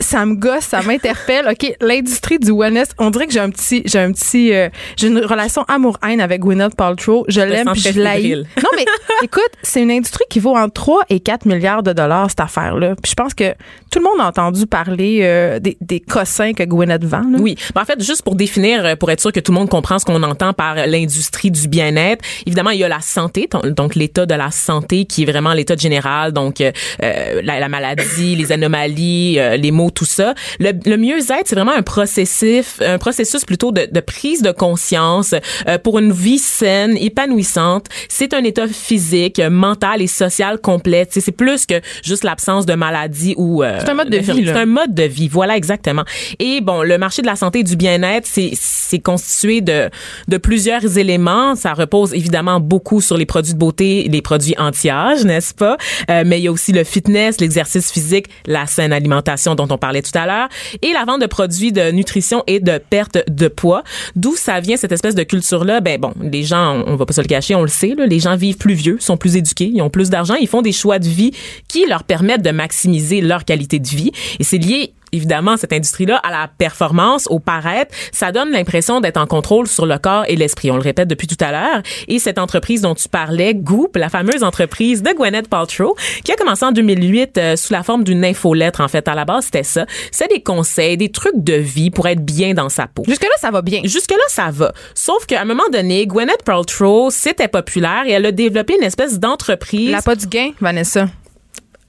ça 0.06 0.26
me 0.26 0.36
gosse, 0.36 0.66
ça 0.66 0.82
m'interpelle. 0.82 1.48
OK, 1.50 1.76
l'industrie 1.82 2.40
du 2.40 2.52
wellness, 2.52 2.90
on 2.98 3.10
dirait 3.10 3.28
que 3.28 3.34
j'ai 3.34 3.40
un 3.40 3.50
petit 3.50 3.84
j'ai 3.86 4.00
un 4.00 4.12
petit 4.12 4.54
euh, 4.54 4.70
j'ai 4.98 5.08
une 5.08 5.20
relation 5.20 5.64
amour-haine 5.68 6.22
avec 6.22 6.42
Gwyneth 6.42 6.76
Paltrow. 6.76 7.26
Je 7.28 7.42
l'aime 7.42 7.68
puis 7.74 7.82
je 7.82 8.00
l'haïs. 8.00 8.36
Non 8.64 8.70
mais 8.76 8.86
écoute, 9.24 9.50
c'est 9.64 9.82
une 9.82 9.92
industrie 9.92 10.26
qui 10.30 10.40
vaut 10.40 10.56
entre 10.56 10.74
3 10.74 11.04
et 11.10 11.20
4 11.20 11.46
milliards 11.46 11.84
de 11.84 11.94
dollars 11.94 12.30
cette 12.30 12.40
affaire-là. 12.40 12.96
Puis 13.02 13.12
je 13.12 13.16
pense 13.16 13.34
que 13.34 13.52
tout 13.92 14.00
le 14.00 14.04
monde 14.04 14.20
a 14.20 14.28
entendu 14.28 14.66
parler 14.66 15.20
euh, 15.24 15.60
des, 15.60 15.78
des 15.82 16.00
cossins 16.00 16.54
que 16.54 16.64
Gwyneth 16.64 17.04
vend. 17.04 17.24
là. 17.32 17.38
Oui. 17.40 17.56
Ben, 17.74 17.82
en 17.82 17.86
fait, 17.86 18.02
juste 18.04 18.24
pour 18.24 18.36
définir, 18.36 18.86
euh, 18.86 18.96
pour 18.96 19.12
être 19.12 19.22
sûr 19.22 19.32
que 19.32 19.40
tout 19.40 19.52
le 19.52 19.58
monde 19.58 19.70
comprend 19.70 20.00
ce 20.00 20.06
qu'on 20.06 20.22
entend 20.24 20.54
par 20.54 20.76
l'industrie 20.88 21.52
du 21.52 21.68
bien-être, 21.68 22.24
évidemment, 22.46 22.72
il 22.72 22.80
y 22.80 22.84
a 22.84 22.88
la 22.90 23.02
santé, 23.02 23.48
donc 23.66 23.96
l'état 23.96 24.26
de 24.26 24.36
la 24.36 24.52
santé 24.52 25.06
qui 25.06 25.24
est 25.24 25.26
vraiment 25.26 25.54
l'état 25.54 25.76
général, 25.76 26.32
donc 26.34 26.62
euh, 26.62 26.72
euh, 27.04 27.42
la, 27.44 27.60
la 27.60 27.70
maladie, 27.70 28.36
les 28.36 28.52
anomalies, 28.52 29.36
euh, 29.40 29.58
les 29.58 29.72
maux, 29.72 29.92
tout 29.96 30.06
ça. 30.06 30.36
Le, 30.60 30.72
le 30.86 30.98
mieux-être, 30.98 31.46
c'est 31.46 31.56
vraiment 31.56 31.74
un 31.74 31.82
processus, 31.82 32.80
un 32.82 32.98
processus 33.00 33.44
plutôt 33.46 33.72
de, 33.72 33.88
de 33.92 34.00
prise 34.00 34.42
de 34.42 34.52
conscience 34.52 35.34
euh, 35.68 35.78
pour 35.80 35.98
une 36.00 36.12
vie 36.12 36.38
saine, 36.38 36.96
épanouissante. 36.98 37.88
C'est 38.10 38.34
un 38.34 38.44
état 38.44 38.68
physique, 38.68 39.40
mental 39.40 40.02
et 40.02 40.08
social 40.08 40.60
complet. 40.60 41.08
C'est 41.10 41.32
plus 41.32 41.66
que 41.66 41.82
juste 42.04 42.24
l'absence 42.24 42.66
de 42.66 42.74
maladie 42.76 43.34
ou 43.38 43.64
euh, 43.64 43.80
C'est 43.80 43.90
un 43.90 43.94
mode 43.96 44.10
de 44.10 44.18
vie. 44.18 44.46
C'est 44.46 44.52
un 44.52 44.66
mode 44.66 44.94
de 44.94 45.04
vie, 45.04 45.28
voilà 45.28 45.58
exactement. 45.58 46.04
Et 46.40 46.62
bon, 46.62 46.84
le 46.84 46.98
marché 46.98 47.22
de 47.22 47.28
la 47.28 47.36
santé 47.36 47.60
et 47.60 47.64
du 47.64 47.76
bien-être, 47.76 48.28
c'est 48.28 48.52
c'est 48.54 49.00
constitué 49.00 49.62
de 49.62 49.90
de 50.28 50.38
plusieurs 50.38 50.98
éléments. 50.98 51.56
Ça 51.56 51.74
repose 51.74 52.14
évidemment 52.14 52.60
beaucoup 52.60 53.02
sur 53.02 53.18
les 53.18 53.26
produits 53.26 53.54
de 53.54 53.58
beauté, 53.60 54.08
les 54.12 54.22
produits 54.22 54.56
anti-âge, 54.58 55.24
n'est-ce 55.26 55.54
pas? 55.54 55.78
Euh, 56.10 56.24
Mais 56.26 56.40
il 56.40 56.44
y 56.44 56.48
a 56.48 56.52
aussi 56.52 56.72
le 56.74 56.84
fitness, 56.84 57.40
l'exercice 57.40 57.92
physique, 57.92 58.28
la 58.46 58.66
saine 58.68 58.94
alimentation 58.94 59.56
dont 59.56 59.68
on 59.70 59.78
parlais 59.86 60.02
tout 60.02 60.18
à 60.18 60.26
l'heure, 60.26 60.50
et 60.82 60.94
la 60.94 61.06
vente 61.06 61.22
de 61.22 61.28
produits 61.28 61.72
de 61.72 61.92
nutrition 61.92 62.44
et 62.48 62.60
de 62.60 62.80
perte 62.80 63.20
de 63.30 63.48
poids. 63.48 63.84
D'où 64.16 64.36
ça 64.36 64.60
vient 64.60 64.78
cette 64.78 64.92
espèce 64.92 65.14
de 65.14 65.22
culture-là? 65.22 65.80
Ben 65.80 66.02
bon, 66.02 66.12
les 66.20 66.42
gens, 66.42 66.84
on 66.88 66.96
va 66.96 67.06
pas 67.06 67.14
se 67.14 67.22
le 67.22 67.28
cacher, 67.28 67.54
on 67.54 67.62
le 67.62 67.68
sait, 67.68 67.94
là, 67.96 68.08
les 68.08 68.20
gens 68.20 68.36
vivent 68.36 68.58
plus 68.58 68.74
vieux, 68.74 68.98
sont 69.00 69.16
plus 69.16 69.36
éduqués, 69.36 69.70
ils 69.72 69.84
ont 69.84 69.92
plus 69.92 70.10
d'argent, 70.10 70.34
ils 70.42 70.48
font 70.48 70.64
des 70.64 70.72
choix 70.72 70.98
de 70.98 71.08
vie 71.08 71.32
qui 71.68 71.86
leur 71.86 72.04
permettent 72.04 72.42
de 72.42 72.50
maximiser 72.50 73.22
leur 73.22 73.46
qualité 73.46 73.78
de 73.78 73.88
vie. 73.88 74.12
Et 74.40 74.44
c'est 74.44 74.58
lié 74.58 74.94
évidemment 75.16 75.58
cette 75.58 75.74
industrie-là 75.74 76.18
à 76.18 76.32
la 76.32 76.48
performance, 76.48 77.28
au 77.30 77.40
paraître, 77.40 77.94
ça 78.12 78.32
donne 78.32 78.52
l'impression 78.52 79.02
d'être 79.02 79.18
en 79.18 79.26
contrôle 79.26 79.68
sur 79.68 79.86
le 79.86 79.98
corps 79.98 80.26
et 80.28 80.36
l'esprit. 80.36 80.72
On 80.72 80.76
le 80.76 80.82
répète 80.82 81.08
depuis 81.08 81.28
tout 81.28 81.38
à 81.40 81.52
l'heure. 81.52 81.82
Et 82.08 82.20
cette 82.20 82.40
entreprise 82.40 82.82
dont 82.82 82.96
tu 82.96 83.10
parlais, 83.10 83.54
Goop, 83.54 83.96
la 83.96 84.10
fameuse 84.10 84.44
entreprise 84.44 85.04
de 85.04 85.12
Gwyneth 85.12 85.48
Paltrow, 85.48 85.96
qui 86.24 86.32
a 86.32 86.36
commencé 86.36 86.66
en 86.66 86.72
2008 86.72 87.38
euh, 87.38 87.56
sous 87.56 87.74
la 87.74 87.84
forme 87.84 88.04
d'une 88.04 88.24
infolettre. 88.24 88.82
En 88.82 88.88
fait, 88.88 89.08
à 89.08 89.16
la 89.16 89.26
base, 89.26 89.46
c'était 89.46 89.64
ça. 89.64 89.86
C'est 90.12 90.30
des 90.30 90.42
conseils, 90.42 90.98
des 90.98 91.10
trucs 91.10 91.44
de 91.44 91.54
vie 91.54 91.92
pour 91.92 92.08
être 92.08 92.24
bien 92.24 92.54
dans 92.54 92.70
sa 92.70 92.88
peau. 92.88 93.04
Jusque-là, 93.08 93.30
ça 93.40 93.52
va 93.52 93.62
bien. 93.62 93.82
Jusque-là, 93.84 94.24
ça 94.28 94.50
va. 94.52 94.74
Sauf 94.94 95.26
qu'à 95.26 95.42
un 95.42 95.46
moment 95.46 95.68
donné, 95.72 96.08
Gwyneth 96.08 96.44
Paltrow, 96.44 97.10
c'était 97.10 97.48
populaire 97.48 98.04
et 98.06 98.12
elle 98.12 98.26
a 98.26 98.32
développé 98.32 98.76
une 98.76 98.84
espèce 98.84 99.20
d'entreprise. 99.20 99.90
Elle 99.90 99.96
a 99.96 100.02
pas 100.02 100.16
du 100.16 100.28
gain, 100.28 100.52
Vanessa. 100.60 101.08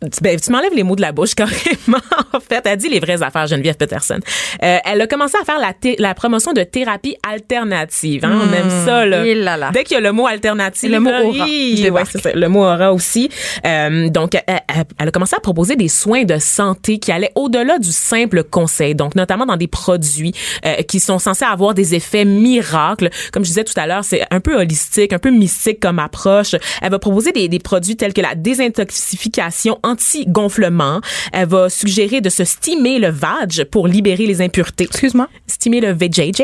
Tu, 0.03 0.21
ben, 0.23 0.39
tu 0.39 0.53
m'enlèves 0.53 0.75
les 0.75 0.83
mots 0.83 0.95
de 0.95 1.01
la 1.01 1.11
bouche 1.13 1.35
carrément. 1.35 1.99
en 2.35 2.39
fait, 2.41 2.61
elle 2.67 2.77
dit 2.77 2.89
les 2.91 3.01
vraies 3.01 3.23
affaires, 3.23 3.47
Geneviève 3.47 3.77
Peterson. 3.77 4.19
Euh, 4.63 4.77
elle 4.85 5.01
a 5.01 5.07
commencé 5.07 5.37
à 5.41 5.45
faire 5.47 5.59
la, 5.59 5.73
la 5.99 6.15
promotion 6.15 6.53
de 6.53 6.63
thérapie 6.65 7.17
alternative. 7.27 8.25
Hein? 8.27 8.43
On 8.45 8.53
aime 8.53 8.69
ça 8.85 9.07
là. 9.07 9.25
Et 9.25 9.35
là, 9.35 9.57
là. 9.57 9.71
Dès 9.73 9.85
qu'il 9.85 9.95
y 9.95 9.99
a 9.99 10.01
le 10.03 10.13
mot 10.13 10.27
alternative, 10.27 10.91
Le 10.91 11.01
mot 11.01 11.09
aura. 11.11 11.47
Je 11.47 11.89
ouais, 11.91 12.05
ça, 12.05 12.31
le 12.35 12.49
mot 12.49 12.61
aura 12.65 12.93
aussi. 12.93 13.31
Euh, 13.67 14.11
donc, 14.11 14.35
elle, 14.35 14.43
elle- 14.69 14.85
elle 14.99 15.09
a 15.09 15.11
commencé 15.11 15.35
à 15.35 15.41
proposer 15.41 15.77
des 15.77 15.89
soins 15.89 16.25
de 16.25 16.37
santé 16.39 16.99
qui 16.99 17.11
allaient 17.11 17.33
au-delà 17.35 17.79
du 17.79 17.91
simple 17.91 18.45
conseil. 18.45 18.95
Donc, 18.95 19.15
notamment 19.15 19.47
dans 19.47 19.57
des 19.57 19.67
produits 19.67 20.35
euh, 20.67 20.75
qui 20.83 21.01
sont 21.01 21.19
censés 21.19 21.47
avoir 21.47 21.73
des 21.73 21.95
effets 21.95 22.27
miracles. 22.27 23.09
Comme 23.33 23.45
je 23.45 23.49
disais 23.49 23.65
tout 23.65 23.73
à 23.77 23.87
l'heure, 23.87 24.05
c'est 24.05 24.23
un 24.31 24.41
peu 24.41 24.57
holistique, 24.57 25.15
un 25.15 25.19
peu 25.19 25.31
mystique 25.31 25.81
comme 25.81 25.99
approche. 25.99 26.55
Elle 26.83 26.91
va 26.91 26.99
proposer 26.99 27.33
des, 27.33 27.49
des 27.49 27.59
produits 27.61 27.97
tels 27.97 28.13
que 28.13 28.21
la 28.21 28.35
désintoxification 28.35 29.79
anti-gonflement. 29.87 31.01
Elle 31.33 31.49
va 31.49 31.69
suggérer 31.69 32.21
de 32.21 32.29
se 32.29 32.45
steamer 32.45 32.99
le 32.99 33.09
vag 33.11 33.65
pour 33.71 33.87
libérer 33.89 34.27
les 34.27 34.41
impuretés. 34.43 34.85
Excuse-moi? 34.85 35.29
Steamer 35.47 35.81
le 35.81 35.93
VJJ 35.93 36.43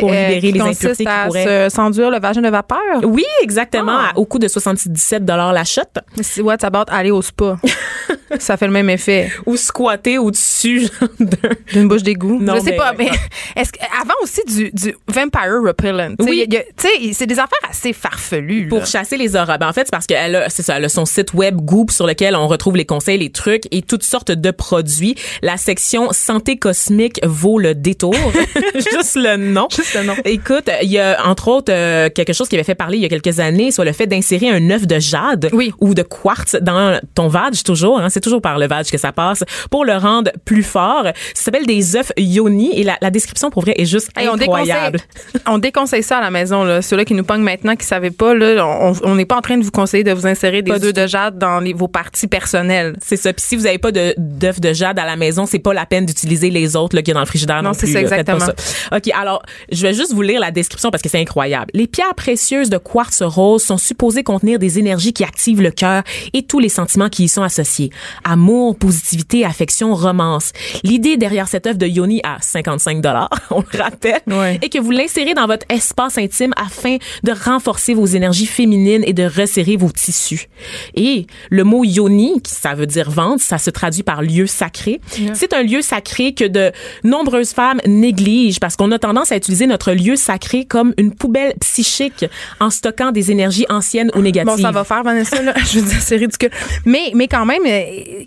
pour 0.00 0.10
euh, 0.10 0.12
libérer 0.28 0.40
qui 0.40 0.52
les 0.52 0.60
impuretés 0.60 1.04
qui 1.04 1.10
pourraient... 1.26 1.68
se- 1.68 1.74
s'enduire 1.74 2.10
le 2.10 2.18
vagin 2.20 2.40
de 2.40 2.48
vapeur? 2.48 2.78
Oui, 3.04 3.24
exactement, 3.42 3.92
Ah. 3.98 4.10
à- 4.14 4.18
au 4.18 4.24
coût 4.24 4.38
de 4.38 4.48
77 4.48 5.24
la 5.52 5.64
shot. 5.64 5.82
C'est 6.22 6.40
what 6.40 6.56
about 6.64 6.84
aller 6.88 7.10
au 7.10 7.20
spa. 7.22 7.58
ça 8.38 8.56
fait 8.56 8.66
le 8.66 8.72
même 8.72 8.90
effet 8.90 9.30
Ou 9.46 9.56
squatter 9.56 10.18
au-dessus 10.18 10.88
d'un... 11.20 11.50
d'une 11.72 11.88
bouche 11.88 12.02
d'égout. 12.02 12.40
Je 12.40 12.60
sais 12.60 12.70
mais- 12.72 12.76
pas, 12.76 12.94
mais 12.98 13.08
est-ce 13.56 13.70
avant 14.00 14.14
aussi 14.22 14.40
du, 14.46 14.70
du 14.72 14.94
vampire 15.08 15.60
repellent. 15.64 16.14
Oui. 16.20 16.46
tu 16.48 16.56
sais, 16.76 17.12
c'est 17.12 17.26
des 17.26 17.38
affaires 17.38 17.58
assez 17.68 17.92
farfelues. 17.92 18.64
là. 18.64 18.68
Pour 18.68 18.86
chasser 18.86 19.16
les 19.16 19.36
auras. 19.36 19.58
Ben, 19.58 19.68
en 19.68 19.72
fait, 19.72 19.82
c'est 19.84 19.90
parce 19.90 20.06
qu'elle 20.06 20.36
a, 20.36 20.48
c'est 20.48 20.62
ça, 20.62 20.76
elle 20.78 20.84
a 20.84 20.88
son 20.88 21.04
site 21.04 21.34
web 21.34 21.56
Goop 21.56 21.90
sur 21.90 22.06
lequel 22.06 22.34
on 22.36 22.46
retrouve 22.48 22.76
les 22.76 22.86
conseils, 22.86 23.18
les 23.18 23.30
trucs 23.30 23.64
et 23.70 23.82
toutes 23.82 24.02
sortes 24.02 24.32
de 24.32 24.50
produits. 24.50 25.14
La 25.42 25.56
section 25.56 26.12
santé 26.12 26.56
cosmique 26.56 27.20
vaut 27.24 27.58
le 27.58 27.74
détour. 27.74 28.14
Juste 28.74 29.16
le 29.16 29.36
nom. 29.36 29.68
Juste 29.74 29.94
le 29.94 30.04
nom. 30.04 30.14
Écoute, 30.24 30.68
il 30.82 30.90
y 30.90 30.98
a 30.98 31.26
entre 31.26 31.48
autres 31.48 31.72
euh, 31.72 32.08
quelque 32.10 32.32
chose 32.32 32.48
qui 32.48 32.56
avait 32.56 32.64
fait 32.64 32.74
parler 32.74 32.96
il 32.98 33.02
y 33.02 33.06
a 33.06 33.08
quelques 33.08 33.40
années, 33.40 33.70
soit 33.70 33.84
le 33.84 33.92
fait 33.92 34.06
d'insérer 34.06 34.48
un 34.48 34.70
œuf 34.70 34.86
de 34.86 34.98
jade 34.98 35.50
Oui. 35.52 35.72
ou 35.80 35.94
de 35.94 36.02
quartz 36.02 36.56
dans 36.60 36.98
ton 37.14 37.28
vag 37.28 37.54
toujours. 37.64 38.00
Hein, 38.00 38.08
toujours 38.22 38.40
par 38.40 38.58
le 38.58 38.66
vag 38.66 38.86
que 38.90 38.98
ça 38.98 39.12
passe 39.12 39.44
pour 39.70 39.84
le 39.84 39.94
rendre 39.96 40.30
plus 40.44 40.62
fort. 40.62 41.04
Ça 41.34 41.42
s'appelle 41.44 41.66
des 41.66 41.96
œufs 41.96 42.12
yoni 42.16 42.70
et 42.78 42.84
la, 42.84 42.96
la 43.00 43.10
description 43.10 43.50
pour 43.50 43.62
vrai 43.62 43.74
est 43.76 43.84
juste 43.84 44.08
Hey, 44.16 44.28
on 44.28 44.34
incroyable. 44.34 44.98
déconseille, 44.98 45.42
on 45.54 45.58
déconseille 45.58 46.02
ça 46.02 46.18
à 46.18 46.20
la 46.20 46.30
maison. 46.30 46.64
Là. 46.64 46.82
Ceux-là 46.82 47.04
qui 47.04 47.14
nous 47.14 47.24
pognent 47.24 47.42
maintenant, 47.42 47.72
qui 47.72 47.84
ne 47.84 47.88
savaient 47.88 48.10
pas, 48.10 48.34
là, 48.34 48.64
on 49.04 49.14
n'est 49.14 49.26
pas 49.26 49.36
en 49.36 49.40
train 49.42 49.58
de 49.58 49.62
vous 49.64 49.70
conseiller 49.70 50.04
de 50.04 50.12
vous 50.12 50.26
insérer 50.26 50.62
des 50.62 50.72
œufs 50.72 50.92
de 50.92 51.06
jade 51.06 51.38
dans 51.38 51.60
les- 51.60 51.72
vos 51.72 51.88
parties 51.88 52.26
personnelles. 52.28 52.96
C'est 53.02 53.16
ça. 53.16 53.32
Puis 53.32 53.44
si 53.46 53.56
vous 53.56 53.64
n'avez 53.64 53.78
pas 53.78 53.92
de 53.92 54.14
d'œufs 54.18 54.60
de 54.60 54.72
jade 54.72 54.98
à 54.98 55.04
la 55.04 55.16
maison, 55.16 55.46
c'est 55.46 55.58
pas 55.58 55.74
la 55.74 55.86
peine 55.86 56.06
d'utiliser 56.06 56.50
les 56.50 56.76
autres 56.76 56.96
là, 56.96 57.02
qu'il 57.02 57.08
y 57.08 57.12
a 57.12 57.14
dans 57.14 57.20
le 57.20 57.26
frigidaire. 57.26 57.62
Non, 57.62 57.70
Non, 57.70 57.74
c'est. 57.74 57.86
Faites 57.86 58.08
pas 58.08 58.16
exactement. 58.18 58.38
ça. 58.40 58.96
OK, 58.96 59.10
alors, 59.18 59.42
je 59.70 59.82
vais 59.82 59.94
juste 59.94 60.12
vous 60.12 60.22
lire 60.22 60.40
la 60.40 60.50
description 60.50 60.90
parce 60.90 61.02
que 61.02 61.08
c'est 61.08 61.20
incroyable. 61.20 61.66
Les 61.74 61.86
pierres 61.86 62.14
précieuses 62.14 62.70
de 62.70 62.78
quartz 62.78 63.22
rose 63.22 63.62
sont 63.62 63.78
supposées 63.78 64.22
contenir 64.22 64.58
des 64.58 64.78
énergies 64.78 65.12
qui 65.12 65.24
activent 65.24 65.60
le 65.62 65.70
cœur 65.70 66.02
et 66.32 66.42
tous 66.42 66.58
les 66.58 66.68
sentiments 66.68 67.08
qui 67.08 67.24
y 67.24 67.28
sont 67.28 67.42
associés. 67.42 67.90
Amour, 68.24 68.76
positivité, 68.76 69.44
affection, 69.44 69.94
romance. 69.94 70.52
L'idée 70.82 71.16
derrière 71.16 71.48
cette 71.48 71.66
œuvre 71.66 71.78
de 71.78 71.86
Yoni 71.86 72.20
à 72.24 72.38
55 72.40 73.02
on 73.50 73.60
le 73.72 73.78
rappelle, 73.78 74.20
Ouais. 74.26 74.58
est 74.62 74.68
que 74.68 74.78
vous 74.78 74.90
l'insérez 74.90 75.34
dans 75.34 75.46
votre 75.46 75.66
espace 75.68 76.18
intime 76.18 76.52
afin 76.56 76.96
de 77.22 77.32
renforcer 77.32 77.94
vos 77.94 78.06
énergies 78.06 78.46
féminines 78.46 79.02
et 79.06 79.12
de 79.12 79.24
resserrer 79.24 79.76
vos 79.76 79.90
tissus. 79.90 80.48
Et 80.94 81.26
le 81.50 81.64
mot 81.64 81.84
yoni, 81.84 82.40
qui 82.42 82.52
ça 82.54 82.74
veut 82.74 82.86
dire 82.86 83.10
ventre, 83.10 83.42
ça 83.42 83.58
se 83.58 83.70
traduit 83.70 84.02
par 84.02 84.22
lieu 84.22 84.46
sacré. 84.46 85.00
C'est 85.34 85.52
un 85.52 85.62
lieu 85.62 85.82
sacré 85.82 86.34
que 86.34 86.44
de 86.44 86.72
nombreuses 87.04 87.52
femmes 87.52 87.80
négligent 87.86 88.60
parce 88.60 88.76
qu'on 88.76 88.90
a 88.92 88.98
tendance 88.98 89.32
à 89.32 89.36
utiliser 89.36 89.66
notre 89.66 89.92
lieu 89.92 90.16
sacré 90.16 90.64
comme 90.64 90.94
une 90.98 91.14
poubelle 91.14 91.54
psychique 91.60 92.24
en 92.60 92.70
stockant 92.70 93.12
des 93.12 93.30
énergies 93.30 93.66
anciennes 93.68 94.10
ou 94.14 94.20
négatives. 94.20 94.56
Bon, 94.56 94.62
ça 94.62 94.70
va 94.70 94.84
faire, 94.84 95.02
Vanessa, 95.02 95.42
là. 95.42 95.54
Je 95.72 95.80
veux 95.80 95.86
dire, 95.88 96.00
c'est 96.00 96.16
ridicule. 96.16 96.50
Mais, 96.84 97.12
mais 97.14 97.28
quand 97.28 97.44
même, 97.46 97.62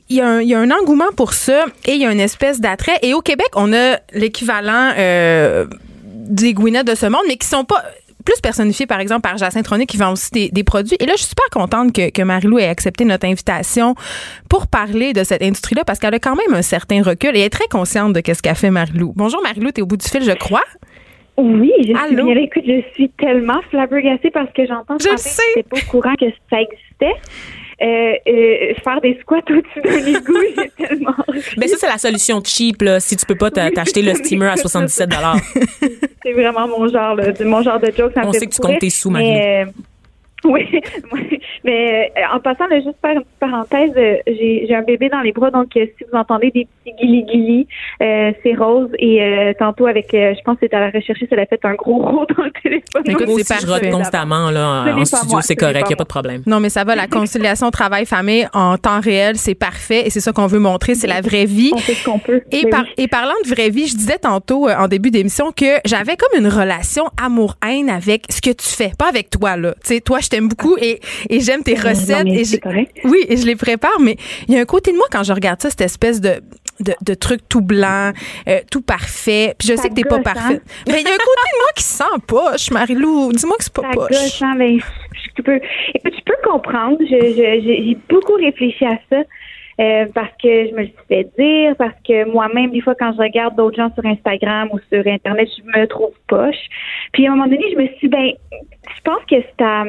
il 0.10 0.16
y, 0.16 0.22
a 0.22 0.28
un- 0.28 0.42
il 0.42 0.48
y 0.48 0.54
a 0.56 0.60
un 0.60 0.72
engouement 0.72 1.12
pour 1.16 1.34
ça 1.34 1.66
et 1.86 1.94
il 1.94 2.02
y 2.02 2.06
a 2.06 2.12
une 2.12 2.20
espèce 2.20 2.60
d'attrait. 2.62 2.98
Et 3.02 3.14
au 3.14 3.22
Québec, 3.22 3.48
on 3.56 3.74
a 3.74 3.98
l'équivalent 4.14 4.92
euh, 4.98 5.66
des 6.04 6.54
Gwyneth 6.54 6.88
de 6.88 6.96
ce 6.96 7.06
monde, 7.06 7.22
mais 7.28 7.38
qui 7.38 7.48
sont 7.48 7.64
pas 7.66 7.84
plus 8.26 8.42
personnifiés, 8.42 8.88
par 8.88 9.00
exemple, 9.00 9.22
par 9.22 9.38
Jacinthe 9.38 9.66
Tronic, 9.66 9.88
qui 9.88 9.98
vend 9.98 10.12
aussi 10.12 10.32
des, 10.32 10.50
des 10.50 10.64
produits. 10.64 10.98
Et 11.00 11.06
là, 11.06 11.14
je 11.16 11.20
suis 11.22 11.30
super 11.30 11.46
contente 11.52 11.94
que, 11.94 12.10
que 12.10 12.24
Marie-Lou 12.24 12.58
ait 12.58 12.66
accepté 12.68 13.06
notre 13.06 13.28
invitation 13.28 13.94
pour 14.50 14.66
parler 14.66 15.14
de 15.14 15.24
cette 15.24 15.44
industrie-là, 15.44 15.84
parce 15.86 16.00
qu'elle 16.00 16.16
a 16.16 16.20
quand 16.20 16.36
même 16.36 16.56
un 16.56 16.64
certain 16.64 17.04
recul 17.04 17.38
et 17.38 17.42
est 17.42 17.52
très 17.52 17.68
consciente 17.68 18.14
de 18.14 18.22
ce 18.34 18.42
qu'a 18.42 18.56
fait 18.56 18.72
Marie-Lou. 18.72 19.14
Bonjour, 19.16 19.42
Marie-Lou, 19.44 19.72
t'es 19.72 19.84
au 19.84 19.86
bout 19.86 19.98
du 19.98 20.08
fil, 20.08 20.24
je 20.24 20.32
crois. 20.32 20.64
Oui, 21.38 21.72
je 21.80 21.84
suis 21.84 21.96
Allô? 21.96 22.26
bien. 22.26 22.36
Écoute, 22.38 22.64
je 22.66 22.82
suis 22.96 23.10
tellement 23.10 23.62
flabbergastée 23.70 24.32
parce 24.32 24.52
que 24.54 24.66
j'entends 24.66 24.98
Je 25.00 25.10
que 25.10 25.18
sais. 25.20 25.44
j'étais 25.56 25.68
pas 25.70 25.78
au 25.78 25.92
courant 25.92 26.16
que 26.20 26.26
ça 26.50 26.58
existait. 26.62 27.14
Euh, 27.82 28.14
euh, 28.28 28.74
faire 28.84 29.02
des 29.02 29.18
squats 29.22 29.42
au-dessus 29.50 29.82
d'un 29.84 30.06
égout, 30.20 30.38
j'ai 30.58 30.86
tellement. 30.88 31.14
Mais 31.58 31.68
ça, 31.68 31.76
c'est 31.78 31.88
la 31.88 31.98
solution 31.98 32.42
cheap, 32.44 32.82
là, 32.82 33.02
si 33.02 33.18
tu 33.18 33.26
peux 33.26 33.36
pas 33.36 33.52
t'a- 33.52 33.70
t'acheter 33.70 34.02
le 34.02 34.14
steamer 34.14 34.48
à 34.48 34.56
77 34.56 35.10
C'est 36.24 36.32
vraiment 36.32 36.68
mon 36.70 36.88
genre, 36.88 37.16
là, 37.16 37.34
mon 37.44 37.62
genre 37.62 37.80
de 37.80 37.88
joke. 37.88 38.14
Ça 38.14 38.22
On 38.26 38.32
sait 38.32 38.48
que 38.48 38.54
tu 38.56 38.62
comptes 38.62 38.80
tes 38.80 38.90
sous, 38.90 39.10
Mais, 39.10 39.66
euh, 39.68 39.72
oui, 40.50 40.82
oui. 41.12 41.40
mais 41.64 42.12
euh, 42.18 42.36
en 42.36 42.40
passant, 42.40 42.68
là, 42.68 42.78
juste 42.78 42.96
faire 43.02 43.14
une 43.14 43.24
petite 43.24 43.40
parenthèse, 43.40 43.92
euh, 43.98 44.18
j'ai 44.28 44.66
j'ai 44.68 44.76
un 44.76 44.82
bébé 44.84 45.10
dans 45.10 45.22
les 45.22 45.32
bras, 45.32 45.52
donc 45.52 45.76
euh, 45.76 45.86
si 45.98 46.06
vous 46.12 46.18
entendez 46.18 46.52
des 46.52 46.68
petits 46.84 46.96
guili-guili, 47.02 47.68
euh, 48.02 48.32
c'est 48.44 48.54
rose. 48.56 48.90
Et 49.00 49.24
euh, 49.24 49.54
tantôt, 49.58 49.88
avec, 49.88 50.14
euh, 50.14 50.34
je 50.38 50.42
pense 50.44 50.56
que 50.60 50.68
c'est 50.70 50.76
à 50.76 50.80
la 50.80 50.90
rechercher, 50.90 51.28
ça 51.28 51.36
l'a 51.36 51.46
fait 51.46 51.64
un 51.64 51.74
gros 51.74 51.98
rot 52.06 52.26
dans 52.38 52.44
le 52.44 52.52
téléphone. 52.62 53.04
Écoute, 53.06 53.26
c'est 53.28 53.56
aussi, 53.56 53.66
je 53.66 53.92
constamment 53.92 54.52
là, 54.52 54.86
en, 54.96 55.06
studio, 55.06 55.40
c'est 55.42 55.56
correct, 55.56 55.86
il 55.86 55.90
n'y 55.90 55.94
a 55.94 55.98
pas 55.98 56.04
de 56.04 56.10
problème. 56.10 56.44
Non, 56.46 56.60
mais 56.60 56.70
ça 56.70 56.84
va, 56.84 56.96
la 56.96 57.08
conciliation 57.08 57.72
travail-famille 57.72 58.48
en 58.54 58.78
temps 58.78 59.00
réel, 59.00 59.38
c'est 59.38 59.56
parfait 59.56 60.06
et 60.06 60.10
c'est 60.10 60.20
ça 60.20 60.32
qu'on 60.32 60.48
veut 60.48 60.60
montrer, 60.60 60.96
c'est 60.96 61.08
la 61.08 61.22
vraie 61.22 61.46
vie. 61.46 61.72
On 61.74 61.78
fait 61.78 61.94
ce 61.94 62.06
qu'on 62.06 62.20
peut. 62.20 62.42
Et, 62.52 62.62
Mais 62.64 62.70
par- 62.70 62.84
oui. 62.84 62.94
et 62.98 63.08
parlant 63.08 63.34
de 63.44 63.50
vraie 63.50 63.70
vie, 63.70 63.88
je 63.88 63.96
disais 63.96 64.18
tantôt 64.18 64.68
euh, 64.68 64.76
en 64.78 64.88
début 64.88 65.12
d'émission 65.12 65.52
que 65.52 65.80
j'avais 65.86 66.16
comme 66.16 66.40
une 66.40 66.48
relation 66.48 67.06
amour-haine 67.22 67.90
avec 67.90 68.26
ce 68.30 68.42
que 68.42 68.52
tu 68.52 68.68
fais, 68.68 68.92
pas 68.98 69.10
avec 69.10 69.30
toi 69.30 69.58
là. 69.58 69.74
Tu 69.84 69.96
sais, 69.96 70.02
toi, 70.02 70.20
je 70.20 70.30
t'aime 70.36 70.48
beaucoup 70.50 70.76
et, 70.78 71.00
et 71.30 71.40
j'aime 71.40 71.64
tes 71.64 71.76
Non, 71.76 71.90
recettes 71.90 72.24
mais 72.26 72.42
et 72.42 72.44
je, 72.46 72.58
correct. 72.58 72.92
oui, 73.06 73.26
et 73.30 73.38
je 73.38 73.46
les 73.46 73.56
prépare, 73.56 74.00
mais 74.00 74.16
il 74.48 74.54
y 74.54 74.58
a 74.58 74.62
un 74.62 74.66
côté 74.66 74.92
de 74.92 74.98
moi 74.98 75.06
quand 75.12 75.24
je 75.24 75.34
regarde 75.34 75.62
ça, 75.62 75.70
cette 75.70 75.82
espèce 75.82 76.20
de 76.22 76.42
de, 76.82 76.94
de 77.06 77.14
truc 77.14 77.40
tout 77.48 77.62
blanc, 77.62 78.12
euh, 78.50 78.60
tout 78.70 78.82
parfait. 78.82 79.56
Puis 79.58 79.70
je 79.70 79.76
Ça 79.78 79.84
sais 79.84 79.90
que 79.90 79.94
t'es 79.94 80.04
pas 80.04 80.18
hein? 80.18 80.22
parfaite. 80.24 80.62
Mais 80.90 81.00
il 81.00 81.08
y 81.08 81.08
a 81.08 81.14
un 81.14 81.24
côté 81.32 81.46
de 81.54 81.58
moi 81.60 81.70
qui 81.78 81.84
se 81.84 81.94
sent 82.00 82.20
poche, 82.28 82.70
Marie-Lou. 82.72 83.32
Dis-moi 83.32 83.56
que 83.58 83.64
c'est 83.64 83.74
pas 83.74 83.84
Ça 83.84 83.90
poche. 83.94 84.10
gosse, 84.10 84.42
hein, 84.42 84.56
mais 84.58 84.78
je 84.78 85.42
peux, 85.42 85.56
écoute, 85.94 86.14
je 86.20 86.24
peux 86.26 86.36
comprendre. 86.52 86.98
J'ai 87.10 87.98
beaucoup 88.10 88.34
réfléchi 88.34 88.84
à 88.86 89.00
ça. 89.10 89.22
euh, 89.80 90.06
parce 90.14 90.32
que 90.44 90.68
je 90.68 90.72
me 90.74 90.80
le 90.82 90.86
suis 90.88 90.96
fait 91.08 91.28
dire, 91.40 91.76
parce 91.78 91.96
que 92.06 92.30
moi-même, 92.30 92.72
des 92.72 92.82
fois, 92.82 92.96
quand 93.00 93.14
je 93.14 93.20
regarde 93.20 93.56
d'autres 93.56 93.78
gens 93.78 93.92
sur 93.94 94.06
Instagram 94.06 94.68
ou 94.74 94.80
sur 94.92 95.08
Internet, 95.08 95.48
je 95.58 95.80
me 95.80 95.86
trouve 95.88 96.12
poche. 96.28 96.64
Puis 97.14 97.26
à 97.26 97.32
un 97.32 97.36
moment 97.36 97.48
donné, 97.48 97.64
je 97.72 97.78
me 97.78 97.88
suis 97.88 97.98
dit, 98.04 98.08
ben, 98.10 98.32
je 98.52 99.02
pense 99.06 99.22
que 99.30 99.36
c'est 99.42 99.64
à, 99.64 99.86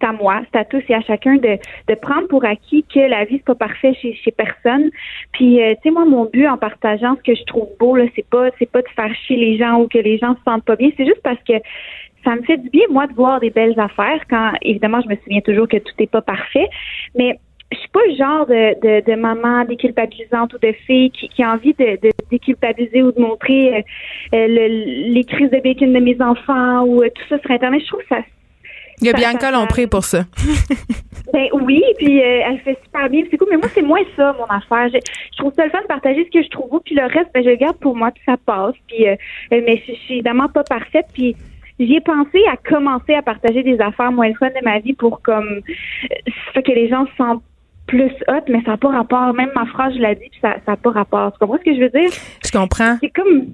c'est 0.00 0.06
à 0.06 0.12
moi, 0.12 0.40
c'est 0.50 0.58
à 0.58 0.64
tous 0.64 0.82
et 0.88 0.94
à 0.94 1.00
chacun 1.02 1.36
de, 1.36 1.58
de 1.88 1.94
prendre 1.94 2.26
pour 2.28 2.44
acquis 2.44 2.84
que 2.92 3.00
la 3.00 3.24
vie, 3.24 3.36
c'est 3.36 3.44
pas 3.44 3.54
parfait 3.54 3.94
chez, 4.00 4.14
chez 4.14 4.30
personne. 4.30 4.90
Puis, 5.32 5.62
euh, 5.62 5.74
tu 5.74 5.80
sais, 5.82 5.90
moi, 5.90 6.04
mon 6.04 6.24
but 6.24 6.46
en 6.48 6.56
partageant 6.56 7.16
ce 7.16 7.22
que 7.22 7.36
je 7.36 7.44
trouve 7.44 7.68
beau, 7.78 7.96
là, 7.96 8.04
c'est 8.16 8.26
pas, 8.28 8.48
c'est 8.58 8.70
pas 8.70 8.82
de 8.82 8.88
faire 8.96 9.14
chier 9.26 9.36
les 9.36 9.58
gens 9.58 9.80
ou 9.80 9.88
que 9.88 9.98
les 9.98 10.18
gens 10.18 10.34
se 10.36 10.42
sentent 10.44 10.64
pas 10.64 10.76
bien. 10.76 10.90
C'est 10.96 11.06
juste 11.06 11.22
parce 11.22 11.42
que 11.46 11.54
ça 12.24 12.34
me 12.36 12.42
fait 12.42 12.56
du 12.58 12.68
bien, 12.70 12.84
moi, 12.90 13.06
de 13.06 13.14
voir 13.14 13.40
des 13.40 13.50
belles 13.50 13.78
affaires 13.78 14.22
quand, 14.28 14.52
évidemment, 14.62 15.00
je 15.02 15.08
me 15.08 15.16
souviens 15.16 15.40
toujours 15.40 15.68
que 15.68 15.78
tout 15.78 15.92
n'est 15.98 16.06
pas 16.06 16.22
parfait. 16.22 16.68
Mais 17.14 17.38
je 17.72 17.78
suis 17.78 17.88
pas 17.88 18.00
le 18.08 18.14
genre 18.16 18.46
de, 18.46 18.80
de, 18.80 19.10
de 19.10 19.14
maman 19.16 19.64
déculpabilisante 19.64 20.52
ou 20.54 20.58
de 20.58 20.72
fille 20.86 21.10
qui, 21.12 21.28
qui 21.28 21.42
a 21.42 21.52
envie 21.52 21.72
de, 21.74 21.98
de 22.02 22.10
déculpabiliser 22.30 23.02
ou 23.02 23.12
de 23.12 23.20
montrer 23.20 23.76
euh, 23.76 23.80
euh, 24.34 24.46
le- 24.48 25.12
les 25.14 25.24
crises 25.24 25.50
de 25.50 25.60
bacon 25.60 25.92
de 25.92 26.00
mes 26.00 26.20
enfants 26.20 26.82
ou 26.84 27.02
euh, 27.02 27.08
tout 27.14 27.22
ça 27.28 27.38
sur 27.38 27.50
Internet. 27.50 27.80
Je 27.82 27.86
trouve 27.86 28.02
ça 28.08 28.18
Il 29.00 29.06
y 29.06 29.10
a 29.10 29.12
Bianca 29.12 29.50
Lompré 29.50 29.86
pour 29.86 30.04
ça. 30.04 30.24
ben 31.32 31.46
oui, 31.52 31.82
puis 31.98 32.20
euh, 32.20 32.42
elle 32.46 32.58
fait 32.60 32.78
super 32.84 33.08
bien, 33.08 33.22
c'est 33.30 33.36
cool. 33.36 33.48
Mais 33.50 33.56
moi, 33.56 33.68
c'est 33.74 33.82
moins 33.82 34.02
ça, 34.16 34.34
mon 34.38 34.44
affaire. 34.44 34.88
Je, 34.92 34.98
je 35.32 35.38
trouve 35.38 35.52
ça 35.54 35.64
le 35.64 35.70
fun 35.70 35.80
de 35.82 35.86
partager 35.86 36.24
ce 36.24 36.38
que 36.38 36.44
je 36.44 36.50
trouve 36.50 36.70
beau, 36.70 36.80
puis 36.84 36.94
le 36.94 37.04
reste, 37.04 37.30
ben, 37.32 37.42
je 37.42 37.50
le 37.50 37.56
garde 37.56 37.78
pour 37.78 37.96
moi, 37.96 38.10
puis 38.10 38.22
ça 38.26 38.36
passe. 38.36 38.74
Puis, 38.88 39.08
euh, 39.08 39.14
euh, 39.52 39.62
mais 39.64 39.82
je, 39.86 39.92
je 39.92 39.98
suis 40.00 40.14
évidemment 40.14 40.48
pas 40.48 40.64
parfaite, 40.64 41.06
puis 41.12 41.36
j'y 41.78 41.94
ai 41.94 42.00
pensé 42.00 42.38
à 42.50 42.56
commencer 42.56 43.14
à 43.14 43.22
partager 43.22 43.62
des 43.62 43.80
affaires 43.80 44.12
moins 44.12 44.28
le 44.28 44.34
fun 44.34 44.48
de 44.48 44.64
ma 44.64 44.78
vie 44.80 44.92
pour 44.92 45.22
comme 45.22 45.60
ça 46.54 46.62
que 46.62 46.72
les 46.72 46.88
gens 46.88 47.06
se 47.06 47.16
sentent 47.16 47.42
plus 47.86 48.12
hot, 48.28 48.44
mais 48.48 48.62
ça 48.64 48.72
n'a 48.72 48.76
pas 48.76 48.90
rapport. 48.90 49.34
Même 49.34 49.50
ma 49.54 49.66
phrase, 49.66 49.94
je 49.94 49.98
l'ai 50.00 50.14
dit, 50.14 50.28
puis 50.30 50.40
ça 50.40 50.56
n'a 50.66 50.76
pas 50.76 50.90
rapport. 50.90 51.32
Tu 51.32 51.38
comprends 51.38 51.58
ce 51.58 51.64
que 51.64 51.74
je 51.74 51.80
veux 51.80 51.88
dire? 51.88 52.10
Je 52.44 52.50
comprends. 52.50 52.96
c'est 53.00 53.10
comme 53.10 53.46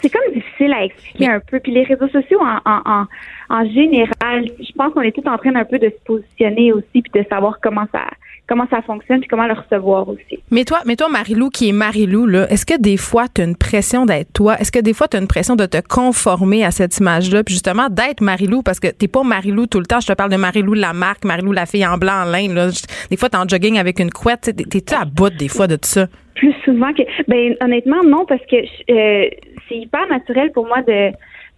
c'est 0.00 0.10
comme 0.10 0.34
difficile 0.34 0.72
à 0.74 0.84
expliquer 0.84 1.28
un 1.28 1.40
peu. 1.40 1.58
Puis 1.60 1.72
les 1.72 1.84
réseaux 1.84 2.08
sociaux 2.08 2.40
en, 2.40 2.58
en, 2.70 2.82
en, 2.84 3.06
en 3.48 3.64
général, 3.68 4.46
je 4.58 4.72
pense 4.76 4.92
qu'on 4.92 5.02
est 5.02 5.12
tous 5.12 5.28
en 5.28 5.38
train 5.38 5.54
un 5.54 5.64
peu 5.64 5.78
de 5.78 5.88
se 5.88 6.04
positionner 6.04 6.72
aussi 6.72 7.02
puis 7.02 7.12
de 7.14 7.24
savoir 7.28 7.58
comment 7.60 7.86
ça 7.92 8.02
comment 8.48 8.66
ça 8.70 8.82
fonctionne 8.82 9.20
puis 9.20 9.28
comment 9.28 9.46
le 9.46 9.54
recevoir 9.54 10.08
aussi. 10.08 10.38
Mais 10.50 10.64
toi, 10.64 10.78
mais 10.86 10.96
toi, 10.96 11.08
Marilou, 11.08 11.50
qui 11.50 11.68
est 11.68 11.72
Marilou, 11.72 12.26
là, 12.26 12.50
est-ce 12.50 12.64
que 12.64 12.80
des 12.80 12.96
fois, 12.96 13.26
tu 13.32 13.40
as 13.40 13.44
une 13.44 13.56
pression 13.56 14.06
d'être 14.06 14.32
toi? 14.32 14.56
Est-ce 14.58 14.72
que 14.72 14.78
des 14.78 14.92
fois, 14.94 15.08
tu 15.08 15.16
as 15.16 15.20
une 15.20 15.26
pression 15.26 15.56
de 15.56 15.66
te 15.66 15.78
conformer 15.86 16.64
à 16.64 16.70
cette 16.70 16.96
image-là? 16.98 17.42
Puis 17.44 17.54
justement, 17.54 17.88
d'être 17.88 18.20
Marilou, 18.20 18.62
parce 18.62 18.80
que 18.80 18.88
t'es 18.88 19.08
pas 19.08 19.22
Marilou 19.22 19.66
tout 19.66 19.80
le 19.80 19.86
temps. 19.86 20.00
Je 20.00 20.06
te 20.06 20.12
parle 20.12 20.30
de 20.30 20.36
Marilou 20.36 20.74
la 20.74 20.92
marque, 20.92 21.24
Marilou 21.24 21.52
la 21.52 21.66
fille 21.66 21.86
en 21.86 21.98
blanc 21.98 22.22
en 22.22 22.24
lin. 22.24 22.52
Là. 22.52 22.68
Des 23.10 23.16
fois, 23.16 23.28
t'es 23.28 23.36
en 23.36 23.48
jogging 23.48 23.78
avec 23.78 23.98
une 23.98 24.10
couette. 24.10 24.52
T'es-tu 24.56 24.94
à 24.94 25.04
bout 25.04 25.30
des 25.30 25.48
fois 25.48 25.66
de 25.66 25.76
tout 25.76 25.88
ça? 25.88 26.06
Plus 26.34 26.54
souvent 26.64 26.92
que 26.92 27.02
ben 27.28 27.56
honnêtement 27.62 28.02
non 28.04 28.26
parce 28.26 28.42
que 28.42 28.56
euh, 28.56 29.30
c'est 29.68 29.74
hyper 29.74 30.06
naturel 30.08 30.52
pour 30.52 30.66
moi 30.66 30.82
de 30.82 31.10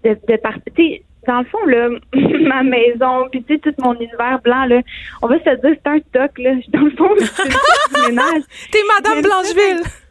de, 0.05 0.17
de 0.29 0.37
partir. 0.37 1.01
Dans 1.29 1.41
le 1.41 1.45
fond 1.45 1.65
là, 1.67 1.89
ma 2.49 2.63
maison 2.63 3.29
puis 3.31 3.45
tu 3.45 3.55
sais 3.55 3.61
tout 3.61 3.75
mon 3.83 3.95
univers 3.95 4.41
blanc 4.43 4.65
là, 4.65 4.81
on 5.21 5.29
va 5.29 5.39
se 5.39 5.45
dire 5.45 5.77
c'est 5.85 5.91
un 5.91 5.99
stock 5.99 6.39
là. 6.39 6.55
Dans 6.69 6.81
le 6.81 6.91
fond, 6.93 7.11
c'est 7.19 8.09
ménage. 8.09 8.43
T'es 8.73 8.79
Madame 8.97 9.23
Blancheville! 9.23 10.08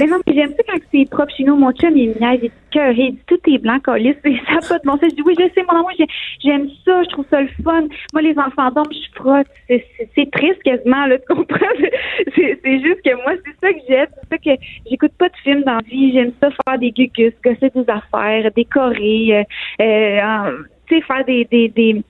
Mais 0.00 0.06
non, 0.06 0.16
puis 0.24 0.34
j'aime 0.34 0.50
ça 0.50 0.62
quand 0.68 0.78
c'est 0.92 1.08
propre 1.10 1.32
chez 1.36 1.44
nous. 1.44 1.56
Mon 1.56 1.72
chum, 1.72 1.96
il 1.96 2.10
me 2.10 2.14
il 2.42 2.50
cœur, 2.70 2.92
il 2.92 3.12
dit 3.14 3.20
tout 3.26 3.38
est 3.46 3.58
blanc, 3.58 3.78
colis, 3.80 4.14
et 4.24 4.36
ça 4.48 4.68
pas 4.68 4.78
de 4.78 4.84
bon 4.84 4.92
sens. 4.92 5.10
Je 5.10 5.14
dis 5.14 5.22
oui, 5.24 5.34
je 5.38 5.44
sais, 5.54 5.64
mon 5.70 5.78
amour, 5.78 5.90
j'ai- 5.98 6.06
j'aime 6.42 6.68
ça, 6.84 7.02
je 7.04 7.08
trouve 7.10 7.26
ça 7.30 7.40
le 7.40 7.48
fun. 7.62 7.84
Moi, 8.12 8.22
les 8.22 8.36
enfants 8.38 8.70
dorment, 8.70 8.92
je 8.92 9.18
frotte. 9.20 9.46
C'est- 9.68 10.30
triste 10.32 10.62
quasiment, 10.64 11.06
là, 11.06 11.18
tu 11.18 11.34
comprends? 11.34 11.58
C'est 12.34 12.80
juste 12.80 13.02
que 13.04 13.14
moi, 13.22 13.34
c'est 13.44 13.66
ça 13.66 13.72
que 13.72 13.78
j'aime. 13.88 14.06
C'est 14.22 14.28
ça 14.30 14.38
que 14.38 14.62
j'écoute 14.90 15.12
pas 15.18 15.28
de 15.28 15.36
films 15.42 15.62
dans 15.64 15.74
la 15.76 15.80
vie. 15.88 16.12
J'aime 16.12 16.32
ça 16.40 16.48
faire 16.66 16.78
des 16.78 16.90
gugus, 16.90 17.32
gosser 17.44 17.70
des 17.74 17.84
affaires, 17.88 18.50
décorer, 18.56 19.44
euh, 19.80 19.84
euh, 19.84 20.62
tu 20.86 20.96
sais, 20.96 21.02
faire 21.02 21.24
des, 21.24 21.44
des, 21.50 21.68
des, 21.68 22.02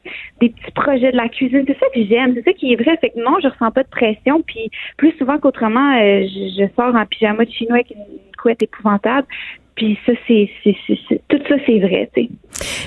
des 0.49 0.55
petits 0.55 0.73
projets 0.73 1.13
de 1.13 1.17
la 1.17 1.29
cuisine. 1.29 1.65
C'est 1.67 1.79
ça 1.79 1.87
que 1.95 2.05
j'aime. 2.05 2.35
C'est 2.35 2.45
ça 2.45 2.53
qui 2.53 2.73
est 2.73 2.77
vrai. 2.77 2.97
Fait 3.01 3.11
que 3.11 3.19
non, 3.19 3.37
je 3.43 3.49
ressens 3.49 3.71
pas 3.71 3.83
de 3.83 3.89
pression. 3.89 4.43
Puis 4.43 4.71
plus 4.97 5.13
souvent 5.19 5.39
qu'autrement, 5.39 5.97
euh, 5.97 6.27
je, 6.27 6.67
sors 6.77 6.95
en 6.95 7.07
pyjama 7.07 7.45
de 7.45 7.51
chinois 7.51 7.77
avec 7.77 7.91
une 7.91 8.37
couette 8.41 8.63
épouvantable. 8.63 9.27
Puis 9.75 9.99
ça, 10.07 10.13
c'est, 10.29 10.49
tout 11.29 11.41
ça, 11.49 11.57
c'est 11.67 11.81
vrai, 11.81 12.09
tu 12.15 12.23
sais. 12.23 12.29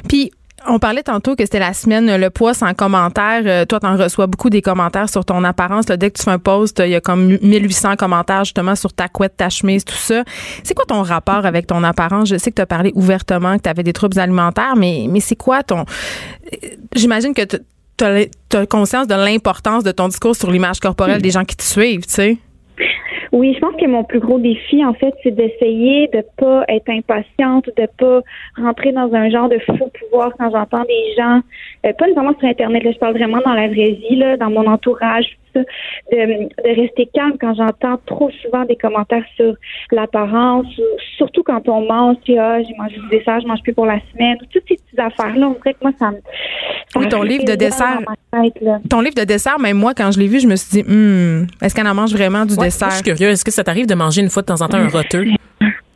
Puis, 0.08 0.32
on 0.68 0.80
parlait 0.80 1.04
tantôt 1.04 1.36
que 1.36 1.44
c'était 1.44 1.60
la 1.60 1.74
semaine 1.74 2.16
le 2.16 2.30
poids 2.30 2.54
sans 2.54 2.74
commentaire. 2.74 3.42
Euh, 3.46 3.66
toi, 3.66 3.80
t'en 3.80 3.96
reçois 3.96 4.28
beaucoup 4.28 4.50
des 4.50 4.62
commentaires 4.62 5.10
sur 5.10 5.26
ton 5.26 5.44
apparence. 5.44 5.88
Là, 5.90 5.98
dès 5.98 6.12
que 6.12 6.18
tu 6.18 6.24
fais 6.24 6.32
un 6.32 6.40
post, 6.40 6.82
il 6.84 6.92
y 6.92 6.96
a 6.96 7.02
comme 7.02 7.38
1800 7.42 7.96
commentaires 7.96 8.44
justement 8.44 8.76
sur 8.76 8.94
ta 8.94 9.08
couette, 9.08 9.38
ta 9.38 9.50
chemise, 9.50 9.86
tout 9.86 9.96
ça. 9.96 10.24
C'est 10.64 10.74
quoi 10.74 10.86
ton 10.86 11.02
rapport 11.04 11.46
avec 11.46 11.68
ton 11.68 11.84
apparence? 11.84 12.30
Je 12.30 12.38
sais 12.38 12.52
que 12.52 12.56
tu 12.56 12.62
as 12.62 12.66
parlé 12.68 12.92
ouvertement 12.96 13.58
que 13.58 13.64
tu 13.64 13.70
avais 13.70 13.84
des 13.84 13.94
troubles 13.94 14.20
alimentaires, 14.20 14.76
mais, 14.76 15.08
mais 15.10 15.20
c'est 15.20 15.36
quoi 15.36 15.64
ton... 15.64 15.80
Euh, 15.82 16.68
J'imagine 16.96 17.34
que 17.34 17.44
tu 17.44 18.58
as 18.58 18.66
conscience 18.66 19.08
de 19.08 19.16
l'importance 19.16 19.84
de 19.84 19.92
ton 19.92 20.08
discours 20.08 20.36
sur 20.36 20.52
l'image 20.52 20.80
corporelle 20.80 21.22
des 21.22 21.32
gens 21.32 21.46
qui 21.46 21.56
te 21.56 21.64
suivent, 21.64 22.06
tu 22.06 22.14
sais. 22.14 22.38
Oui, 23.38 23.54
je 23.54 23.60
pense 23.60 23.76
que 23.76 23.86
mon 23.86 24.04
plus 24.04 24.20
gros 24.20 24.40
défi, 24.40 24.84
en 24.84 24.96
fait, 24.96 25.14
c'est 25.22 25.30
d'essayer 25.30 26.08
de 26.08 26.24
pas 26.38 26.66
être 26.70 26.90
impatiente, 26.90 27.70
de 27.78 27.88
pas 28.00 28.22
rentrer 28.60 28.92
dans 28.92 29.14
un 29.14 29.30
genre 29.30 29.48
de 29.48 29.60
faux 29.60 29.92
pouvoir 30.00 30.32
quand 30.40 30.50
j'entends 30.50 30.84
des 30.86 31.16
gens, 31.16 31.42
euh, 31.86 31.94
pas 31.94 32.06
nécessairement 32.06 32.34
sur 32.40 32.48
Internet, 32.48 32.84
là, 32.84 32.92
je 32.92 32.98
parle 32.98 33.14
vraiment 33.14 33.40
dans 33.46 33.54
la 33.54 33.68
vraie 33.68 33.92
vie, 33.92 34.16
là, 34.16 34.38
dans 34.38 34.50
mon 34.50 34.66
entourage, 34.66 35.38
ça, 35.64 36.16
de, 36.16 36.44
de 36.44 36.82
rester 36.82 37.08
calme 37.14 37.34
quand 37.40 37.54
j'entends 37.56 37.98
trop 38.06 38.30
souvent 38.42 38.66
des 38.66 38.76
commentaires 38.76 39.24
sur 39.36 39.54
l'apparence, 39.92 40.66
ou 40.78 40.82
surtout 41.18 41.44
quand 41.44 41.68
on 41.70 41.82
mange, 41.88 42.18
tu 42.24 42.34
sais, 42.34 42.40
ah, 42.40 42.58
j'ai 42.62 42.76
mangé 42.78 42.96
du 42.98 43.08
dessert, 43.18 43.40
je 43.42 43.48
mange 43.48 43.62
plus 43.64 43.74
pour 43.74 43.86
la 43.86 44.00
semaine, 44.14 44.38
toutes 44.52 44.64
ces 44.68 44.76
petites 44.76 45.00
affaires-là, 45.00 45.48
on 45.48 45.54
dirait 45.54 45.74
que 45.74 45.80
moi, 45.82 45.92
ça 46.00 46.12
me... 46.12 46.18
ça 46.18 47.00
Oui, 47.00 47.08
ton 47.10 47.22
livre 47.24 47.46
de 47.46 47.56
dessert. 47.56 48.00
tête. 48.32 48.64
Ton 48.90 49.02
livre 49.02 49.16
de 49.16 49.24
dessert, 49.24 49.60
même 49.60 49.78
moi, 49.78 49.94
quand 49.96 50.12
je 50.12 50.20
l'ai 50.20 50.28
vu, 50.28 50.40
je 50.40 50.48
me 50.48 50.56
suis 50.56 50.82
dit, 50.82 50.90
hmm, 50.90 51.48
est-ce 51.62 51.74
qu'elle 51.76 51.88
en 51.88 51.96
mange 51.96 52.14
vraiment 52.14 52.46
du 52.46 52.54
Ouais, 52.56 52.66
dessert? 52.66 52.88
moi, 52.88 52.98
je 52.98 53.04
suis 53.04 53.14
curieux. 53.16 53.30
Est-ce 53.32 53.46
que 53.46 53.52
ça 53.52 53.64
t'arrive 53.64 53.88
de 53.88 53.96
manger 53.96 54.22
une 54.22 54.30
fois 54.30 54.42
de 54.42 54.48
temps 54.48 54.62
en 54.62 54.68
temps 54.68 54.78
un 54.78 54.88
roteux? 54.90 55.26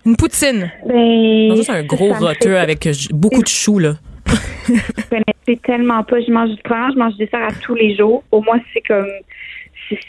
Une 0.05 0.16
poutine. 0.16 0.72
Ben, 0.88 1.47
Non, 1.49 1.55
juste 1.55 1.70
un 1.70 1.84
gros 1.84 2.12
roteux 2.14 2.57
avec 2.57 2.88
euh, 2.88 2.91
beaucoup 3.12 3.43
de 3.43 3.47
choux, 3.47 3.78
là. 3.80 3.93
Vous 4.68 5.03
connaissez 5.09 5.62
tellement 5.64 6.03
pas. 6.03 6.22
Je 6.22 6.32
mange 6.32 6.49
du 6.51 6.62
premièrement, 6.64 6.93
je 6.93 6.99
mange 6.99 7.14
du 7.14 7.26
dessert 7.26 7.43
à 7.43 7.51
tous 7.62 7.76
les 7.76 7.95
jours. 7.95 8.24
Au 8.32 8.41
moins, 8.41 8.59
c'est 8.74 8.82
comme 8.82 9.07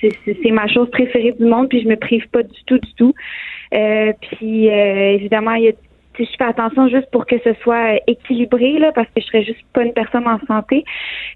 c'est- 0.00 0.50
ma 0.50 0.68
chose 0.68 0.90
préférée 0.90 1.32
du 1.32 1.44
monde, 1.44 1.68
puis 1.68 1.82
je 1.82 1.88
me 1.88 1.96
prive 1.96 2.28
pas 2.28 2.42
du 2.42 2.64
tout, 2.66 2.78
du 2.78 2.94
tout. 2.94 3.14
Euh, 3.74 4.12
puis 4.20 4.68
euh, 4.70 5.14
évidemment, 5.14 5.54
il 5.54 5.64
y 5.64 5.68
a 5.68 5.72
je 6.18 6.24
fais 6.36 6.44
attention 6.44 6.88
juste 6.88 7.10
pour 7.10 7.26
que 7.26 7.36
ce 7.42 7.54
soit 7.62 8.00
équilibré 8.06 8.78
là, 8.78 8.92
parce 8.92 9.08
que 9.08 9.20
je 9.20 9.26
serais 9.26 9.44
juste 9.44 9.64
pas 9.72 9.82
une 9.82 9.92
personne 9.92 10.26
en 10.26 10.38
santé. 10.46 10.84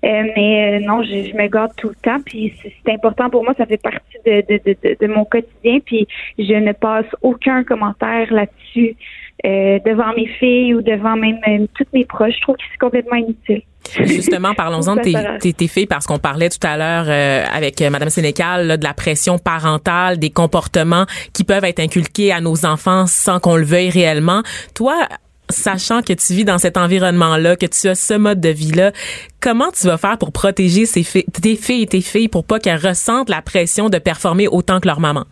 Euh, 0.05 0.23
mais 0.37 0.81
euh, 0.81 0.87
non, 0.87 1.03
je, 1.03 1.31
je 1.31 1.35
me 1.35 1.47
garde 1.49 1.73
tout 1.77 1.89
le 1.89 1.95
temps. 1.95 2.19
Puis 2.25 2.53
c'est 2.63 2.93
important 2.93 3.31
pour 3.31 3.45
moi, 3.45 3.55
ça 3.57 3.67
fait 3.67 3.81
partie 3.81 4.19
de, 4.27 4.43
de, 4.49 4.61
de, 4.67 4.97
de 5.01 5.07
mon 5.07 5.25
quotidien. 5.25 5.79
Puis 5.85 6.07
je 6.39 6.53
ne 6.55 6.73
passe 6.73 7.07
aucun 7.23 7.65
commentaire 7.65 8.33
là-dessus 8.33 8.97
euh, 9.45 9.79
devant 9.85 10.15
mes 10.15 10.27
filles 10.27 10.75
ou 10.75 10.83
devant 10.83 11.17
même 11.17 11.39
euh, 11.47 11.67
toutes 11.75 11.93
mes 11.93 12.05
proches. 12.05 12.35
Je 12.37 12.41
trouve 12.41 12.57
que 12.57 12.63
c'est 12.73 12.79
complètement 12.79 13.17
inutile. 13.17 13.63
Justement, 14.01 14.55
parlons-en 14.55 14.97
de 14.97 15.01
tes, 15.03 15.15
tes, 15.41 15.53
tes 15.53 15.69
filles 15.69 15.87
parce 15.87 16.07
qu'on 16.07 16.19
parlait 16.19 16.49
tout 16.49 16.65
à 16.67 16.77
l'heure 16.77 17.05
euh, 17.09 17.45
avec 17.53 17.81
Madame 17.83 18.09
Sénécal 18.09 18.67
là, 18.67 18.77
de 18.77 18.85
la 18.85 18.95
pression 18.95 19.39
parentale, 19.39 20.19
des 20.19 20.31
comportements 20.31 21.05
qui 21.33 21.45
peuvent 21.45 21.65
être 21.65 21.81
inculqués 21.81 22.33
à 22.33 22.41
nos 22.41 22.65
enfants 22.65 23.07
sans 23.07 23.39
qu'on 23.39 23.57
le 23.57 23.65
veuille 23.65 23.91
réellement. 23.91 24.43
Toi, 24.75 25.07
sachant 25.49 26.03
que 26.03 26.13
tu 26.13 26.33
vis 26.33 26.45
dans 26.45 26.59
cet 26.59 26.77
environnement-là, 26.77 27.57
que 27.57 27.67
tu 27.67 27.89
as 27.89 27.95
ce 27.95 28.15
mode 28.15 28.41
de 28.41 28.49
vie-là, 28.49 28.93
comment 29.41 29.71
tu 29.71 29.87
vas 29.87 29.99
faire 29.99 30.19
pour 30.19 30.33
protéger 30.33 30.87
ces 30.87 31.05
tes 31.05 31.57
filles 31.57 31.83
et 31.83 31.87
tes 31.87 32.01
filles 32.01 32.29
pour 32.29 32.45
pas 32.45 32.59
qu'elles 32.59 32.85
ressentent 32.85 33.31
la 33.31 33.43
pression 33.43 33.89
de 33.89 33.99
performer 33.99 34.49
autant 34.49 34.81
que 34.81 34.89
leur 34.89 35.01
maman? 35.01 35.25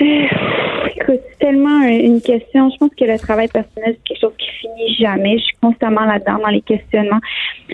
Écoute, 0.00 1.20
c'est 1.30 1.38
tellement 1.38 1.82
une 1.82 2.20
question. 2.20 2.70
Je 2.70 2.76
pense 2.78 2.90
que 2.98 3.04
le 3.04 3.18
travail 3.18 3.48
personnel, 3.48 3.96
c'est 3.96 4.02
quelque 4.08 4.20
chose 4.20 4.32
qui 4.38 4.48
finit 4.60 4.94
jamais. 4.94 5.38
Je 5.38 5.44
suis 5.44 5.56
constamment 5.62 6.04
là-dedans 6.04 6.38
dans 6.38 6.48
les 6.48 6.62
questionnements. 6.62 7.20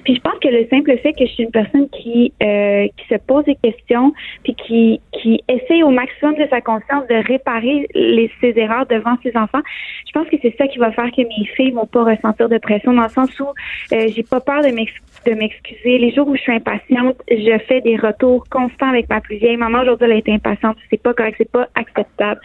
Puis 0.05 0.17
je 0.17 0.21
pense 0.21 0.39
que 0.41 0.49
le 0.49 0.67
simple 0.69 0.97
fait 0.99 1.13
que 1.13 1.25
je 1.25 1.33
suis 1.33 1.45
une 1.45 1.51
personne 1.51 1.89
qui 1.91 2.33
euh, 2.43 2.87
qui 2.97 3.07
se 3.09 3.19
pose 3.27 3.45
des 3.45 3.57
questions, 3.57 4.13
puis 4.43 4.55
qui 4.55 5.01
qui 5.13 5.41
essaye 5.49 5.83
au 5.83 5.91
maximum 5.91 6.35
de 6.35 6.47
sa 6.51 6.61
conscience 6.61 7.07
de 7.09 7.27
réparer 7.27 7.87
les, 7.95 8.31
ses 8.41 8.59
erreurs 8.59 8.87
devant 8.87 9.17
ses 9.23 9.37
enfants, 9.37 9.63
je 10.07 10.13
pense 10.13 10.29
que 10.29 10.37
c'est 10.43 10.55
ça 10.57 10.67
qui 10.67 10.79
va 10.79 10.93
faire 10.93 11.11
que 11.11 11.23
mes 11.23 11.47
filles 11.57 11.71
vont 11.73 11.87
pas 11.87 12.05
ressentir 12.05 12.49
de 12.49 12.59
pression 12.59 12.93
dans 12.93 13.05
le 13.05 13.09
sens 13.09 13.31
où 13.41 13.47
euh, 13.93 14.09
j'ai 14.15 14.23
pas 14.23 14.41
peur 14.41 14.63
de 14.63 14.69
m'ex- 14.69 14.93
de 15.25 15.33
m'excuser. 15.35 15.99
Les 15.99 16.13
jours 16.13 16.29
où 16.29 16.37
je 16.37 16.41
suis 16.43 16.53
impatiente, 16.53 17.17
je 17.31 17.59
fais 17.67 17.81
des 17.81 17.97
retours 17.97 18.45
constants 18.51 18.89
avec 18.89 19.09
ma 19.09 19.21
plus 19.21 19.37
vieille. 19.37 19.57
Maman, 19.57 19.81
aujourd'hui, 19.83 20.07
elle 20.07 20.13
a 20.13 20.17
été 20.17 20.33
impatiente. 20.33 20.77
C'est 20.91 21.03
pas 21.03 21.15
correct, 21.15 21.37
c'est 21.39 21.51
pas 21.51 21.69
acceptable. 21.75 22.41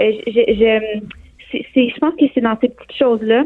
Euh, 0.00 0.12
je, 0.26 0.32
je, 0.32 1.00
je- 1.52 1.88
je 1.94 1.98
pense 1.98 2.14
que 2.14 2.24
c'est 2.34 2.40
dans 2.40 2.56
ces 2.60 2.68
petites 2.68 2.96
choses-là. 2.98 3.44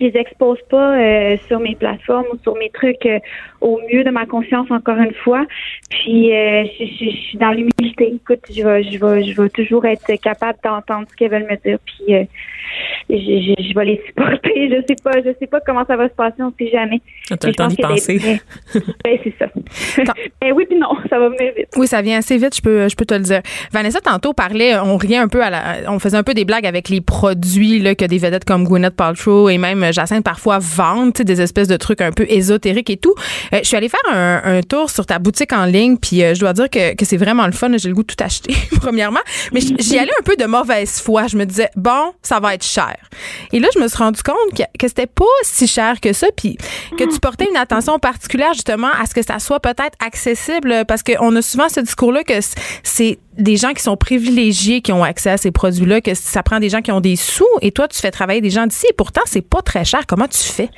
Je 0.00 0.04
les 0.06 0.16
expose 0.16 0.58
pas 0.70 0.96
euh, 0.98 1.36
sur 1.48 1.58
mes 1.60 1.74
plateformes 1.74 2.26
ou 2.32 2.38
sur 2.42 2.54
mes 2.56 2.70
trucs 2.70 3.04
euh, 3.06 3.18
au 3.60 3.80
mieux 3.92 4.04
de 4.04 4.10
ma 4.10 4.26
conscience 4.26 4.70
encore 4.70 4.98
une 4.98 5.14
fois. 5.24 5.44
Puis 5.90 6.34
euh, 6.34 6.64
je, 6.78 6.84
je- 6.84 7.10
je 7.10 7.16
suis 7.16 7.38
dans 7.38 7.50
l'humilité. 7.50 8.12
Écoute, 8.14 8.40
je 8.50 8.62
vais, 8.62 8.82
je 8.84 8.98
vais, 8.98 9.24
je 9.24 9.40
vais 9.42 9.48
toujours 9.50 9.84
être 9.86 10.12
capable 10.22 10.58
d'entendre 10.64 11.06
ce 11.10 11.16
qu'elles 11.16 11.30
veulent 11.30 11.48
me 11.50 11.56
dire. 11.68 11.78
Puis 11.84 12.14
je, 13.10 13.74
vais 13.74 13.84
les 13.84 14.00
supporter. 14.06 14.68
Je 14.70 14.82
sais 14.88 14.96
pas, 15.02 15.12
je 15.24 15.30
sais 15.38 15.46
pas 15.46 15.60
comment 15.60 15.84
ça 15.86 15.96
va 15.96 16.08
se 16.08 16.14
passer, 16.14 16.36
on 16.40 16.52
sait 16.58 16.70
jamais. 16.70 17.00
Tu 17.26 17.34
as 17.34 17.46
le 17.48 17.54
temps 17.54 17.66
d'y 17.68 17.76
penser. 17.76 18.18
Ben, 19.04 19.18
c'est 19.24 19.34
ça. 19.38 19.46
ben 20.40 20.52
oui, 20.52 20.66
puis 20.68 20.78
non, 20.78 20.90
ça 21.08 21.18
va 21.18 21.28
venir 21.28 21.52
vite. 21.56 21.68
Oui, 21.76 21.86
ça 21.86 22.02
vient 22.02 22.18
assez 22.18 22.36
vite, 22.36 22.54
je 22.56 22.62
peux, 22.62 22.88
je 22.88 22.96
peux 22.96 23.04
te 23.06 23.14
le 23.14 23.20
dire. 23.20 23.40
Vanessa, 23.72 24.00
tantôt, 24.00 24.32
parlait, 24.32 24.76
on 24.78 24.96
riait 24.96 25.16
un 25.16 25.28
peu 25.28 25.42
à 25.42 25.50
la, 25.50 25.62
on 25.88 25.98
faisait 25.98 26.16
un 26.16 26.22
peu 26.22 26.34
des 26.34 26.44
blagues 26.44 26.66
avec 26.66 26.88
les 26.88 27.00
produits, 27.00 27.78
là, 27.78 27.94
que 27.94 28.04
des 28.04 28.18
vedettes 28.18 28.44
comme 28.44 28.64
Gwyneth 28.64 28.96
Paltrow 28.96 29.48
et 29.48 29.58
même 29.58 29.87
Jacinthe 29.92 30.24
parfois 30.24 30.58
vendent, 30.58 31.12
des 31.12 31.40
espèces 31.40 31.68
de 31.68 31.76
trucs 31.76 32.00
un 32.00 32.12
peu 32.12 32.26
ésotériques 32.28 32.90
et 32.90 32.96
tout. 32.96 33.14
Euh, 33.52 33.58
je 33.62 33.66
suis 33.66 33.76
allée 33.76 33.88
faire 33.88 34.00
un, 34.12 34.60
tour 34.62 34.90
sur 34.90 35.06
ta 35.06 35.18
boutique 35.18 35.52
en 35.52 35.64
ligne, 35.64 35.96
puis 35.96 36.22
euh, 36.22 36.34
je 36.34 36.40
dois 36.40 36.52
dire 36.52 36.68
que, 36.68 36.94
que 36.94 37.04
c'est 37.04 37.16
vraiment 37.16 37.46
le 37.46 37.52
fun. 37.52 37.70
J'ai 37.76 37.88
le 37.88 37.94
goût 37.94 38.02
de 38.02 38.12
tout 38.12 38.22
acheter, 38.22 38.54
premièrement. 38.80 39.20
Mais 39.52 39.60
j'y 39.60 39.98
allais 39.98 40.12
un 40.18 40.22
peu 40.22 40.36
de 40.36 40.44
mauvaise 40.44 41.00
foi. 41.00 41.26
Je 41.26 41.36
me 41.36 41.44
disais, 41.44 41.70
bon, 41.76 42.12
ça 42.22 42.40
va 42.40 42.54
être 42.54 42.64
cher. 42.64 42.96
Et 43.52 43.60
là, 43.60 43.68
je 43.74 43.80
me 43.80 43.88
suis 43.88 43.98
rendu 43.98 44.22
compte 44.22 44.56
que, 44.56 44.62
que 44.78 44.88
c'était 44.88 45.06
pas 45.06 45.24
si 45.42 45.66
cher 45.66 46.00
que 46.00 46.12
ça, 46.12 46.26
puis 46.36 46.58
que 46.96 47.04
tu 47.04 47.20
portais 47.20 47.46
une 47.48 47.56
attention 47.56 47.98
particulière 47.98 48.52
justement 48.54 48.90
à 49.00 49.06
ce 49.06 49.14
que 49.14 49.22
ça 49.22 49.38
soit 49.38 49.60
peut-être 49.60 49.96
accessible, 50.04 50.84
parce 50.86 51.02
qu'on 51.02 51.34
a 51.36 51.42
souvent 51.42 51.68
ce 51.68 51.80
discours-là 51.80 52.24
que 52.24 52.34
c'est 52.82 53.18
des 53.38 53.56
gens 53.56 53.72
qui 53.72 53.82
sont 53.82 53.96
privilégiés 53.96 54.80
qui 54.80 54.92
ont 54.92 55.04
accès 55.04 55.30
à 55.30 55.36
ces 55.36 55.52
produits-là, 55.52 56.00
que 56.00 56.14
ça 56.14 56.42
prend 56.42 56.58
des 56.60 56.68
gens 56.68 56.82
qui 56.82 56.92
ont 56.92 57.00
des 57.00 57.16
sous, 57.16 57.46
et 57.62 57.70
toi, 57.70 57.88
tu 57.88 57.98
fais 57.98 58.10
travailler 58.10 58.40
des 58.40 58.50
gens 58.50 58.66
d'ici, 58.66 58.86
et 58.90 58.94
pourtant, 58.94 59.22
c'est 59.24 59.48
pas 59.48 59.62
très 59.62 59.84
cher. 59.84 60.00
Comment 60.06 60.26
tu 60.26 60.38
fais? 60.38 60.68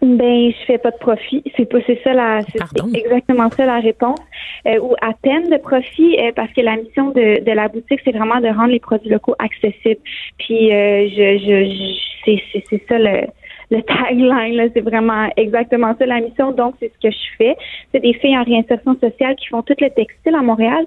Ben, 0.00 0.50
je 0.50 0.64
fais 0.66 0.78
pas 0.78 0.90
de 0.90 0.96
profit. 0.96 1.44
C'est 1.56 1.64
pas, 1.64 1.78
c'est 1.86 2.00
ça 2.02 2.12
la, 2.12 2.40
c'est 2.42 2.58
exactement 2.98 3.48
ça 3.50 3.64
la 3.66 3.78
réponse. 3.78 4.18
Euh, 4.66 4.78
ou 4.80 4.94
à 5.00 5.12
peine 5.22 5.48
de 5.48 5.56
profit, 5.58 6.16
euh, 6.18 6.32
parce 6.34 6.52
que 6.52 6.60
la 6.60 6.76
mission 6.76 7.10
de, 7.10 7.44
de 7.44 7.52
la 7.52 7.68
boutique, 7.68 8.00
c'est 8.04 8.10
vraiment 8.10 8.40
de 8.40 8.48
rendre 8.48 8.72
les 8.72 8.80
produits 8.80 9.10
locaux 9.10 9.36
accessibles. 9.38 10.00
Puis, 10.38 10.72
euh, 10.72 11.08
je, 11.08 11.38
je, 11.38 11.70
je- 11.70 12.12
c'est, 12.24 12.64
c'est, 12.68 12.82
ça 12.88 12.98
le, 12.98 13.26
le 13.70 13.82
tagline. 13.82 14.70
C'est 14.74 14.80
vraiment 14.80 15.28
exactement 15.36 15.94
ça 15.96 16.06
la 16.06 16.20
mission. 16.20 16.50
Donc, 16.50 16.74
c'est 16.80 16.92
ce 16.94 17.08
que 17.08 17.12
je 17.14 17.36
fais. 17.38 17.56
C'est 17.92 18.00
des 18.00 18.14
filles 18.14 18.36
en 18.36 18.42
réinsertion 18.44 18.96
sociale 19.00 19.36
qui 19.36 19.46
font 19.48 19.62
tout 19.62 19.76
le 19.80 19.90
textile 19.90 20.34
à 20.34 20.42
Montréal. 20.42 20.84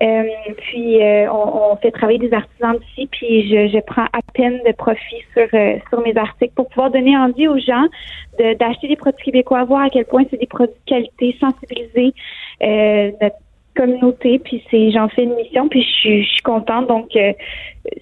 Euh, 0.00 0.24
puis 0.58 1.02
euh, 1.02 1.28
on, 1.32 1.72
on 1.72 1.76
fait 1.76 1.90
travailler 1.90 2.18
des 2.20 2.32
artisans 2.32 2.76
d'ici, 2.78 3.08
puis 3.10 3.48
je, 3.48 3.66
je 3.68 3.80
prends 3.80 4.04
à 4.12 4.20
peine 4.32 4.60
de 4.64 4.72
profit 4.72 5.22
sur 5.32 5.48
euh, 5.54 5.76
sur 5.88 6.00
mes 6.02 6.16
articles 6.16 6.54
pour 6.54 6.68
pouvoir 6.68 6.90
donner 6.90 7.16
envie 7.16 7.48
aux 7.48 7.58
gens 7.58 7.86
de- 8.38 8.54
d'acheter 8.54 8.86
des 8.88 8.96
produits 8.96 9.24
québécois, 9.24 9.64
voir 9.64 9.82
à 9.86 9.90
quel 9.90 10.04
point 10.04 10.24
c'est 10.30 10.38
des 10.38 10.46
produits 10.46 10.74
de 10.86 10.90
qualité, 10.90 11.36
sensibiliser 11.40 12.14
euh, 12.62 13.10
notre 13.20 13.36
communauté, 13.74 14.38
puis 14.40 14.62
c'est 14.70 14.90
j'en 14.92 15.08
fais 15.08 15.24
une 15.24 15.34
mission, 15.34 15.68
puis 15.68 15.82
je 15.82 15.88
suis 15.88 16.22
je 16.24 16.28
suis 16.28 16.42
contente, 16.42 16.86
donc 16.86 17.14
euh, 17.16 17.32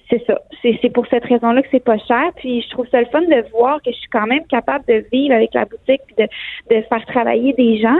c'est 0.09 0.23
ça. 0.27 0.39
C'est 0.61 0.89
pour 0.93 1.07
cette 1.07 1.23
raison-là 1.25 1.61
que 1.63 1.67
c'est 1.71 1.83
pas 1.83 1.97
cher, 1.99 2.29
puis 2.35 2.61
je 2.61 2.69
trouve 2.69 2.87
ça 2.89 2.99
le 2.99 3.07
fun 3.07 3.21
de 3.21 3.49
voir 3.51 3.81
que 3.81 3.91
je 3.91 3.97
suis 3.97 4.09
quand 4.09 4.27
même 4.27 4.45
capable 4.47 4.85
de 4.87 5.03
vivre 5.11 5.33
avec 5.33 5.53
la 5.55 5.65
boutique, 5.65 6.01
de 6.17 6.27
de 6.69 6.81
faire 6.83 7.05
travailler 7.07 7.53
des 7.53 7.79
gens 7.79 7.97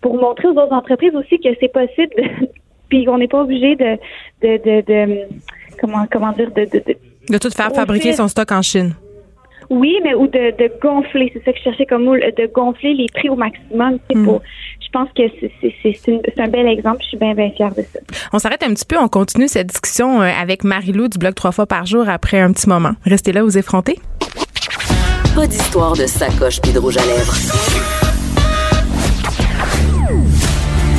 pour 0.00 0.14
montrer 0.16 0.48
aux 0.48 0.52
autres 0.56 0.72
entreprises 0.72 1.14
aussi 1.14 1.38
que 1.40 1.48
c'est 1.60 1.72
possible 1.72 2.14
puis 2.88 3.08
on 3.08 3.18
n'est 3.18 3.28
pas 3.28 3.42
obligé 3.42 3.76
de, 3.76 3.96
de, 4.42 4.56
de, 4.64 4.80
de- 4.86 5.20
comment 5.80 6.06
comment 6.10 6.32
dire 6.32 6.50
de, 6.50 6.64
de, 6.64 6.82
de- 6.86 6.96
De 7.32 7.38
tout 7.38 7.50
faire 7.50 7.72
fabriquer 7.72 8.10
fait- 8.10 8.16
son 8.16 8.28
stock 8.28 8.50
en 8.52 8.62
Chine. 8.62 8.94
oui 9.70 9.94
mais 10.04 10.14
ou 10.14 10.26
de, 10.26 10.50
de 10.56 10.72
gonfler 10.80 11.30
c'est 11.32 11.44
ça 11.44 11.52
que 11.52 11.58
je 11.58 11.64
cherchais 11.64 11.86
comme 11.86 12.04
mot 12.04 12.16
de 12.16 12.46
gonfler 12.52 12.94
les 12.94 13.06
prix 13.14 13.28
au 13.28 13.36
maximum 13.36 13.98
tu 14.08 14.16
sais, 14.16 14.24
pour 14.24 14.40
je 14.80 14.88
pense 14.90 15.08
que 15.14 15.22
c'est 15.38 15.50
c'est 15.60 15.74
c'est 15.82 15.98
c'est 16.02 16.10
une- 16.12 16.22
c'est 16.24 16.40
un 16.40 16.48
bel 16.48 16.66
exemple 16.66 17.00
je 17.02 17.08
suis 17.08 17.18
bien 17.18 17.34
bien 17.34 17.50
fière 17.50 17.74
de 17.74 17.82
ça 17.82 17.98
On 18.32 18.38
s'arrête 18.38 18.62
un 18.62 18.72
petit 18.72 18.86
peu, 18.86 18.96
on 18.98 19.08
continue 19.08 19.46
cette 19.48 19.66
discussion 19.66 20.22
euh, 20.22 20.30
avec 20.44 20.64
Marie-Lou 20.64 21.08
du 21.08 21.18
blog 21.18 21.34
trois 21.34 21.52
fois 21.52 21.66
par 21.66 21.84
jour 21.84 22.08
après 22.08 22.40
un 22.40 22.52
petit 22.52 22.68
moment. 22.68 22.92
Restez 23.04 23.32
là, 23.32 23.42
vous 23.42 23.58
effrontez. 23.58 23.96
Pas 25.34 25.46
d'histoire 25.46 25.92
de 25.92 26.06
sacoche 26.06 26.60
puis 26.62 26.72
de 26.72 26.78
rouge 26.78 26.96
à 26.96 27.04
lèvres. 27.04 27.34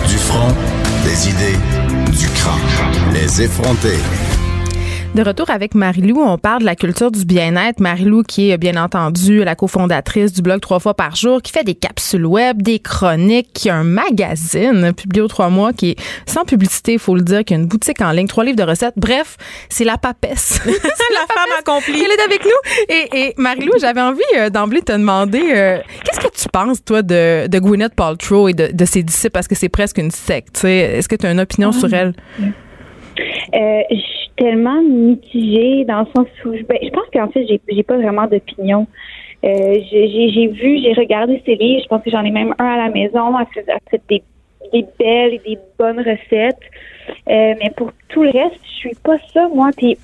Du 0.07 0.17
front, 0.17 0.53
des 1.19 1.29
idées, 1.29 1.57
du 2.11 2.27
crâne. 2.29 3.13
Les 3.13 3.41
effronter. 3.41 3.97
De 5.15 5.23
retour 5.23 5.49
avec 5.49 5.73
Marie-Lou, 5.73 6.21
on 6.21 6.37
parle 6.37 6.59
de 6.59 6.65
la 6.65 6.75
culture 6.75 7.09
du 7.11 7.25
bien-être. 7.25 7.79
Marie-Lou, 7.79 8.21
qui 8.23 8.51
est 8.51 8.57
bien 8.59 8.81
entendu 8.81 9.43
la 9.43 9.55
cofondatrice 9.55 10.31
du 10.31 10.41
blog 10.43 10.61
trois 10.61 10.79
fois 10.79 10.93
par 10.93 11.15
jour, 11.15 11.41
qui 11.41 11.51
fait 11.51 11.63
des 11.63 11.73
capsules 11.73 12.25
web, 12.27 12.61
des 12.61 12.77
chroniques, 12.79 13.49
qui 13.51 13.69
a 13.71 13.75
un 13.75 13.83
magazine 13.83 14.93
publié 14.93 15.21
aux 15.23 15.27
trois 15.27 15.49
mois, 15.49 15.73
qui 15.73 15.91
est 15.91 15.95
sans 16.27 16.45
publicité, 16.45 16.93
il 16.93 16.99
faut 16.99 17.15
le 17.15 17.23
dire, 17.23 17.43
qui 17.43 17.53
a 17.55 17.57
une 17.57 17.65
boutique 17.65 18.01
en 18.01 18.11
ligne, 18.11 18.27
trois 18.27 18.43
livres 18.43 18.55
de 18.57 18.63
recettes. 18.63 18.93
Bref, 18.97 19.35
c'est 19.67 19.83
la 19.83 19.97
papesse. 19.97 20.61
c'est 20.63 20.69
La 20.69 21.25
femme 21.33 21.57
accomplie. 21.59 22.01
Elle 22.05 22.11
est 22.11 22.23
avec 22.23 22.45
nous. 22.45 22.85
Et, 22.87 23.09
et 23.19 23.33
Marie-Lou, 23.35 23.73
j'avais 23.81 24.01
envie 24.01 24.21
euh, 24.37 24.49
d'emblée 24.51 24.81
de 24.81 24.85
te 24.85 24.91
demander, 24.93 25.41
euh, 25.53 25.79
qu'est-ce 26.05 26.19
que 26.19 26.31
tu 26.31 26.47
penses, 26.49 26.85
toi, 26.85 27.01
de, 27.01 27.47
de 27.47 27.59
Gwyneth 27.59 27.95
Paltrow 27.95 28.47
et 28.47 28.53
de, 28.53 28.69
de 28.71 28.85
ses 28.85 29.01
disciples, 29.01 29.31
parce 29.33 29.47
que 29.47 29.55
c'est 29.55 29.69
presque 29.69 29.97
une 29.97 30.11
secte. 30.11 30.53
tu 30.53 30.61
sais. 30.61 30.77
Est-ce 30.77 31.09
que 31.09 31.15
tu 31.15 31.25
as 31.25 31.31
une 31.31 31.39
opinion 31.41 31.71
sur 31.71 31.91
elle? 31.93 32.13
Euh, 32.39 33.81
je 33.89 34.28
tellement 34.39 34.81
mitigée 34.81 35.85
dans 35.85 35.99
le 35.99 36.05
sens 36.15 36.27
où 36.45 36.55
je, 36.55 36.63
ben, 36.63 36.77
pense 36.91 37.05
qu'en 37.13 37.29
fait 37.29 37.45
j'ai 37.45 37.61
j'ai 37.69 37.83
pas 37.83 37.97
vraiment 37.97 38.25
d'opinion. 38.25 38.87
Euh, 39.43 39.79
j'ai 39.91 40.31
j'ai- 40.31 40.47
vu, 40.47 40.79
j'ai 40.81 40.93
regardé 40.93 41.41
ses 41.45 41.55
livres. 41.55 41.81
Je 41.83 41.87
pense 41.87 42.03
que 42.03 42.09
j'en 42.09 42.23
ai 42.23 42.31
même 42.31 42.53
un 42.57 42.65
à 42.65 42.77
la 42.77 42.89
maison. 42.89 43.33
Elle 43.39 43.99
des 44.73 44.85
belles 44.99 45.33
et 45.35 45.41
des 45.45 45.57
bonnes 45.77 45.99
recettes. 45.99 46.59
Euh, 47.29 47.53
mais 47.59 47.71
pour 47.75 47.91
tout 48.09 48.23
le 48.23 48.31
reste, 48.31 48.59
je 48.63 48.77
suis 48.77 48.95
pas 49.03 49.17
ça 49.33 49.47
moi. 49.53 49.69
Puis 49.75 49.97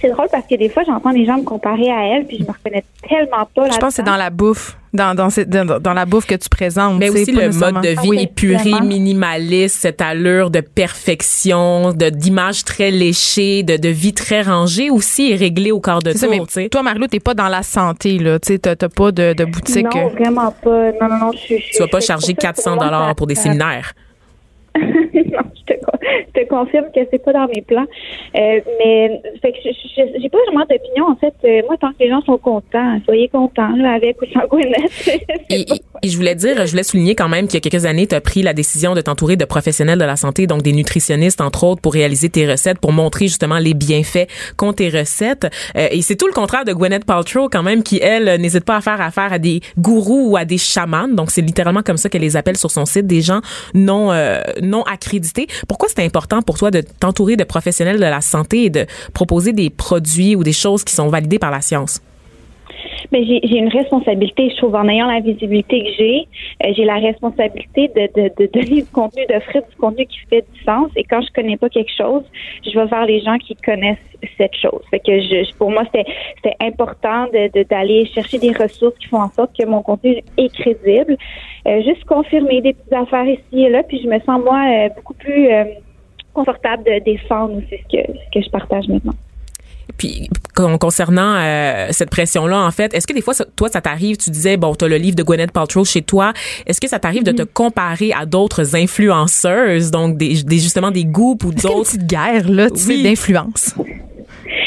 c'est 0.00 0.10
drôle 0.10 0.26
parce 0.30 0.46
que 0.46 0.54
des 0.56 0.68
fois 0.68 0.82
j'entends 0.86 1.10
les 1.10 1.24
gens 1.26 1.38
me 1.38 1.42
comparer 1.44 1.90
à 1.90 2.04
elle, 2.06 2.26
puis 2.26 2.38
je 2.38 2.44
me 2.44 2.48
reconnais 2.48 2.84
tellement 3.08 3.48
pas. 3.54 3.70
Je 3.70 3.76
pense 3.78 3.88
que 3.90 3.94
c'est 3.94 4.02
dans 4.02 4.16
la 4.16 4.30
bouffe, 4.30 4.76
dans, 4.92 5.14
dans, 5.14 5.30
cette- 5.30 5.48
dans, 5.50 5.78
dans 5.80 5.92
la 5.94 6.06
bouffe 6.06 6.26
que 6.26 6.34
tu 6.34 6.48
présentes. 6.48 6.98
Mais 6.98 7.10
aussi 7.10 7.32
le 7.32 7.50
mode 7.50 7.82
de 7.82 8.00
vie 8.00 8.08
Oui, 8.08 8.18
épuré, 8.22 8.56
vraiment. 8.70 8.80
minimaliste, 8.86 9.76
cette 9.80 10.00
allure 10.00 10.50
de 10.50 10.60
perfection, 10.60 11.92
de 11.92 12.08
d'image 12.10 12.64
très 12.64 12.90
léchée, 12.90 13.62
de, 13.62 13.76
de 13.76 13.88
vie 13.88 14.12
très 14.14 14.42
rangée 14.42 14.90
aussi 14.90 15.30
et 15.32 15.36
réglée 15.36 15.72
au 15.72 15.80
quart 15.80 16.00
de 16.02 16.12
C'est 16.12 16.18
ça, 16.18 16.26
tour, 16.28 16.46
mais 16.56 16.68
toi, 16.68 16.82
Marie-Lou, 16.82 17.06
t'es 17.06 17.20
pas 17.20 17.34
dans 17.34 17.48
la 17.48 17.62
santé, 17.62 18.18
là. 18.18 18.38
Tu 18.38 18.54
sais, 18.54 18.58
t'as 18.58 18.76
pas 18.88 19.10
de, 19.12 19.32
de 19.32 19.44
boutique. 19.44 19.86
Non, 19.94 20.06
euh, 20.06 20.08
vraiment 20.10 20.52
pas. 20.62 20.92
Non, 20.92 21.08
non, 21.08 21.18
non. 21.26 21.30
Je, 21.32 21.54
je, 21.56 21.72
Tu 21.76 21.78
vas 21.82 21.88
pas 21.88 22.00
charger 22.00 22.34
pour 22.34 22.42
ça, 22.42 22.52
400 22.52 22.74
moi, 22.76 22.84
dollars 22.84 23.08
ça- 23.08 23.14
pour 23.14 23.26
des 23.26 23.34
séminaires. 23.34 23.92
non, 24.78 25.40
je 25.54 25.74
te, 25.74 25.78
je 26.34 26.40
te 26.42 26.48
confirme 26.48 26.86
que 26.94 27.00
c'est 27.10 27.22
pas 27.24 27.32
dans 27.32 27.46
mes 27.54 27.62
plans. 27.62 27.86
Euh, 28.36 28.60
mais 28.78 29.20
fait 29.42 29.52
que 29.52 29.58
je- 29.64 30.20
j'ai 30.20 30.28
pas 30.28 30.38
vraiment 30.46 30.64
d'opinion 30.68 31.06
en 31.08 31.16
fait. 31.16 31.34
Euh, 31.44 31.62
moi, 31.66 31.76
tant 31.80 31.88
que 31.90 31.96
les 32.00 32.08
gens 32.10 32.22
sont 32.22 32.38
contents, 32.38 32.98
soyez 33.04 33.28
contents 33.28 33.74
là, 33.76 33.92
avec 33.94 34.20
ou 34.22 34.26
sans 34.32 34.46
Gwyneth. 34.46 35.08
Et, 35.50 35.60
et- 35.62 36.08
je 36.08 36.16
voulais 36.16 36.34
dire, 36.34 36.64
je 36.66 36.70
voulais 36.70 36.82
souligner 36.84 37.14
quand 37.14 37.28
même 37.28 37.46
qu'il 37.46 37.54
y 37.54 37.56
a 37.56 37.60
quelques 37.68 37.84
années, 37.86 38.06
tu 38.06 38.14
as 38.14 38.20
pris 38.20 38.42
la 38.42 38.52
décision 38.52 38.94
de 38.94 39.00
t'entourer 39.00 39.36
de 39.36 39.44
professionnels 39.44 39.98
de 39.98 40.04
la 40.04 40.16
santé, 40.16 40.46
donc 40.46 40.62
des 40.62 40.72
nutritionnistes 40.72 41.40
entre 41.40 41.64
autres, 41.64 41.80
pour 41.80 41.92
réaliser 41.94 42.28
tes 42.28 42.48
recettes, 42.48 42.78
pour 42.78 42.92
montrer 42.92 43.26
justement 43.26 43.58
les 43.58 43.74
bienfaits 43.74 44.28
qu'ont 44.56 44.72
tes 44.72 44.88
recettes. 44.90 45.46
Euh, 45.76 45.88
et 45.90 46.02
c'est 46.02 46.16
tout 46.16 46.26
le 46.28 46.32
contraire 46.32 46.64
de 46.64 46.72
Gwyneth 46.72 47.04
Paltrow 47.04 47.48
quand 47.50 47.62
même, 47.62 47.82
qui 47.82 47.98
elle 48.00 48.40
n'hésite 48.40 48.64
pas 48.64 48.76
à 48.76 48.80
faire 48.80 49.00
affaire 49.00 49.32
à 49.32 49.38
des 49.38 49.60
gourous 49.78 50.30
ou 50.32 50.36
à 50.36 50.44
des 50.44 50.58
chamans. 50.58 51.08
Donc 51.08 51.30
c'est 51.30 51.40
littéralement 51.42 51.82
comme 51.82 51.96
ça 51.96 52.08
qu'elle 52.08 52.22
les 52.22 52.36
appelle 52.36 52.56
sur 52.56 52.70
son 52.70 52.84
site, 52.84 53.06
des 53.06 53.20
gens 53.22 53.40
non 53.74 54.12
euh, 54.12 54.40
non 54.68 54.82
accrédités. 54.82 55.46
Pourquoi 55.66 55.88
c'est 55.88 56.04
important 56.04 56.42
pour 56.42 56.58
toi 56.58 56.70
de 56.70 56.80
t'entourer 56.80 57.36
de 57.36 57.44
professionnels 57.44 57.96
de 57.96 58.02
la 58.02 58.20
santé 58.20 58.64
et 58.64 58.70
de 58.70 58.86
proposer 59.14 59.52
des 59.52 59.70
produits 59.70 60.36
ou 60.36 60.44
des 60.44 60.52
choses 60.52 60.84
qui 60.84 60.94
sont 60.94 61.08
validées 61.08 61.38
par 61.38 61.50
la 61.50 61.60
science? 61.60 62.00
Mais 63.12 63.24
j'ai 63.24 63.56
une 63.58 63.68
responsabilité, 63.68 64.50
je 64.50 64.56
trouve, 64.56 64.74
en 64.74 64.88
ayant 64.88 65.06
la 65.06 65.20
visibilité 65.20 65.82
que 65.84 65.90
j'ai, 65.98 66.28
euh, 66.64 66.72
j'ai 66.76 66.84
la 66.84 66.96
responsabilité 66.96 67.88
de, 67.88 68.08
de, 68.20 68.30
de 68.38 68.46
donner 68.52 68.82
du 68.82 68.86
contenu, 68.86 69.24
d'offrir 69.28 69.62
du 69.68 69.76
contenu 69.76 70.06
qui 70.06 70.18
fait 70.30 70.44
du 70.52 70.62
sens. 70.64 70.88
Et 70.96 71.04
quand 71.04 71.20
je 71.22 71.32
connais 71.32 71.56
pas 71.56 71.68
quelque 71.68 71.92
chose, 71.96 72.22
je 72.64 72.78
vais 72.78 72.86
vers 72.86 73.06
les 73.06 73.20
gens 73.20 73.38
qui 73.38 73.54
connaissent 73.56 73.96
cette 74.36 74.54
chose. 74.56 74.82
Fait 74.90 74.98
que 75.00 75.20
je, 75.20 75.54
pour 75.56 75.70
moi, 75.70 75.84
c'était 75.92 76.56
important 76.60 77.24
de 77.26 77.48
de- 77.52 77.62
d'aller 77.68 78.06
chercher 78.14 78.38
des 78.38 78.52
ressources 78.52 78.96
qui 78.98 79.06
font 79.08 79.22
en 79.22 79.30
sorte 79.30 79.56
que 79.56 79.64
mon 79.64 79.82
contenu 79.82 80.16
est 80.36 80.52
crédible. 80.54 81.16
Euh, 81.66 81.82
juste 81.82 82.04
confirmer 82.04 82.60
des 82.60 82.72
petites 82.72 82.92
affaires 82.92 83.26
ici 83.26 83.64
et 83.64 83.68
là, 83.70 83.82
puis 83.82 84.00
je 84.02 84.08
me 84.08 84.18
sens 84.20 84.40
moi 84.42 84.60
euh, 84.68 84.88
beaucoup 84.96 85.14
plus 85.14 85.48
euh, 85.52 85.64
confortable 86.34 86.84
de 86.84 86.98
défendre 87.04 87.56
aussi 87.58 87.76
ce 87.82 87.96
que 87.96 88.12
ce 88.12 88.30
que 88.38 88.44
je 88.44 88.50
partage 88.50 88.86
maintenant. 88.88 89.14
Puis 89.98 90.28
con- 90.54 90.78
concernant 90.78 91.34
euh, 91.36 91.88
cette 91.90 92.10
pression-là, 92.10 92.58
en 92.64 92.70
fait, 92.70 92.94
est-ce 92.94 93.06
que 93.06 93.12
des 93.12 93.20
fois, 93.20 93.34
ça- 93.34 93.44
toi, 93.56 93.68
ça 93.68 93.80
t'arrive, 93.80 94.16
tu 94.16 94.30
disais, 94.30 94.56
bon, 94.56 94.74
tu 94.74 94.84
as 94.84 94.88
le 94.88 94.96
livre 94.96 95.16
de 95.16 95.22
Gwyneth 95.24 95.52
Paltrow 95.52 95.84
chez 95.84 96.02
toi, 96.02 96.32
est-ce 96.66 96.80
que 96.80 96.88
ça 96.88 96.98
t'arrive 96.98 97.24
de 97.24 97.32
te 97.32 97.42
comparer 97.42 98.12
à 98.12 98.24
d'autres 98.24 98.76
influenceuses, 98.76 99.90
donc 99.90 100.16
des, 100.16 100.42
des 100.44 100.58
justement 100.58 100.90
des 100.90 101.04
goûts 101.04 101.36
ou 101.44 101.48
a 101.48 101.50
une 101.50 101.54
d'autres? 101.56 101.82
petite 101.92 102.06
guerre, 102.06 102.48
là, 102.48 102.70
tu 102.70 102.76
sais, 102.78 103.02
d'influence? 103.02 103.74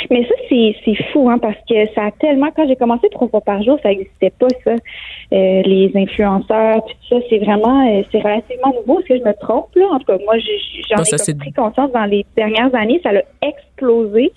Mais 0.09 0.23
ça, 0.27 0.33
c'est, 0.49 0.75
c'est 0.83 0.97
fou, 1.13 1.29
hein, 1.29 1.37
parce 1.41 1.55
que 1.69 1.75
ça 1.95 2.07
a 2.07 2.11
tellement, 2.19 2.49
quand 2.53 2.67
j'ai 2.67 2.75
commencé 2.75 3.07
trois 3.11 3.29
fois 3.29 3.39
par 3.39 3.63
jour, 3.63 3.79
ça 3.81 3.89
n'existait 3.89 4.33
pas, 4.37 4.47
ça. 4.65 4.71
Euh, 4.71 5.61
les 5.63 5.89
influenceurs, 5.95 6.83
puis 6.85 6.95
tout 7.07 7.15
ça, 7.15 7.25
c'est 7.29 7.37
vraiment, 7.37 7.87
euh, 7.87 8.01
c'est 8.11 8.19
relativement 8.19 8.73
nouveau. 8.77 8.99
Est-ce 8.99 9.07
que 9.07 9.17
je 9.19 9.23
me 9.23 9.33
trompe, 9.39 9.69
là? 9.75 9.85
En 9.93 9.99
tout 9.99 10.05
cas, 10.07 10.17
moi, 10.25 10.37
j'ai- 10.39 10.81
j'en 10.89 11.01
ai 11.01 11.17
c'est- 11.17 11.37
pris 11.37 11.53
conscience 11.53 11.89
dans 11.93 12.03
les 12.03 12.25
dernières 12.35 12.75
années. 12.75 12.99
Ça 13.03 13.11
a 13.11 13.47
explosé. 13.47 14.33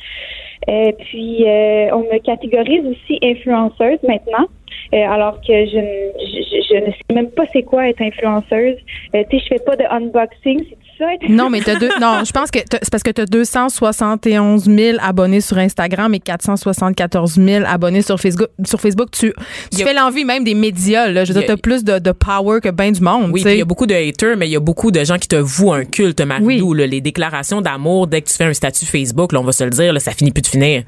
Puis, 0.67 1.45
euh, 1.47 1.89
on 1.93 2.01
me 2.01 2.19
catégorise 2.19 2.85
aussi 2.87 3.19
influenceuse 3.23 3.99
maintenant. 4.03 4.47
euh, 4.93 5.09
alors 5.09 5.41
que 5.41 5.53
je, 5.67 5.81
je, 6.21 6.63
je 6.69 6.87
ne 6.87 6.91
sais 6.91 7.15
même 7.15 7.31
pas 7.31 7.45
c'est 7.53 7.63
quoi 7.63 7.89
être 7.89 8.01
influenceuse. 8.03 8.77
Euh, 9.15 9.25
tu 9.31 9.39
sais, 9.39 9.45
je 9.45 9.49
fais 9.55 9.65
pas 9.65 9.77
de 9.77 9.85
unboxing, 9.91 10.65
ça? 10.99 11.07
Non, 11.29 11.51
mais 11.51 11.61
t'as 11.61 11.77
deux. 11.79 11.89
Non, 12.01 12.23
je 12.25 12.33
pense 12.33 12.51
que 12.51 12.59
t'as- 12.61 12.79
c'est 12.83 12.91
parce 12.91 13.03
que 13.03 13.11
tu 13.11 13.21
as 13.21 13.27
271 13.27 14.65
000 14.65 14.99
abonnés 15.01 15.41
sur 15.41 15.59
Instagram 15.59 16.13
et 16.15 16.21
474 16.21 17.35
000 17.35 17.65
abonnés 17.67 18.03
sur 18.03 18.19
Facebook. 18.21 18.49
Sur 18.65 18.81
Facebook, 18.81 19.11
tu, 19.11 19.33
a- 19.37 19.77
fais 19.77 19.95
l'envie 19.95 20.25
même 20.25 20.45
des 20.45 20.55
médias. 20.55 21.09
Là. 21.11 21.25
Je 21.25 21.33
veux 21.33 21.41
dire, 21.41 21.51
a- 21.51 21.55
t'as 21.55 21.61
plus 21.61 21.85
de, 21.85 21.99
de 21.99 22.13
power 22.13 22.61
que 22.61 22.69
ben 22.71 22.93
du 22.93 23.01
monde. 23.01 23.31
Oui, 23.33 23.43
il 23.45 23.57
y 23.57 23.61
a 23.63 23.65
beaucoup 23.65 23.87
de 23.87 23.95
haters, 23.95 24.37
mais 24.37 24.47
il 24.49 24.53
y 24.53 24.57
a 24.57 24.61
beaucoup 24.61 24.91
de 24.91 25.03
gens 25.05 25.19
qui 25.19 25.29
te 25.29 25.37
vouent 25.37 25.73
un 25.73 25.85
culte, 25.85 26.21
Marie-Lou. 26.21 26.71
Oui. 26.73 26.79
là. 26.79 26.87
Les 26.87 27.01
déclarations 27.01 27.61
d'amour, 27.61 28.07
dès 28.07 28.23
que 28.23 28.29
tu 28.29 28.35
fais 28.35 28.45
un 28.45 28.53
statut 28.55 28.87
Facebook, 28.87 29.33
là, 29.33 29.41
on 29.41 29.45
va 29.45 29.53
se 29.53 29.65
le 29.65 29.71
dire, 29.71 29.93
là, 29.93 30.01
ça 30.01 30.13
finit 30.13 30.31
plus 30.33 30.43
de 30.43 30.47
finir. 30.49 30.83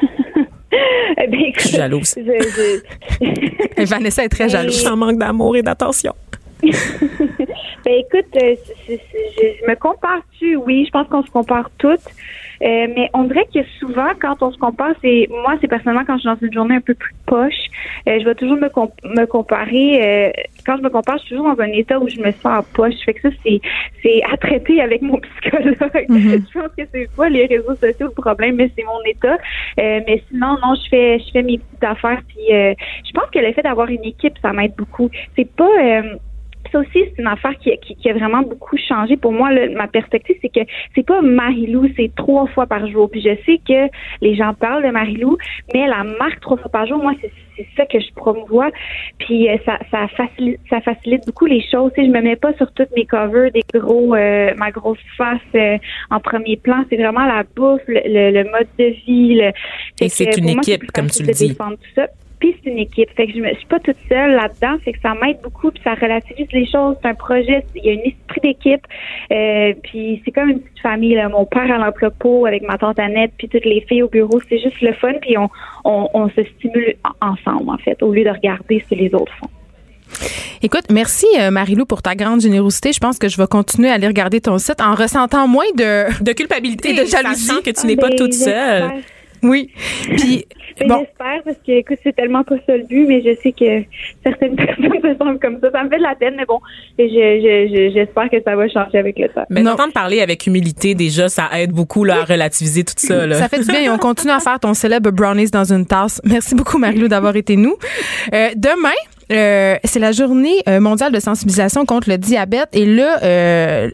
Eh 1.18 1.28
ben, 1.28 1.40
écoute, 1.40 1.62
Je 1.62 1.68
suis 1.68 1.76
jalouse. 1.76 2.14
je- 2.18 3.84
Vanessa 3.86 4.24
est 4.24 4.28
très 4.28 4.48
jalouse. 4.50 4.82
J'en 4.84 4.96
manque 4.96 5.18
d'amour 5.18 5.56
et 5.56 5.62
d'attention. 5.62 6.12
Ben 7.86 7.94
écoute, 8.00 8.26
euh, 8.42 8.56
je, 8.88 8.94
je 8.94 9.70
me 9.70 9.76
compare-tu? 9.76 10.56
Oui, 10.56 10.84
je 10.86 10.90
pense 10.90 11.06
qu'on 11.06 11.22
se 11.22 11.30
compare 11.30 11.70
toutes. 11.78 12.00
Euh, 12.62 12.88
mais 12.96 13.08
on 13.14 13.24
dirait 13.24 13.46
que 13.54 13.60
souvent, 13.78 14.08
quand 14.20 14.42
on 14.42 14.50
se 14.50 14.58
compare, 14.58 14.92
c'est 15.02 15.28
moi, 15.30 15.54
c'est 15.60 15.68
personnellement 15.68 16.04
quand 16.04 16.14
je 16.16 16.20
suis 16.22 16.28
dans 16.28 16.46
une 16.46 16.52
journée 16.52 16.74
un 16.74 16.80
peu 16.80 16.94
plus 16.94 17.14
poche, 17.26 17.52
euh, 18.08 18.18
je 18.18 18.24
vais 18.24 18.34
toujours 18.34 18.56
me, 18.56 18.68
com- 18.70 18.90
me 19.04 19.24
comparer. 19.26 20.00
euh, 20.02 20.30
quand 20.64 20.78
je 20.78 20.82
me 20.82 20.88
compare, 20.88 21.18
je 21.18 21.26
suis 21.26 21.36
toujours 21.36 21.54
dans 21.54 21.62
un 21.62 21.68
état 21.68 22.00
où 22.00 22.08
je 22.08 22.18
me 22.18 22.32
sens 22.32 22.58
en 22.58 22.62
poche. 22.64 22.94
Fait 23.04 23.14
que 23.14 23.30
ça, 23.30 23.36
c'est 23.44 23.60
c'est 24.02 24.20
à 24.32 24.36
traiter 24.36 24.80
avec 24.80 25.02
mon 25.02 25.20
psychologue. 25.40 25.76
Je 26.10 26.58
pense 26.58 26.70
que 26.76 26.82
c'est 26.92 27.08
pas 27.16 27.28
les 27.28 27.46
réseaux 27.46 27.76
sociaux 27.76 28.08
le 28.16 28.20
problème, 28.20 28.56
mais 28.56 28.68
c'est 28.76 28.84
mon 28.84 29.00
état. 29.06 29.38
Euh, 29.78 30.00
mais 30.08 30.24
sinon, 30.28 30.56
non, 30.60 30.74
je 30.74 30.88
fais 30.88 31.18
je 31.20 31.30
fais 31.32 31.42
mes 31.44 31.58
petites 31.58 31.84
affaires. 31.84 32.20
Puis 32.26 32.52
euh, 32.52 32.74
je 33.06 33.12
pense 33.12 33.30
que 33.32 33.38
le 33.38 33.52
fait 33.52 33.62
d'avoir 33.62 33.88
une 33.90 34.04
équipe, 34.04 34.34
ça 34.42 34.52
m'aide 34.52 34.74
beaucoup. 34.76 35.08
C'est 35.36 35.48
pas 35.54 35.68
euh, 35.80 36.16
ça 36.72 36.78
aussi, 36.80 36.90
c'est 36.94 37.18
une 37.18 37.26
affaire 37.26 37.56
qui, 37.58 37.70
qui, 37.78 37.94
qui 37.96 38.10
a 38.10 38.14
vraiment 38.14 38.42
beaucoup 38.42 38.76
changé 38.76 39.16
pour 39.16 39.32
moi. 39.32 39.52
là. 39.52 39.68
ma 39.70 39.86
perspective, 39.88 40.36
c'est 40.42 40.48
que 40.48 40.60
c'est 40.94 41.06
pas 41.06 41.20
Marilou, 41.22 41.88
c'est 41.96 42.10
trois 42.14 42.46
fois 42.48 42.66
par 42.66 42.86
jour. 42.88 43.10
Puis 43.10 43.20
je 43.22 43.34
sais 43.44 43.58
que 43.66 43.88
les 44.20 44.34
gens 44.34 44.54
parlent 44.54 44.84
de 44.84 44.90
Marilou, 44.90 45.36
mais 45.74 45.86
la 45.86 46.04
marque 46.04 46.40
trois 46.40 46.56
fois 46.56 46.70
par 46.70 46.86
jour, 46.86 46.98
moi, 47.02 47.12
c'est 47.20 47.30
c'est 47.58 47.66
ça 47.74 47.86
que 47.86 47.98
je 47.98 48.12
promouvois. 48.14 48.70
Puis 49.18 49.48
euh, 49.48 49.56
ça, 49.64 49.78
ça, 49.90 50.06
facilite, 50.08 50.60
ça 50.68 50.82
facilite 50.82 51.24
beaucoup 51.24 51.46
les 51.46 51.62
choses. 51.70 51.90
Tu 51.94 52.02
sais, 52.02 52.06
je 52.06 52.12
me 52.12 52.20
mets 52.20 52.36
pas 52.36 52.52
sur 52.58 52.70
toutes 52.72 52.94
mes 52.94 53.06
covers 53.06 53.50
des 53.50 53.62
gros, 53.72 54.14
euh, 54.14 54.52
ma 54.58 54.70
grosse 54.70 54.98
face 55.16 55.40
euh, 55.54 55.78
en 56.10 56.20
premier 56.20 56.58
plan. 56.58 56.84
C'est 56.90 56.96
vraiment 56.98 57.24
la 57.24 57.44
bouffe, 57.56 57.80
le, 57.88 58.00
le- 58.04 58.30
le 58.42 58.50
mode 58.50 58.68
de 58.78 58.84
vie. 59.06 59.36
le- 59.36 59.52
Et 60.04 60.10
c'est 60.10 60.36
une 60.36 60.44
moi, 60.52 60.60
équipe, 60.62 60.92
comme 60.92 61.08
tu 61.08 61.22
le 61.22 61.32
dis. 61.32 61.48
défendre 61.48 61.76
tout 61.78 61.90
ça. 61.94 62.08
Puis 62.40 62.54
c'est 62.62 62.70
une 62.70 62.78
équipe. 62.78 63.08
Fait 63.16 63.26
que 63.26 63.32
je, 63.32 63.38
je 63.42 63.56
suis 63.56 63.66
pas 63.66 63.80
toute 63.80 63.96
seule 64.08 64.32
là-dedans. 64.32 64.76
Fait 64.84 64.92
que 64.92 64.98
ça 65.00 65.14
m'aide 65.14 65.38
beaucoup. 65.42 65.70
Puis 65.70 65.80
ça 65.82 65.94
relativise 65.94 66.46
les 66.52 66.66
choses. 66.66 66.96
C'est 67.02 67.08
un 67.08 67.14
projet. 67.14 67.64
Il 67.74 67.84
y 67.84 67.90
a 67.90 67.92
un 67.92 68.04
esprit 68.04 68.40
d'équipe. 68.42 68.82
Euh, 69.32 69.72
puis 69.82 70.20
c'est 70.24 70.30
comme 70.32 70.50
une 70.50 70.60
petite 70.60 70.80
famille. 70.80 71.14
Là. 71.14 71.28
Mon 71.28 71.46
père 71.46 71.70
à 71.72 71.78
l'emploi 71.78 72.10
pro 72.10 72.44
avec 72.46 72.62
ma 72.62 72.76
tante 72.78 72.98
Annette, 72.98 73.32
puis 73.38 73.48
toutes 73.48 73.64
les 73.64 73.80
filles 73.88 74.02
au 74.02 74.08
bureau. 74.08 74.40
C'est 74.48 74.58
juste 74.58 74.80
le 74.82 74.92
fun. 74.92 75.14
Puis 75.22 75.38
on, 75.38 75.48
on, 75.84 76.08
on 76.14 76.28
se 76.28 76.42
stimule 76.56 76.94
en- 77.22 77.30
ensemble, 77.32 77.70
en 77.70 77.78
fait, 77.78 78.02
au 78.02 78.12
lieu 78.12 78.24
de 78.24 78.30
regarder 78.30 78.82
ce 78.88 78.94
que 78.94 79.00
les 79.00 79.14
autres 79.14 79.32
font. 79.40 79.48
Écoute, 80.62 80.84
merci 80.90 81.26
euh, 81.38 81.50
Marie-Lou 81.50 81.84
pour 81.84 82.00
ta 82.00 82.14
grande 82.14 82.40
générosité. 82.40 82.92
Je 82.92 83.00
pense 83.00 83.18
que 83.18 83.28
je 83.28 83.36
vais 83.36 83.46
continuer 83.46 83.88
à 83.90 83.94
aller 83.94 84.06
regarder 84.06 84.40
ton 84.40 84.56
site 84.58 84.80
en 84.80 84.94
ressentant 84.94 85.48
moins 85.48 85.64
de. 85.76 86.22
De 86.22 86.32
culpabilité, 86.32 86.90
Et 86.90 86.92
de 86.92 87.04
jalousie. 87.06 87.62
que 87.64 87.70
tu 87.70 87.86
n'es 87.86 87.96
pas 87.96 88.10
toute 88.10 88.32
seule. 88.32 88.84
Oui. 89.42 89.70
Puis 90.16 90.44
bon. 90.86 90.98
J'espère 91.00 91.42
parce 91.44 91.56
que 91.66 91.72
écoute, 91.72 91.98
c'est 92.02 92.14
tellement 92.14 92.42
pas 92.44 92.56
ça 92.66 92.76
le 92.76 92.84
but, 92.84 93.06
mais 93.06 93.22
je 93.22 93.34
sais 93.42 93.52
que 93.52 93.82
certaines 94.22 94.56
personnes 94.56 94.92
se 95.02 95.16
sentent 95.18 95.40
comme 95.40 95.58
ça. 95.60 95.70
Ça 95.72 95.84
me 95.84 95.88
fait 95.90 95.98
de 95.98 96.02
la 96.02 96.14
peine, 96.14 96.34
mais 96.36 96.44
bon, 96.46 96.60
je- 96.98 97.04
je- 97.04 97.74
je- 97.74 97.90
j'espère 97.94 98.28
que 98.30 98.36
ça 98.42 98.56
va 98.56 98.68
changer 98.68 98.98
avec 98.98 99.18
le 99.18 99.28
temps. 99.28 99.44
Mais 99.50 99.62
d'entendre 99.62 99.92
parler 99.92 100.20
avec 100.20 100.46
humilité, 100.46 100.94
déjà, 100.94 101.28
ça 101.28 101.48
aide 101.54 101.72
beaucoup 101.72 102.04
là, 102.04 102.20
à 102.20 102.24
relativiser 102.24 102.84
tout 102.84 102.94
ça. 102.96 103.26
Là. 103.26 103.36
Ça 103.36 103.48
fait 103.48 103.60
du 103.60 103.66
bien 103.66 103.82
et 103.82 103.90
on 103.90 103.98
continue 103.98 104.32
à 104.32 104.40
faire 104.40 104.58
ton 104.60 104.74
célèbre 104.74 105.10
brownies 105.10 105.50
dans 105.50 105.72
une 105.72 105.86
tasse. 105.86 106.20
Merci 106.24 106.54
beaucoup, 106.54 106.78
Marie-Lou, 106.78 107.08
d'avoir 107.08 107.36
été 107.36 107.56
nous. 107.56 107.76
Euh, 108.34 108.48
demain, 108.56 108.90
euh, 109.32 109.76
c'est 109.84 109.98
la 109.98 110.12
journée 110.12 110.56
euh, 110.68 110.80
mondiale 110.80 111.12
de 111.12 111.20
sensibilisation 111.20 111.84
contre 111.84 112.10
le 112.10 112.18
diabète. 112.18 112.68
Et 112.72 112.84
là, 112.86 113.18
euh, 113.22 113.90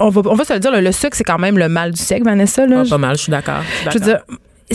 on, 0.00 0.08
va, 0.08 0.22
on 0.24 0.34
va 0.34 0.44
se 0.44 0.52
le 0.52 0.58
dire, 0.60 0.70
là, 0.72 0.80
le 0.80 0.92
sucre, 0.92 1.16
c'est 1.16 1.24
quand 1.24 1.38
même 1.38 1.58
le 1.58 1.68
mal 1.68 1.92
du 1.92 2.00
siècle, 2.00 2.24
Vanessa. 2.24 2.66
Là. 2.66 2.82
Ah, 2.84 2.88
pas 2.88 2.98
mal, 2.98 3.16
je 3.16 3.22
suis 3.22 3.30
d'accord. 3.30 3.62
je 3.90 3.98
veux 3.98 4.04
dire, 4.04 4.20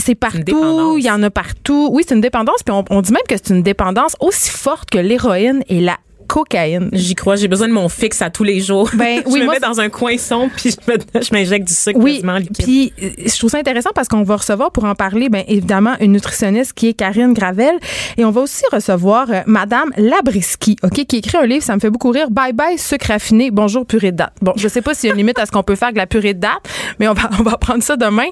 c'est 0.00 0.14
partout, 0.14 0.96
il 0.98 1.04
y 1.04 1.10
en 1.10 1.22
a 1.22 1.30
partout. 1.30 1.88
Oui, 1.92 2.04
c'est 2.06 2.14
une 2.14 2.20
dépendance, 2.20 2.62
puis 2.64 2.72
on, 2.72 2.84
on 2.90 3.00
dit 3.02 3.12
même 3.12 3.22
que 3.28 3.36
c'est 3.36 3.50
une 3.50 3.62
dépendance 3.62 4.16
aussi 4.20 4.50
forte 4.50 4.90
que 4.90 4.98
l'héroïne 4.98 5.62
et 5.68 5.80
la 5.80 5.98
cocaïne. 6.28 6.90
J'y 6.92 7.14
crois, 7.14 7.36
j'ai 7.36 7.48
besoin 7.48 7.66
de 7.66 7.72
mon 7.72 7.88
fixe 7.88 8.22
à 8.22 8.30
tous 8.30 8.44
les 8.44 8.60
jours. 8.60 8.90
Ben, 8.94 9.22
je 9.26 9.32
oui, 9.32 9.40
me 9.40 9.46
moi, 9.46 9.54
mets 9.54 9.60
dans 9.60 9.80
un 9.80 9.88
coin 9.88 10.16
sombre 10.18 10.52
puis 10.56 10.70
je 10.70 11.32
m'injecte 11.32 11.66
du 11.66 11.74
sucre 11.74 11.98
Oui, 11.98 12.22
puis 12.58 12.92
euh, 13.02 13.10
je 13.26 13.36
trouve 13.36 13.50
ça 13.50 13.58
intéressant 13.58 13.90
parce 13.94 14.08
qu'on 14.08 14.22
va 14.22 14.36
recevoir 14.36 14.70
pour 14.70 14.84
en 14.84 14.94
parler, 14.94 15.28
bien 15.28 15.42
évidemment, 15.48 15.94
une 16.00 16.12
nutritionniste 16.12 16.74
qui 16.74 16.88
est 16.88 16.94
Karine 16.94 17.32
Gravel 17.32 17.74
et 18.16 18.24
on 18.24 18.30
va 18.30 18.42
aussi 18.42 18.62
recevoir 18.72 19.30
euh, 19.30 19.40
Madame 19.46 19.90
Labriski, 19.96 20.76
ok, 20.82 21.06
qui 21.06 21.16
écrit 21.16 21.38
un 21.38 21.46
livre, 21.46 21.64
ça 21.64 21.74
me 21.74 21.80
fait 21.80 21.90
beaucoup 21.90 22.10
rire. 22.10 22.30
Bye 22.30 22.52
bye 22.52 22.78
sucre 22.78 23.08
raffiné, 23.08 23.50
bonjour 23.50 23.86
purée 23.86 24.12
de 24.12 24.18
date. 24.18 24.34
Bon, 24.42 24.52
je 24.56 24.68
sais 24.68 24.82
pas 24.82 24.94
s'il 24.94 25.08
y 25.08 25.10
a 25.10 25.14
une 25.14 25.18
limite 25.18 25.38
à 25.38 25.46
ce 25.46 25.50
qu'on 25.50 25.62
peut 25.62 25.74
faire 25.74 25.88
avec 25.88 25.98
la 25.98 26.06
purée 26.06 26.34
de 26.34 26.40
date, 26.40 26.68
mais 26.98 27.08
on 27.08 27.14
va 27.14 27.30
on 27.38 27.42
va 27.42 27.56
prendre 27.56 27.82
ça 27.82 27.96
demain. 27.96 28.26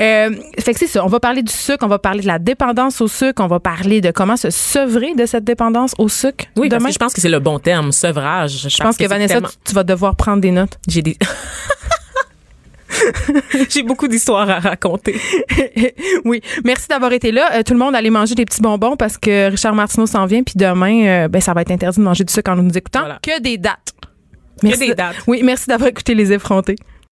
Euh, 0.00 0.30
fait 0.58 0.72
que 0.72 0.78
c'est 0.78 0.86
ça, 0.86 1.04
on 1.04 1.08
va 1.08 1.20
parler 1.20 1.42
du 1.42 1.52
sucre, 1.52 1.84
on 1.84 1.88
va 1.88 1.98
parler 1.98 2.22
de 2.22 2.26
la 2.26 2.38
dépendance 2.38 3.00
au 3.00 3.08
sucre, 3.08 3.42
on 3.42 3.46
va 3.46 3.60
parler 3.60 4.00
de 4.00 4.10
comment 4.10 4.36
se 4.36 4.50
sevrer 4.50 5.14
de 5.14 5.26
cette 5.26 5.44
dépendance 5.44 5.94
au 5.98 6.08
sucre. 6.08 6.46
Oui, 6.56 6.68
parce 6.68 6.80
demain. 6.80 6.88
que 6.88 6.94
je 6.94 6.98
pense 6.98 7.12
que 7.12 7.20
c'est 7.20 7.28
le 7.34 7.40
bon 7.40 7.58
terme, 7.58 7.92
sevrage. 7.92 8.68
Je 8.68 8.82
pense 8.82 8.96
que, 8.96 9.06
Vanessa, 9.06 9.40
tu, 9.40 9.48
tu 9.64 9.74
vas 9.74 9.84
devoir 9.84 10.16
prendre 10.16 10.40
des 10.40 10.50
notes. 10.50 10.78
J'ai 10.88 11.02
des... 11.02 11.16
J'ai 13.70 13.82
beaucoup 13.82 14.08
d'histoires 14.08 14.48
à 14.48 14.60
raconter. 14.60 15.16
oui. 16.24 16.40
Merci 16.64 16.88
d'avoir 16.88 17.12
été 17.12 17.32
là. 17.32 17.50
Euh, 17.54 17.62
tout 17.62 17.72
le 17.72 17.78
monde, 17.78 17.94
allez 17.94 18.10
manger 18.10 18.34
des 18.34 18.44
petits 18.44 18.62
bonbons 18.62 18.96
parce 18.96 19.18
que 19.18 19.50
Richard 19.50 19.74
Martineau 19.74 20.06
s'en 20.06 20.26
vient. 20.26 20.42
Puis 20.42 20.54
demain, 20.56 21.06
euh, 21.06 21.28
ben, 21.28 21.40
ça 21.40 21.52
va 21.52 21.62
être 21.62 21.70
interdit 21.70 21.98
de 21.98 22.04
manger 22.04 22.24
du 22.24 22.32
sucre 22.32 22.50
en 22.50 22.56
nous 22.56 22.76
écoutant. 22.76 23.00
Voilà. 23.00 23.18
Que 23.22 23.40
des 23.40 23.58
dates. 23.58 23.92
Que 24.62 24.78
des 24.78 24.94
dates. 24.94 25.16
Oui, 25.26 25.42
merci 25.42 25.66
d'avoir 25.66 25.88
écouté 25.88 26.14
Les 26.14 26.32
Effrontés. 26.32 26.76